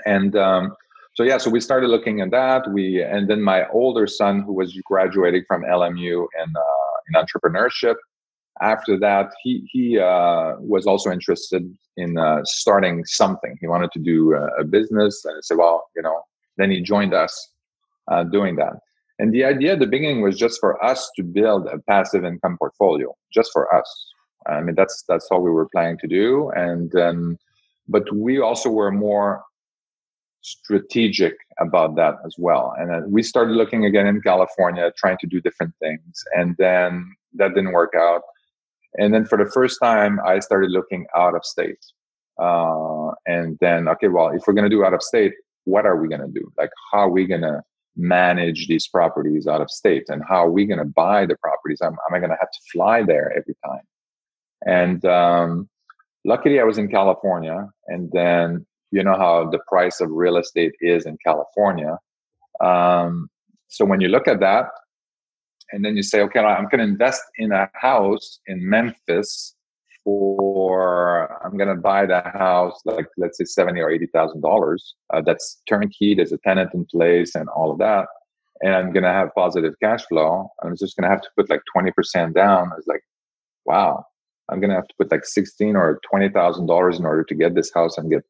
And 0.07 0.37
um, 0.37 0.75
so 1.14 1.23
yeah, 1.23 1.38
so 1.38 1.51
we 1.51 1.61
started 1.61 1.88
looking 1.88 2.20
at 2.20 2.31
that. 2.31 2.70
We 2.70 3.03
and 3.03 3.29
then 3.29 3.42
my 3.42 3.68
older 3.68 4.07
son, 4.07 4.42
who 4.42 4.53
was 4.53 4.79
graduating 4.85 5.44
from 5.46 5.62
LMU 5.62 6.25
uh, 6.25 6.61
in 7.09 7.14
entrepreneurship, 7.14 7.96
after 8.62 8.99
that 8.99 9.31
he 9.42 9.68
he 9.70 9.99
uh, 9.99 10.55
was 10.59 10.87
also 10.87 11.11
interested 11.11 11.62
in 11.96 12.18
uh, 12.18 12.40
starting 12.44 13.05
something. 13.05 13.57
He 13.61 13.66
wanted 13.66 13.92
to 13.92 13.99
do 13.99 14.35
a, 14.35 14.46
a, 14.61 14.64
business, 14.64 15.25
and 15.25 15.37
I 15.37 15.40
said, 15.42 15.59
well, 15.59 15.88
you 15.96 16.03
know. 16.03 16.23
Then 16.57 16.70
he 16.70 16.83
joined 16.83 17.14
us 17.14 17.53
uh, 18.11 18.25
doing 18.25 18.57
that. 18.57 18.75
And 19.18 19.33
the 19.33 19.44
idea 19.44 19.73
at 19.73 19.79
the 19.79 19.87
beginning 19.87 20.20
was 20.20 20.37
just 20.37 20.61
for 20.61 20.83
us 20.85 21.11
to 21.16 21.23
build 21.23 21.68
a 21.68 21.79
passive 21.88 22.23
income 22.23 22.59
portfolio, 22.59 23.14
just 23.33 23.51
for 23.53 23.75
us. 23.75 24.12
I 24.46 24.61
mean, 24.61 24.75
that's 24.75 25.05
that's 25.09 25.29
all 25.31 25.40
we 25.40 25.51
were 25.51 25.68
planning 25.73 25.96
to 25.99 26.07
do. 26.07 26.51
And 26.55 26.92
but 27.88 28.14
we 28.14 28.40
also 28.40 28.70
were 28.70 28.92
more 28.92 29.42
strategic 30.42 31.35
about 31.59 31.96
that 31.96 32.14
as 32.25 32.35
well. 32.38 32.75
And 32.79 32.90
uh, 32.90 33.01
we 33.07 33.23
started 33.23 33.53
looking 33.53 33.85
again 33.85 34.07
in 34.07 34.20
California, 34.23 34.92
trying 34.96 35.18
to 35.20 35.27
do 35.27 35.40
different 35.40 35.75
things. 35.81 36.23
And 36.35 36.57
then 36.59 37.14
that 37.35 37.55
didn't 37.55 37.73
work 37.73 37.92
out. 37.96 38.23
And 38.94 39.14
then 39.14 39.24
for 39.24 39.38
the 39.38 39.50
first 39.50 39.79
time, 39.83 40.18
I 40.24 40.40
started 40.40 40.70
looking 40.70 41.07
out 41.16 41.35
of 41.35 41.44
state. 41.44 41.85
Uh, 42.40 43.11
and 43.26 43.59
then, 43.61 43.88
okay, 43.88 44.09
well, 44.09 44.29
if 44.29 44.42
we're 44.46 44.55
going 44.55 44.68
to 44.68 44.74
do 44.74 44.85
out 44.85 44.94
of 44.94 45.03
state, 45.03 45.35
what 45.64 45.87
are 45.87 46.00
we 46.00 46.09
going 46.09 46.20
to 46.22 46.40
do? 46.40 46.50
Like, 46.57 46.70
how 46.92 47.00
are 47.00 47.11
we 47.11 47.26
going 47.26 47.42
to 47.42 47.62
manage 47.96 48.66
these 48.66 48.88
properties 48.88 49.46
out 49.46 49.61
of 49.61 49.70
state? 49.70 50.09
And 50.09 50.22
how 50.26 50.46
are 50.46 50.50
we 50.50 50.64
going 50.64 50.79
to 50.79 50.85
buy 50.85 51.26
the 51.26 51.37
properties? 51.37 51.81
Am, 51.83 51.92
am 51.92 52.14
I 52.14 52.18
going 52.18 52.31
to 52.31 52.37
have 52.40 52.50
to 52.50 52.61
fly 52.72 53.03
there 53.03 53.31
every 53.37 53.55
time? 53.64 53.83
And 54.66 55.05
um, 55.05 55.68
luckily, 56.24 56.61
I 56.61 56.64
was 56.64 56.79
in 56.79 56.88
California. 56.88 57.68
And 57.88 58.11
then 58.12 58.66
you 58.90 59.05
know 59.05 59.16
how 59.16 59.48
the 59.50 59.61
price 59.68 60.00
of 60.00 60.11
real 60.11 60.37
estate 60.37 60.72
is 60.81 61.07
in 61.07 61.16
California. 61.24 61.96
Um, 62.61 63.29
so 63.68 63.85
when 63.85 64.00
you 64.00 64.09
look 64.09 64.26
at 64.26 64.40
that, 64.40 64.66
and 65.72 65.85
then 65.85 65.96
you 65.96 66.02
say, 66.02 66.20
okay, 66.22 66.40
I'm 66.40 66.64
going 66.64 66.78
to 66.78 66.85
invest 66.85 67.22
in 67.38 67.52
a 67.52 67.70
house 67.74 68.40
in 68.46 68.68
Memphis 68.68 69.54
for 70.04 71.44
I'm 71.44 71.56
going 71.56 71.68
to 71.68 71.80
buy 71.80 72.06
that 72.06 72.35
house 72.35 72.80
like 72.87 73.06
let's 73.18 73.37
say 73.38 73.44
seventy 73.44 73.80
or 73.80 73.90
eighty 73.90 74.06
thousand 74.06 74.44
uh, 74.44 74.48
dollars. 74.48 74.94
That's 75.24 75.61
turnkey. 75.68 76.14
There's 76.14 76.33
a 76.33 76.38
tenant 76.38 76.70
in 76.74 76.87
place 76.87 77.35
and 77.35 77.48
all 77.50 77.70
of 77.70 77.78
that, 77.78 78.06
and 78.62 78.74
I'm 78.74 78.92
going 78.92 79.04
to 79.04 79.12
have 79.12 79.35
positive 79.35 79.74
cash 79.83 80.04
flow. 80.06 80.48
I'm 80.62 80.76
just 80.76 80.96
going 80.96 81.04
to 81.04 81.11
have 81.11 81.22
to 81.22 81.28
put 81.37 81.50
like 81.50 81.62
twenty 81.72 81.90
percent 81.92 82.35
down. 82.35 82.70
It's 82.78 82.87
like, 82.87 83.02
wow, 83.66 84.04
I'm 84.48 84.61
going 84.61 84.70
to 84.70 84.76
have 84.76 84.88
to 84.88 84.94
put 84.98 85.12
like 85.12 85.26
sixteen 85.26 85.76
or 85.76 86.00
twenty 86.09 86.30
thousand 86.30 86.66
dollars 86.66 86.98
in 86.98 87.04
order 87.04 87.24
to 87.24 87.35
get 87.35 87.54
this 87.54 87.70
house 87.74 87.98
and 87.98 88.11
get 88.11 88.22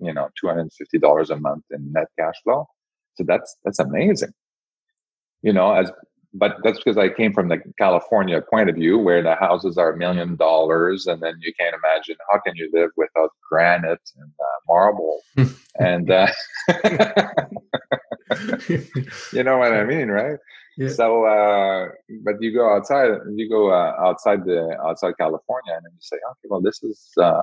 you 0.00 0.12
know 0.12 0.28
$250 0.42 1.30
a 1.30 1.36
month 1.36 1.64
in 1.70 1.92
net 1.92 2.08
cash 2.18 2.34
flow 2.44 2.68
so 3.14 3.24
that's 3.26 3.56
that's 3.64 3.78
amazing 3.78 4.32
you 5.42 5.52
know 5.52 5.72
as 5.72 5.90
but 6.34 6.56
that's 6.62 6.78
because 6.78 6.98
I 6.98 7.08
came 7.08 7.32
from 7.32 7.48
the 7.48 7.58
California 7.78 8.40
point 8.40 8.68
of 8.68 8.76
view 8.76 8.98
where 8.98 9.22
the 9.22 9.34
houses 9.34 9.78
are 9.78 9.92
a 9.92 9.96
million 9.96 10.36
dollars 10.36 11.06
and 11.06 11.22
then 11.22 11.34
you 11.40 11.52
can't 11.58 11.74
imagine 11.74 12.16
how 12.30 12.38
can 12.40 12.54
you 12.56 12.70
live 12.72 12.90
without 12.96 13.30
granite 13.48 14.10
and 14.18 14.32
uh, 14.40 14.58
marble 14.68 15.22
and 15.78 16.10
uh, 16.10 16.26
you 19.32 19.42
know 19.42 19.56
what 19.58 19.72
I 19.72 19.84
mean 19.84 20.08
right 20.08 20.38
yeah. 20.76 20.88
so 20.88 21.24
uh, 21.24 21.88
but 22.24 22.34
you 22.40 22.52
go 22.52 22.74
outside 22.74 23.18
you 23.34 23.48
go 23.48 23.70
uh, 23.70 23.94
outside 23.98 24.44
the 24.44 24.76
outside 24.84 25.14
California 25.18 25.74
and 25.74 25.92
you 25.92 26.00
say 26.00 26.16
okay 26.16 26.48
well 26.48 26.60
this 26.60 26.82
is 26.82 27.12
uh, 27.20 27.40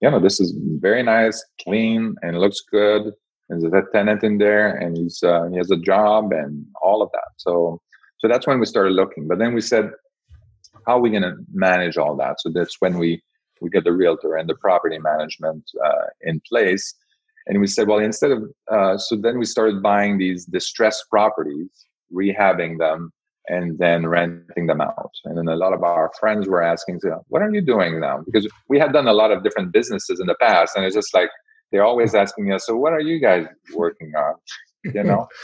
you 0.00 0.10
know, 0.10 0.20
this 0.20 0.40
is 0.40 0.54
very 0.80 1.02
nice, 1.02 1.44
clean, 1.62 2.16
and 2.22 2.38
looks 2.38 2.60
good. 2.70 3.12
And 3.48 3.62
There's 3.62 3.72
a 3.72 3.82
tenant 3.92 4.24
in 4.24 4.38
there, 4.38 4.76
and 4.76 4.96
he's 4.96 5.22
uh, 5.22 5.44
he 5.50 5.56
has 5.56 5.70
a 5.70 5.76
job 5.76 6.32
and 6.32 6.66
all 6.82 7.00
of 7.00 7.10
that. 7.12 7.28
So, 7.36 7.80
so 8.18 8.28
that's 8.28 8.46
when 8.46 8.58
we 8.58 8.66
started 8.66 8.92
looking. 8.92 9.28
But 9.28 9.38
then 9.38 9.54
we 9.54 9.60
said, 9.60 9.90
how 10.86 10.98
are 10.98 11.00
we 11.00 11.10
going 11.10 11.22
to 11.22 11.34
manage 11.52 11.96
all 11.96 12.16
that? 12.16 12.40
So 12.40 12.50
that's 12.50 12.76
when 12.80 12.98
we 12.98 13.22
we 13.62 13.70
get 13.70 13.84
the 13.84 13.92
realtor 13.92 14.36
and 14.36 14.48
the 14.48 14.54
property 14.54 14.98
management 14.98 15.64
uh, 15.82 16.06
in 16.20 16.42
place. 16.46 16.94
And 17.46 17.58
we 17.58 17.66
said, 17.66 17.88
well, 17.88 17.98
instead 17.98 18.30
of 18.32 18.42
uh, 18.70 18.98
so 18.98 19.16
then 19.16 19.38
we 19.38 19.46
started 19.46 19.82
buying 19.82 20.18
these 20.18 20.44
distressed 20.44 21.04
properties, 21.10 21.70
rehabbing 22.12 22.78
them, 22.78 23.12
and 23.48 23.78
then 23.78 24.06
renting 24.06 24.66
them 24.66 24.80
out. 24.80 25.12
And 25.24 25.38
then 25.38 25.48
a 25.48 25.56
lot 25.56 25.72
of 25.72 25.82
our 25.82 26.10
friends 26.18 26.48
were 26.48 26.62
asking, 26.62 27.00
"What 27.28 27.42
are 27.42 27.52
you 27.52 27.62
doing 27.62 28.00
now?" 28.00 28.22
Because 28.24 28.48
we 28.68 28.78
had 28.78 28.92
done 28.92 29.06
a 29.06 29.12
lot 29.12 29.30
of 29.30 29.42
different 29.42 29.72
businesses 29.72 30.20
in 30.20 30.26
the 30.26 30.36
past, 30.40 30.76
and 30.76 30.84
it's 30.84 30.96
just 30.96 31.14
like 31.14 31.30
they're 31.70 31.84
always 31.84 32.14
asking 32.14 32.52
us, 32.52 32.66
"So 32.66 32.76
what 32.76 32.92
are 32.92 33.00
you 33.00 33.20
guys 33.20 33.46
working 33.74 34.12
on?" 34.16 34.34
You 34.84 35.04
know. 35.04 35.28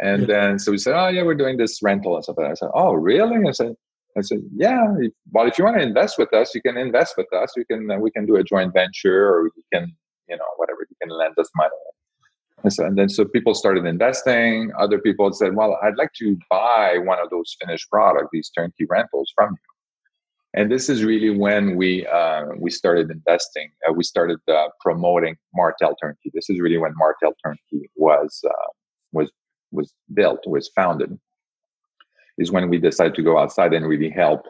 and 0.00 0.26
then 0.26 0.58
so 0.58 0.72
we 0.72 0.78
said, 0.78 0.94
"Oh 0.94 1.08
yeah, 1.08 1.22
we're 1.22 1.34
doing 1.34 1.56
this 1.56 1.82
rental 1.82 2.14
and 2.14 2.24
stuff." 2.24 2.38
And 2.38 2.46
I 2.46 2.54
said, 2.54 2.70
"Oh 2.74 2.92
really?" 2.92 3.46
I 3.48 3.52
said. 3.52 3.74
I 4.16 4.22
said, 4.22 4.38
"Yeah. 4.56 4.82
Well, 5.30 5.46
if 5.46 5.58
you 5.58 5.64
want 5.64 5.76
to 5.76 5.82
invest 5.82 6.16
with 6.16 6.32
us, 6.32 6.54
you 6.54 6.62
can 6.62 6.78
invest 6.78 7.14
with 7.18 7.30
us. 7.34 7.52
You 7.56 7.66
can. 7.66 7.90
Uh, 7.90 7.98
we 7.98 8.10
can 8.10 8.24
do 8.24 8.36
a 8.36 8.42
joint 8.42 8.72
venture, 8.72 9.28
or 9.28 9.44
you 9.44 9.62
can, 9.72 9.94
you 10.28 10.36
know, 10.36 10.44
whatever. 10.56 10.86
You 10.88 10.96
can 11.02 11.10
lend 11.10 11.34
us 11.38 11.50
money 11.54 11.76
and, 12.62 12.72
so, 12.72 12.84
and 12.84 12.96
then 12.98 13.08
so 13.08 13.24
people 13.24 13.54
started 13.54 13.84
investing. 13.84 14.72
Other 14.78 14.98
people 14.98 15.32
said, 15.32 15.54
"Well, 15.54 15.78
I'd 15.82 15.96
like 15.96 16.12
to 16.14 16.36
buy 16.50 16.98
one 16.98 17.18
of 17.20 17.30
those 17.30 17.56
finished 17.60 17.88
product, 17.90 18.30
these 18.32 18.50
turnkey 18.50 18.86
rentals 18.88 19.32
from 19.34 19.50
you." 19.52 20.60
And 20.60 20.72
this 20.72 20.88
is 20.88 21.04
really 21.04 21.30
when 21.30 21.76
we 21.76 22.06
uh, 22.06 22.46
we 22.58 22.70
started 22.70 23.10
investing. 23.10 23.70
Uh, 23.88 23.92
we 23.92 24.04
started 24.04 24.38
uh, 24.48 24.68
promoting 24.80 25.36
Martel 25.54 25.94
Turnkey. 26.02 26.30
This 26.32 26.48
is 26.48 26.58
really 26.60 26.78
when 26.78 26.92
Martel 26.96 27.34
Turnkey 27.44 27.90
was 27.94 28.42
uh, 28.44 28.70
was 29.12 29.30
was 29.70 29.92
built, 30.12 30.40
was 30.46 30.68
founded. 30.68 31.18
Is 32.38 32.52
when 32.52 32.68
we 32.68 32.78
decided 32.78 33.14
to 33.14 33.22
go 33.22 33.38
outside 33.38 33.72
and 33.72 33.86
really 33.86 34.10
help 34.10 34.46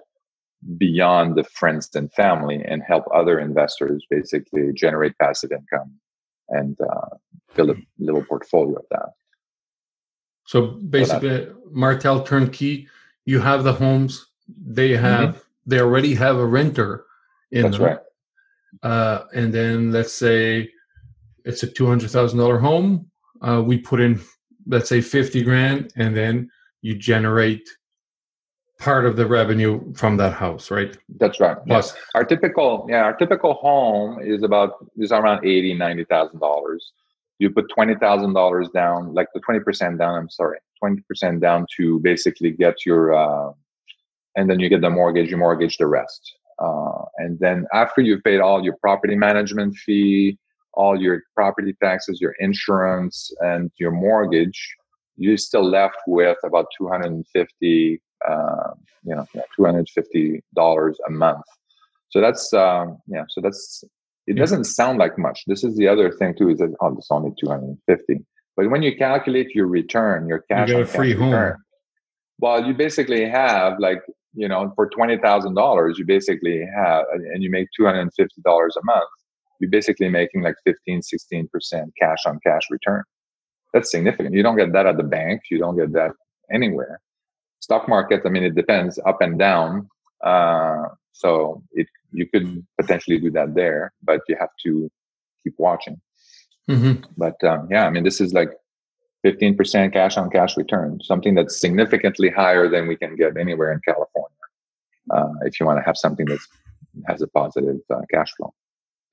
beyond 0.77 1.37
the 1.37 1.45
friends 1.45 1.91
and 1.95 2.13
family 2.13 2.65
and 2.65 2.83
help 2.83 3.05
other 3.15 3.39
investors 3.39 4.05
basically 4.11 4.73
generate 4.73 5.17
passive 5.19 5.53
income 5.53 5.93
and 6.49 6.77
uh, 6.81 7.17
build 7.55 7.71
a 7.71 7.77
little 7.99 8.25
portfolio 8.25 8.77
of 8.77 8.85
that. 8.91 9.11
So 10.47 10.79
basically, 10.89 11.49
Martel 11.71 12.23
Turnkey, 12.23 12.89
you 13.25 13.41
have 13.41 13.65
the 13.65 13.73
homes. 13.73 14.27
They 14.49 14.91
mm-hmm. 14.91 15.05
have 15.05 15.29
mm-hmm. 15.31 15.39
they 15.67 15.81
already 15.81 16.15
have 16.15 16.37
a 16.37 16.47
renter 16.47 17.05
in 17.51 17.63
That's 17.63 17.79
them. 17.79 17.87
right. 17.87 17.99
Uh, 18.83 19.25
and 19.35 19.53
then 19.53 19.93
let's 19.93 20.13
say 20.13 20.71
it's 21.45 21.63
a 21.63 21.67
two 21.67 21.87
hundred 21.87 22.11
thousand 22.11 22.39
dollar 22.39 22.59
home. 22.59 23.11
Uh, 23.43 23.63
we 23.65 23.79
put 23.79 24.01
in 24.01 24.21
let's 24.67 24.89
say 24.89 25.01
fifty 25.01 25.43
grand, 25.43 25.93
and 25.97 26.17
then 26.17 26.51
you 26.83 26.97
generate 26.97 27.69
part 28.79 29.07
of 29.07 29.17
the 29.17 29.27
revenue 29.27 29.93
from 29.95 30.17
that 30.19 30.33
house, 30.33 30.71
right? 30.71 30.97
That's 31.19 31.41
right. 31.41 31.57
Plus, 31.67 31.95
yeah. 31.95 32.01
our 32.15 32.25
typical 32.25 32.87
yeah, 32.89 33.03
our 33.03 33.17
typical 33.17 33.55
home 33.55 34.21
is 34.23 34.43
about 34.43 34.75
is 34.97 35.13
around 35.13 35.45
eighty, 35.47 35.75
ninety 35.75 36.05
thousand 36.05 36.41
dollars. 36.41 36.93
You 37.39 37.51
put 37.51 37.67
twenty 37.75 37.95
thousand 37.95 38.35
dollars 38.35 38.69
down, 38.75 39.15
like 39.15 39.29
the 39.35 39.41
twenty 39.41 39.61
percent 39.61 39.99
down. 39.99 40.17
I'm 40.19 40.31
sorry, 40.31 40.59
twenty 40.79 41.03
percent 41.09 41.41
down 41.41 41.67
to 41.77 42.01
basically 42.01 42.51
get 42.51 42.85
your, 42.85 43.15
uh, 43.15 43.53
and 44.37 44.49
then 44.49 44.61
you 44.61 44.69
get 44.69 44.81
the 44.81 44.91
mortgage. 44.91 45.31
You 45.31 45.37
mortgage 45.37 45.77
the 45.79 45.87
rest, 45.87 46.35
uh, 46.59 47.05
and 47.19 47.39
then 47.39 47.67
after 47.73 48.01
you've 48.01 48.25
paid 48.25 48.41
all 48.41 48.63
your 48.65 48.77
property 48.81 49.17
management 49.17 49.77
fee, 49.77 50.39
all 50.77 51.01
your 51.01 51.23
property 51.35 51.75
taxes, 51.83 52.21
your 52.21 52.35
insurance, 52.39 53.31
and 53.41 53.71
your 53.79 53.91
mortgage, 53.91 54.77
you're 55.17 55.37
still 55.37 55.69
left 55.69 55.97
with 56.07 56.37
about 56.45 56.67
250, 56.79 58.03
uh, 58.29 58.71
you 59.05 59.15
know, 59.15 59.27
250 59.57 60.43
dollars 60.55 60.99
a 61.07 61.11
month. 61.11 61.45
So 62.11 62.21
that's 62.21 62.53
um, 62.53 62.99
yeah. 63.09 63.25
So 63.29 63.41
that's 63.41 63.85
it. 64.27 64.35
Doesn't 64.35 64.65
sound 64.65 64.99
like 64.99 65.19
much. 65.19 65.43
This 65.47 65.65
is 65.65 65.77
the 65.77 65.89
other 65.89 66.11
thing 66.11 66.35
too. 66.37 66.51
Is 66.51 66.59
that 66.59 66.75
oh, 66.81 66.97
it's 66.97 67.09
only 67.11 67.33
two 67.39 67.49
hundred 67.49 67.77
fifty. 67.87 68.25
But 68.57 68.71
when 68.71 68.83
you 68.83 68.97
calculate 68.97 69.55
your 69.55 69.67
return, 69.67 70.29
your 70.29 70.41
cash, 70.51 70.69
you 70.69 70.77
get 70.77 70.83
a 70.83 70.87
free 70.87 71.12
home. 71.12 71.31
Return, 71.31 71.57
well, 72.39 72.65
you 72.65 72.75
basically 72.75 73.29
have 73.29 73.79
like 73.79 74.01
you 74.35 74.49
know 74.49 74.73
for 74.77 74.89
twenty 74.89 75.19
thousand 75.19 75.55
dollars, 75.55 75.99
you 75.99 76.07
basically 76.07 76.66
have, 76.77 77.05
and 77.12 77.43
you 77.43 77.51
make 77.51 77.68
two 77.77 77.85
hundred 77.85 78.01
and 78.01 78.14
fifty 78.14 78.41
dollars 78.43 78.77
a 78.77 78.85
month. 78.85 79.11
You're 79.61 79.71
basically 79.71 80.09
making 80.09 80.43
like 80.43 80.57
15, 80.65 81.03
16 81.03 81.49
percent 81.49 81.93
cash 81.99 82.27
on 82.27 82.39
cash 82.47 82.63
return. 82.71 83.03
That's 83.73 83.91
significant. 83.91 84.35
You 84.35 84.43
don't 84.43 84.57
get 84.57 84.73
that 84.73 84.87
at 84.87 84.97
the 84.97 85.03
bank. 85.03 85.43
You 85.51 85.59
don't 85.59 85.77
get 85.77 85.93
that 85.93 86.13
anywhere 86.53 87.01
stock 87.61 87.89
market 87.89 88.21
i 88.25 88.29
mean 88.29 88.45
it 88.45 88.55
depends 88.55 88.99
up 89.07 89.21
and 89.21 89.39
down 89.39 89.89
uh, 90.25 90.85
so 91.13 91.63
it 91.73 91.87
you 92.13 92.27
could 92.33 92.65
potentially 92.81 93.19
do 93.19 93.31
that 93.31 93.55
there 93.55 93.93
but 94.03 94.21
you 94.29 94.37
have 94.39 94.55
to 94.65 94.91
keep 95.43 95.55
watching 95.59 96.01
mm-hmm. 96.71 96.95
but 97.17 97.43
um, 97.45 97.67
yeah 97.71 97.87
i 97.87 97.91
mean 97.91 98.05
this 98.05 98.21
is 98.21 98.33
like 98.33 98.53
15% 99.25 99.93
cash 99.93 100.17
on 100.17 100.31
cash 100.31 100.57
return 100.57 101.01
something 101.03 101.35
that's 101.35 101.61
significantly 101.61 102.31
higher 102.31 102.69
than 102.69 102.87
we 102.87 102.97
can 102.97 103.17
get 103.17 103.37
anywhere 103.37 103.73
in 103.73 103.81
california 103.85 104.45
uh, 105.15 105.33
if 105.43 105.59
you 105.59 105.67
want 105.67 105.79
to 105.79 105.85
have 105.85 105.97
something 105.97 106.27
that 106.27 106.39
has 107.09 107.23
a 107.23 107.29
positive 107.29 107.79
uh, 107.95 108.03
cash 108.13 108.33
flow 108.37 108.53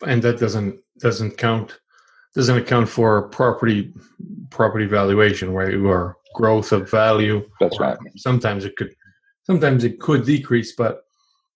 and 0.03 0.21
that 0.23 0.39
doesn't 0.39 0.79
doesn't 0.99 1.37
count 1.37 1.79
doesn't 2.35 2.57
account 2.57 2.89
for 2.89 3.29
property 3.29 3.93
property 4.49 4.85
valuation, 4.85 5.53
right? 5.53 5.75
Or 5.75 6.17
growth 6.35 6.71
of 6.71 6.89
value. 6.89 7.47
That's 7.59 7.79
right. 7.79 7.97
Sometimes 8.15 8.65
it 8.65 8.75
could 8.75 8.95
sometimes 9.43 9.83
it 9.83 9.99
could 9.99 10.25
decrease, 10.25 10.75
but 10.75 11.03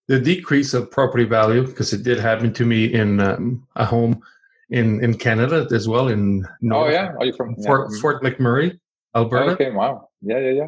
the 0.08 0.20
decrease 0.20 0.74
of 0.74 0.92
property 0.92 1.26
value, 1.26 1.66
because 1.66 1.94
it 1.94 2.04
did 2.04 2.20
happen 2.20 2.54
to 2.54 2.66
me 2.66 2.94
in 2.94 3.20
um, 3.20 3.68
a 3.76 3.86
home 3.86 4.22
in 4.70 5.04
in 5.04 5.18
Canada 5.18 5.68
as 5.72 5.88
well. 5.88 6.08
In 6.08 6.48
North, 6.62 6.88
oh 6.88 6.92
yeah, 6.92 7.12
are 7.20 7.26
you 7.26 7.34
from 7.34 7.56
Fort, 7.64 7.90
yeah. 7.92 8.00
Fort 8.02 8.24
McMurray, 8.24 8.80
Alberta? 9.16 9.52
Okay, 9.52 9.72
wow, 9.72 10.10
yeah, 10.22 10.40
yeah, 10.40 10.52
yeah. 10.52 10.68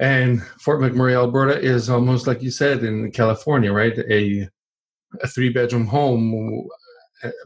And 0.00 0.42
Fort 0.60 0.80
McMurray, 0.80 1.14
Alberta, 1.14 1.58
is 1.60 1.90
almost 1.90 2.26
like 2.26 2.40
you 2.40 2.50
said 2.50 2.84
in 2.84 3.10
California, 3.10 3.72
right? 3.72 3.98
A 3.98 4.48
a 5.22 5.26
three 5.28 5.48
bedroom 5.48 5.86
home 5.86 6.68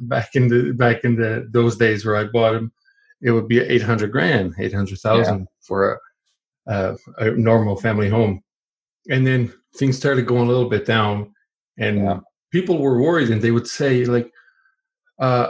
back 0.00 0.34
in 0.34 0.48
the 0.48 0.72
back 0.72 1.04
in 1.04 1.16
the 1.16 1.48
those 1.50 1.76
days 1.76 2.04
where 2.04 2.16
I 2.16 2.24
bought 2.24 2.52
them, 2.52 2.72
it 3.20 3.30
would 3.30 3.48
be 3.48 3.60
eight 3.60 3.82
hundred 3.82 4.12
grand, 4.12 4.54
eight 4.58 4.74
hundred 4.74 4.98
thousand 4.98 5.40
yeah. 5.40 5.46
for 5.60 6.00
a, 6.66 6.72
a, 6.72 6.96
a 7.18 7.30
normal 7.32 7.76
family 7.76 8.08
home, 8.08 8.42
and 9.10 9.26
then 9.26 9.52
things 9.76 9.96
started 9.96 10.26
going 10.26 10.48
a 10.48 10.50
little 10.50 10.68
bit 10.68 10.86
down, 10.86 11.32
and 11.78 12.04
yeah. 12.04 12.20
people 12.50 12.78
were 12.78 13.00
worried, 13.00 13.30
and 13.30 13.40
they 13.40 13.50
would 13.50 13.66
say 13.66 14.04
like, 14.04 14.30
uh, 15.18 15.48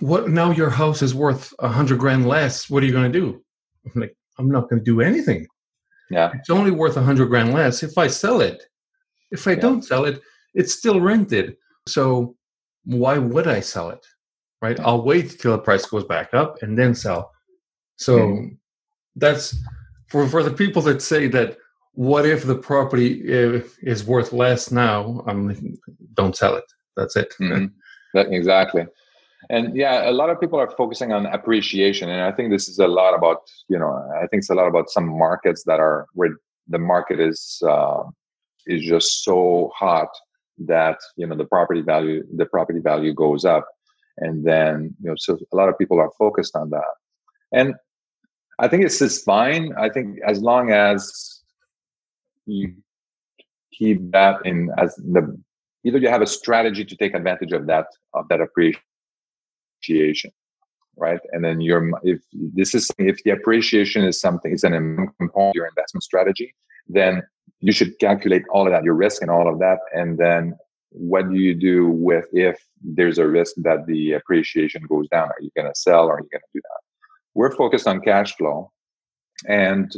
"What 0.00 0.28
now? 0.28 0.50
Your 0.50 0.70
house 0.70 1.02
is 1.02 1.14
worth 1.14 1.52
a 1.60 1.68
hundred 1.68 1.98
grand 1.98 2.26
less. 2.26 2.68
What 2.68 2.82
are 2.82 2.86
you 2.86 2.92
going 2.92 3.10
to 3.10 3.20
do?" 3.20 3.42
I'm 3.94 4.00
like, 4.00 4.16
"I'm 4.38 4.50
not 4.50 4.68
going 4.68 4.80
to 4.80 4.84
do 4.84 5.00
anything. 5.00 5.46
Yeah, 6.10 6.32
it's 6.34 6.50
only 6.50 6.72
worth 6.72 6.96
a 6.96 7.02
hundred 7.02 7.26
grand 7.26 7.54
less 7.54 7.82
if 7.82 7.96
I 7.96 8.08
sell 8.08 8.40
it. 8.40 8.62
If 9.30 9.46
I 9.46 9.52
yeah. 9.52 9.60
don't 9.60 9.82
sell 9.82 10.04
it, 10.04 10.20
it's 10.54 10.74
still 10.74 11.00
rented. 11.00 11.56
So 11.86 12.36
why 12.84 13.18
would 13.18 13.46
I 13.46 13.60
sell 13.60 13.90
it? 13.90 14.04
Right? 14.62 14.78
I'll 14.80 15.02
wait 15.02 15.38
till 15.38 15.52
the 15.52 15.58
price 15.58 15.86
goes 15.86 16.04
back 16.04 16.34
up 16.34 16.62
and 16.62 16.78
then 16.78 16.94
sell. 16.94 17.32
So 17.96 18.18
mm-hmm. 18.18 18.54
that's 19.16 19.56
for 20.08 20.28
for 20.28 20.42
the 20.42 20.52
people 20.52 20.82
that 20.82 21.00
say 21.02 21.28
that 21.28 21.56
what 21.92 22.26
if 22.26 22.44
the 22.44 22.56
property 22.56 23.22
uh, 23.32 23.60
is 23.82 24.04
worth 24.04 24.32
less 24.32 24.70
now? 24.70 25.22
Um, 25.26 25.56
don't 26.14 26.36
sell 26.36 26.56
it. 26.56 26.64
That's 26.96 27.16
it. 27.16 27.34
Mm-hmm. 27.40 27.66
That, 28.12 28.32
exactly. 28.32 28.88
And 29.50 29.76
yeah, 29.76 30.10
a 30.10 30.12
lot 30.12 30.30
of 30.30 30.40
people 30.40 30.58
are 30.58 30.68
focusing 30.68 31.12
on 31.12 31.26
appreciation, 31.26 32.10
and 32.10 32.22
I 32.22 32.32
think 32.32 32.50
this 32.50 32.68
is 32.68 32.80
a 32.80 32.88
lot 32.88 33.14
about 33.14 33.42
you 33.68 33.78
know 33.78 33.92
I 34.16 34.26
think 34.26 34.40
it's 34.40 34.50
a 34.50 34.54
lot 34.54 34.66
about 34.66 34.90
some 34.90 35.06
markets 35.06 35.62
that 35.66 35.78
are 35.78 36.06
where 36.14 36.30
the 36.66 36.80
market 36.80 37.20
is 37.20 37.62
uh, 37.64 38.02
is 38.66 38.82
just 38.82 39.22
so 39.22 39.70
hot 39.74 40.08
that 40.66 40.98
you 41.16 41.26
know 41.26 41.36
the 41.36 41.44
property 41.44 41.80
value 41.80 42.24
the 42.36 42.46
property 42.46 42.80
value 42.80 43.12
goes 43.14 43.44
up, 43.44 43.66
and 44.18 44.44
then 44.44 44.94
you 45.02 45.10
know 45.10 45.16
so 45.18 45.38
a 45.52 45.56
lot 45.56 45.68
of 45.68 45.78
people 45.78 45.98
are 45.98 46.10
focused 46.18 46.56
on 46.56 46.70
that, 46.70 46.94
and 47.52 47.74
I 48.58 48.68
think 48.68 48.84
it's 48.84 48.98
just 48.98 49.24
fine. 49.24 49.72
I 49.78 49.88
think 49.88 50.18
as 50.26 50.40
long 50.40 50.70
as 50.70 51.42
you 52.46 52.74
keep 53.72 54.10
that 54.12 54.44
in 54.44 54.70
as 54.78 54.94
the 54.96 55.38
either 55.84 55.98
you 55.98 56.08
have 56.08 56.22
a 56.22 56.26
strategy 56.26 56.84
to 56.84 56.96
take 56.96 57.14
advantage 57.14 57.52
of 57.52 57.66
that 57.66 57.86
of 58.14 58.28
that 58.28 58.40
appreciation 58.40 60.30
right? 60.96 61.20
And 61.32 61.44
then 61.44 61.60
you're 61.60 61.90
if 62.02 62.20
this 62.32 62.74
is 62.74 62.90
if 62.98 63.22
the 63.24 63.30
appreciation 63.30 64.04
is 64.04 64.20
something 64.20 64.52
is 64.52 64.64
an 64.64 64.74
of 65.20 65.52
your 65.54 65.66
investment 65.66 66.02
strategy 66.02 66.54
then 66.88 67.22
you 67.60 67.72
should 67.72 67.98
calculate 67.98 68.42
all 68.50 68.66
of 68.66 68.72
that 68.72 68.84
your 68.84 68.94
risk 68.94 69.22
and 69.22 69.30
all 69.30 69.52
of 69.52 69.58
that 69.58 69.78
and 69.92 70.18
then 70.18 70.54
what 70.92 71.28
do 71.30 71.36
you 71.36 71.54
do 71.54 71.88
with 71.88 72.26
if 72.32 72.58
there's 72.82 73.18
a 73.18 73.26
risk 73.26 73.54
that 73.58 73.86
the 73.86 74.12
appreciation 74.12 74.82
goes 74.88 75.08
down 75.08 75.28
are 75.28 75.40
you 75.40 75.50
going 75.56 75.68
to 75.68 75.78
sell 75.78 76.06
or 76.06 76.16
are 76.16 76.20
you 76.20 76.28
going 76.32 76.40
to 76.40 76.54
do 76.54 76.60
that 76.62 76.80
we're 77.34 77.54
focused 77.54 77.86
on 77.86 78.00
cash 78.00 78.34
flow 78.36 78.70
and 79.48 79.92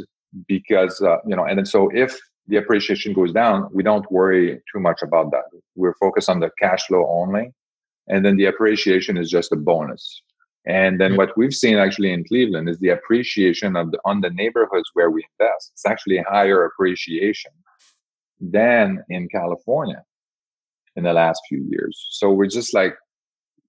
because 0.47 1.01
uh, 1.01 1.17
you 1.25 1.35
know 1.35 1.45
and 1.45 1.57
then 1.57 1.65
so 1.65 1.89
if 1.93 2.19
the 2.47 2.57
appreciation 2.57 3.13
goes 3.13 3.31
down, 3.31 3.69
we 3.73 3.83
don't 3.83 4.09
worry 4.11 4.61
too 4.71 4.79
much 4.79 5.01
about 5.01 5.31
that. 5.31 5.43
We're 5.75 5.95
focused 5.95 6.29
on 6.29 6.39
the 6.39 6.49
cash 6.59 6.85
flow 6.87 7.05
only. 7.09 7.51
And 8.07 8.25
then 8.25 8.35
the 8.35 8.45
appreciation 8.45 9.17
is 9.17 9.29
just 9.29 9.51
a 9.53 9.55
bonus. 9.55 10.21
And 10.65 10.99
then 10.99 11.17
what 11.17 11.37
we've 11.37 11.53
seen 11.53 11.77
actually 11.77 12.13
in 12.13 12.23
Cleveland 12.23 12.69
is 12.69 12.79
the 12.79 12.89
appreciation 12.89 13.75
of 13.75 13.91
the, 13.91 13.99
on 14.05 14.21
the 14.21 14.29
neighborhoods 14.29 14.89
where 14.93 15.11
we 15.11 15.25
invest. 15.37 15.71
It's 15.73 15.85
actually 15.85 16.19
higher 16.19 16.63
appreciation 16.65 17.51
than 18.39 19.03
in 19.09 19.27
California 19.27 20.03
in 20.95 21.03
the 21.03 21.13
last 21.13 21.41
few 21.49 21.65
years. 21.69 22.07
So 22.11 22.31
we're 22.31 22.47
just 22.47 22.73
like 22.73 22.95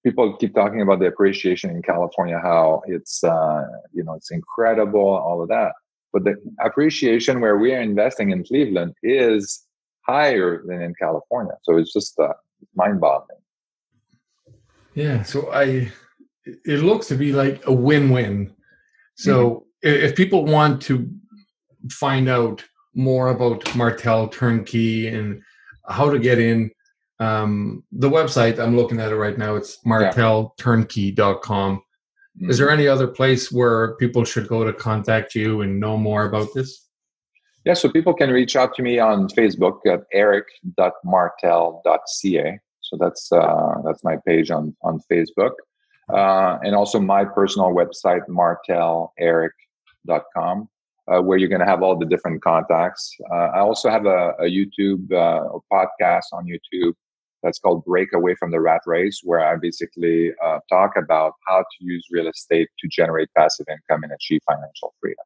people 0.04 0.36
keep 0.36 0.54
talking 0.54 0.82
about 0.82 1.00
the 1.00 1.06
appreciation 1.06 1.70
in 1.70 1.82
California, 1.82 2.38
how 2.40 2.82
it's 2.86 3.24
uh, 3.24 3.64
you 3.92 4.04
know 4.04 4.14
it's 4.14 4.30
incredible, 4.30 5.00
all 5.00 5.42
of 5.42 5.48
that 5.48 5.72
but 6.14 6.22
the 6.22 6.36
appreciation 6.64 7.40
where 7.40 7.58
we 7.58 7.74
are 7.74 7.80
investing 7.80 8.30
in 8.30 8.44
Cleveland 8.44 8.94
is 9.02 9.66
higher 10.06 10.62
than 10.64 10.80
in 10.80 10.94
California. 10.94 11.54
So 11.64 11.76
it's 11.76 11.92
just 11.92 12.18
uh, 12.20 12.32
mind-boggling. 12.76 13.40
Yeah. 14.94 15.24
So 15.24 15.50
I, 15.52 15.90
it 16.46 16.82
looks 16.82 17.06
to 17.08 17.14
be 17.14 17.32
like 17.32 17.66
a 17.66 17.72
win-win. 17.72 18.52
So 19.16 19.66
mm-hmm. 19.84 20.04
if 20.04 20.16
people 20.16 20.44
want 20.44 20.82
to 20.82 21.10
find 21.90 22.28
out 22.28 22.64
more 22.94 23.28
about 23.28 23.74
Martel 23.74 24.28
Turnkey 24.28 25.08
and 25.08 25.42
how 25.88 26.10
to 26.10 26.18
get 26.18 26.38
in, 26.38 26.70
um, 27.20 27.84
the 27.92 28.10
website 28.10 28.58
I'm 28.58 28.76
looking 28.76 29.00
at 29.00 29.12
it 29.12 29.16
right 29.16 29.38
now. 29.38 29.56
It's 29.56 29.78
martelturnkey.com. 29.84 31.76
Mm-hmm. 31.76 32.50
Is 32.50 32.58
there 32.58 32.70
any 32.70 32.88
other 32.88 33.06
place 33.06 33.52
where 33.52 33.94
people 33.96 34.24
should 34.24 34.48
go 34.48 34.64
to 34.64 34.72
contact 34.72 35.34
you 35.34 35.60
and 35.62 35.78
know 35.78 35.96
more 35.96 36.26
about 36.26 36.48
this? 36.54 36.88
Yeah, 37.64 37.74
so 37.74 37.88
people 37.88 38.12
can 38.12 38.30
reach 38.30 38.56
out 38.56 38.74
to 38.74 38.82
me 38.82 38.98
on 38.98 39.28
Facebook 39.28 39.78
at 39.86 40.00
eric.martel.ca. 40.12 42.58
So 42.80 42.96
that's 43.00 43.32
uh, 43.32 43.74
that's 43.84 44.04
my 44.04 44.16
page 44.26 44.50
on 44.50 44.76
on 44.82 45.00
Facebook, 45.10 45.52
uh, 46.12 46.58
and 46.62 46.74
also 46.74 47.00
my 47.00 47.24
personal 47.24 47.72
website 47.72 48.28
marteleric.com, 48.28 50.68
uh, 51.08 51.20
where 51.20 51.38
you're 51.38 51.48
going 51.48 51.60
to 51.60 51.66
have 51.66 51.82
all 51.82 51.98
the 51.98 52.06
different 52.06 52.42
contacts. 52.42 53.16
Uh, 53.30 53.50
I 53.54 53.60
also 53.60 53.88
have 53.90 54.06
a, 54.06 54.34
a 54.40 54.44
YouTube 54.44 55.12
uh, 55.12 55.58
podcast 55.72 56.24
on 56.32 56.46
YouTube 56.46 56.94
that's 57.42 57.58
called 57.58 57.84
Break 57.84 58.12
Away 58.14 58.34
from 58.34 58.50
the 58.50 58.60
Rat 58.60 58.80
Race, 58.86 59.20
where 59.22 59.46
I 59.46 59.56
basically 59.56 60.32
uh, 60.42 60.60
talk 60.68 60.92
about 60.96 61.32
how 61.46 61.58
to 61.58 61.64
use 61.80 62.06
real 62.10 62.26
estate 62.26 62.68
to 62.80 62.88
generate 62.88 63.28
passive 63.36 63.66
income 63.70 64.02
and 64.02 64.12
achieve 64.12 64.40
financial 64.46 64.94
freedom. 65.00 65.24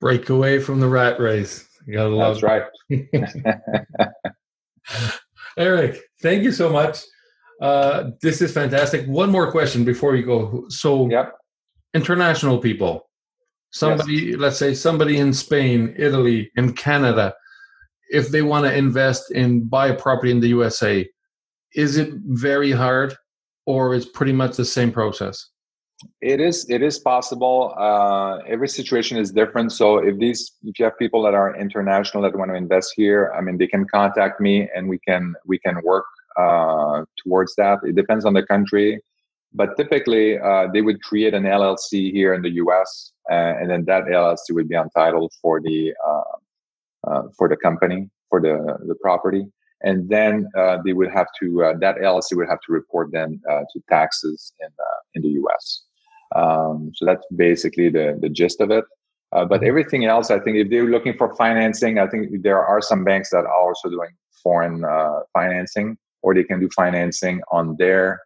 Break 0.00 0.30
away 0.30 0.58
from 0.58 0.80
the 0.80 0.88
rat 0.88 1.20
race. 1.20 1.68
You 1.86 1.94
gotta 1.94 2.08
love 2.08 2.40
That's 2.40 2.42
right. 2.42 2.64
Eric, 5.56 6.00
thank 6.22 6.42
you 6.42 6.50
so 6.50 6.68
much. 6.70 7.02
Uh, 7.62 8.10
this 8.20 8.42
is 8.42 8.52
fantastic. 8.52 9.06
One 9.06 9.30
more 9.30 9.52
question 9.52 9.84
before 9.84 10.10
we 10.10 10.22
go. 10.22 10.64
So, 10.68 11.08
yep. 11.08 11.34
international 11.94 12.58
people, 12.58 13.08
somebody, 13.70 14.14
yes. 14.14 14.38
let's 14.38 14.58
say 14.58 14.74
somebody 14.74 15.18
in 15.18 15.32
Spain, 15.32 15.94
Italy, 15.96 16.50
in 16.56 16.72
Canada, 16.72 17.32
if 18.10 18.30
they 18.30 18.42
want 18.42 18.66
to 18.66 18.76
invest 18.76 19.30
and 19.30 19.70
buy 19.70 19.86
a 19.86 19.94
property 19.94 20.32
in 20.32 20.40
the 20.40 20.48
USA, 20.48 21.08
is 21.76 21.96
it 21.96 22.10
very 22.24 22.72
hard 22.72 23.14
or 23.64 23.94
is 23.94 24.06
pretty 24.06 24.32
much 24.32 24.56
the 24.56 24.64
same 24.64 24.90
process? 24.90 25.48
It 26.20 26.40
is. 26.40 26.68
It 26.68 26.82
is 26.82 26.98
possible. 26.98 27.74
Uh, 27.78 28.38
every 28.38 28.68
situation 28.68 29.18
is 29.18 29.30
different. 29.30 29.70
So 29.70 29.98
if 29.98 30.18
these, 30.18 30.50
if 30.64 30.80
you 30.80 30.84
have 30.84 30.98
people 30.98 31.22
that 31.22 31.34
are 31.34 31.56
international 31.56 32.24
that 32.24 32.36
want 32.36 32.50
to 32.50 32.56
invest 32.56 32.94
here, 32.96 33.32
I 33.38 33.40
mean, 33.40 33.56
they 33.56 33.68
can 33.68 33.86
contact 33.86 34.40
me 34.40 34.68
and 34.74 34.88
we 34.88 34.98
can 34.98 35.34
we 35.46 35.60
can 35.60 35.80
work 35.84 36.06
uh, 36.38 37.04
towards 37.24 37.54
that. 37.56 37.78
It 37.84 37.96
depends 37.96 38.24
on 38.24 38.34
the 38.34 38.44
country, 38.44 39.00
but 39.54 39.76
typically 39.76 40.38
uh, 40.38 40.68
they 40.72 40.82
would 40.82 41.02
create 41.02 41.34
an 41.34 41.44
LLC 41.44 42.12
here 42.12 42.34
in 42.34 42.42
the 42.42 42.50
U.S. 42.50 43.12
Uh, 43.30 43.54
and 43.60 43.70
then 43.70 43.84
that 43.86 44.04
LLC 44.04 44.50
would 44.50 44.68
be 44.68 44.74
entitled 44.74 45.32
for 45.40 45.60
the 45.60 45.92
uh, 46.06 46.36
uh, 47.08 47.22
for 47.36 47.48
the 47.48 47.56
company 47.56 48.08
for 48.28 48.40
the 48.40 48.78
the 48.86 48.94
property, 49.02 49.44
and 49.82 50.08
then 50.08 50.48
uh, 50.56 50.78
they 50.84 50.92
would 50.92 51.10
have 51.10 51.26
to 51.40 51.64
uh, 51.64 51.74
that 51.80 51.96
LLC 51.96 52.36
would 52.36 52.48
have 52.48 52.60
to 52.66 52.72
report 52.72 53.10
then 53.12 53.40
uh, 53.50 53.62
to 53.72 53.82
taxes 53.88 54.52
in 54.60 54.68
uh, 54.68 55.00
in 55.14 55.22
the 55.22 55.30
U.S. 55.40 55.82
Um, 56.34 56.92
so 56.94 57.04
that's 57.04 57.26
basically 57.36 57.88
the 57.90 58.18
the 58.20 58.28
gist 58.28 58.60
of 58.60 58.70
it. 58.70 58.84
but 59.32 59.48
mm-hmm. 59.48 59.64
everything 59.64 60.04
else, 60.04 60.30
I 60.30 60.38
think, 60.38 60.56
if 60.58 60.70
they're 60.70 60.92
looking 60.94 61.16
for 61.16 61.34
financing, 61.34 61.98
I 61.98 62.06
think 62.06 62.42
there 62.42 62.64
are 62.64 62.80
some 62.80 63.02
banks 63.04 63.30
that 63.30 63.44
are 63.44 63.60
also 63.66 63.90
doing 63.90 64.10
foreign 64.42 64.84
financing, 65.32 65.98
or 66.22 66.34
they 66.34 66.44
can 66.44 66.60
do 66.60 66.68
financing 66.74 67.40
on 67.50 67.76
their 67.78 68.20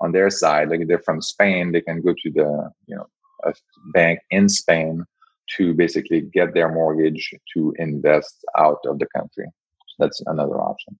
on 0.00 0.12
their 0.12 0.30
side. 0.30 0.70
Like 0.70 0.80
if 0.80 0.88
they're 0.88 0.98
from 0.98 1.20
Spain, 1.20 1.72
they 1.72 1.80
can 1.80 2.00
go 2.00 2.12
to 2.12 2.30
the 2.30 2.70
you 2.86 2.96
know 2.96 3.06
a 3.44 3.54
bank 3.92 4.20
in 4.30 4.48
Spain 4.48 5.04
to 5.56 5.74
basically 5.74 6.22
get 6.22 6.54
their 6.54 6.72
mortgage 6.72 7.34
to 7.54 7.74
invest 7.78 8.44
out 8.56 8.78
of 8.86 8.98
the 8.98 9.06
country. 9.14 9.46
So 9.88 9.94
that's 9.98 10.22
another 10.26 10.60
option. 10.60 10.98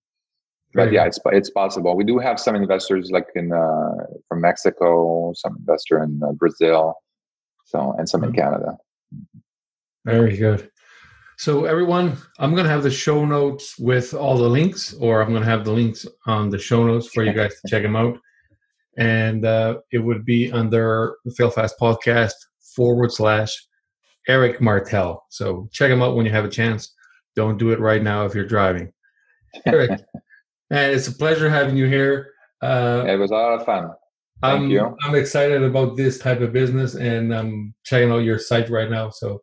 but 0.74 0.92
yeah, 0.92 1.06
it's 1.06 1.18
it's 1.26 1.50
possible. 1.50 1.96
We 1.96 2.04
do 2.04 2.18
have 2.18 2.38
some 2.38 2.56
investors 2.56 3.10
like 3.10 3.28
in 3.34 3.52
uh, 3.52 4.06
from 4.28 4.40
Mexico, 4.40 5.32
some 5.34 5.56
investor 5.58 6.02
in 6.02 6.20
uh, 6.22 6.32
Brazil, 6.32 6.94
so 7.64 7.94
and 7.98 8.08
some 8.08 8.24
in 8.24 8.32
Canada. 8.32 8.76
Very 10.04 10.36
good. 10.36 10.70
So 11.36 11.64
everyone, 11.64 12.16
I'm 12.38 12.52
going 12.52 12.64
to 12.64 12.70
have 12.70 12.82
the 12.82 12.90
show 12.90 13.24
notes 13.24 13.78
with 13.78 14.14
all 14.14 14.36
the 14.36 14.48
links, 14.48 14.94
or 14.94 15.20
I'm 15.20 15.30
going 15.30 15.42
to 15.42 15.48
have 15.48 15.64
the 15.64 15.72
links 15.72 16.06
on 16.26 16.48
the 16.48 16.58
show 16.58 16.86
notes 16.86 17.08
for 17.08 17.24
you 17.24 17.32
guys 17.32 17.60
to 17.60 17.68
check 17.68 17.82
them 17.82 17.96
out. 17.96 18.18
And 18.96 19.44
uh, 19.44 19.78
it 19.90 19.98
would 19.98 20.24
be 20.24 20.52
under 20.52 21.16
the 21.24 21.32
Fail 21.32 21.50
Fast 21.50 21.74
podcast 21.80 22.34
forward 22.76 23.12
slash 23.12 23.54
Eric 24.28 24.60
Martel. 24.60 25.24
So 25.30 25.68
check 25.72 25.90
them 25.90 26.02
out 26.02 26.14
when 26.14 26.24
you 26.24 26.32
have 26.32 26.44
a 26.44 26.50
chance. 26.50 26.94
Don't 27.34 27.58
do 27.58 27.72
it 27.72 27.80
right 27.80 28.02
now 28.02 28.24
if 28.24 28.34
you're 28.34 28.46
driving. 28.46 28.92
Eric, 29.66 29.90
and 30.70 30.92
it's 30.92 31.08
a 31.08 31.12
pleasure 31.12 31.50
having 31.50 31.76
you 31.76 31.86
here. 31.86 32.30
Uh, 32.62 33.04
it 33.08 33.16
was 33.16 33.32
a 33.32 33.34
lot 33.34 33.60
of 33.60 33.66
fun. 33.66 33.90
Thank 34.40 34.62
I'm, 34.62 34.70
you. 34.70 34.96
I'm 35.02 35.14
excited 35.14 35.62
about 35.62 35.96
this 35.96 36.18
type 36.18 36.40
of 36.40 36.52
business, 36.52 36.94
and 36.94 37.34
I'm 37.34 37.74
checking 37.84 38.10
out 38.10 38.18
your 38.18 38.38
site 38.38 38.70
right 38.70 38.90
now. 38.90 39.10
So 39.10 39.42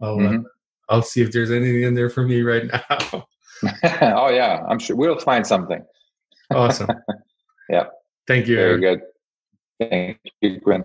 I'll 0.00 0.14
uh, 0.14 0.22
mm-hmm. 0.22 0.40
uh, 0.40 0.48
I'll 0.88 1.02
see 1.02 1.22
if 1.22 1.32
there's 1.32 1.50
anything 1.50 1.82
in 1.82 1.94
there 1.94 2.10
for 2.10 2.22
me 2.22 2.42
right 2.42 2.64
now. 2.66 3.26
oh 4.02 4.28
yeah, 4.28 4.64
I'm 4.68 4.78
sure 4.78 4.96
we'll 4.96 5.18
find 5.18 5.46
something. 5.46 5.82
Awesome. 6.50 6.88
yeah. 7.68 7.84
Thank 8.26 8.48
you. 8.48 8.56
Very 8.56 8.84
Eric. 8.84 9.00
good. 9.78 9.88
Thank 9.90 10.18
you, 10.40 10.60
Quinn. 10.60 10.84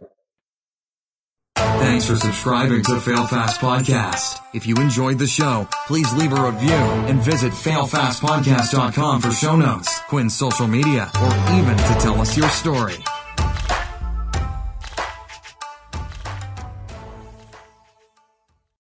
Thanks 1.56 2.06
for 2.06 2.16
subscribing 2.16 2.84
to 2.84 3.00
Fail 3.00 3.26
Fast 3.28 3.60
Podcast. 3.60 4.40
If 4.54 4.68
you 4.68 4.76
enjoyed 4.76 5.20
the 5.20 5.28
show, 5.28 5.68
please 5.88 6.12
leave 6.14 6.32
a 6.32 6.52
review 6.52 6.70
and 6.70 7.20
visit 7.22 7.52
failfastpodcast.com 7.54 9.22
for 9.22 9.32
show 9.32 9.56
notes, 9.56 10.00
Quinn's 10.08 10.36
social 10.36 10.68
media, 10.68 11.12
or 11.22 11.36
even 11.54 11.78
to 11.78 11.98
tell 12.00 12.22
us 12.22 12.38
your 12.38 12.50
story. 12.50 12.96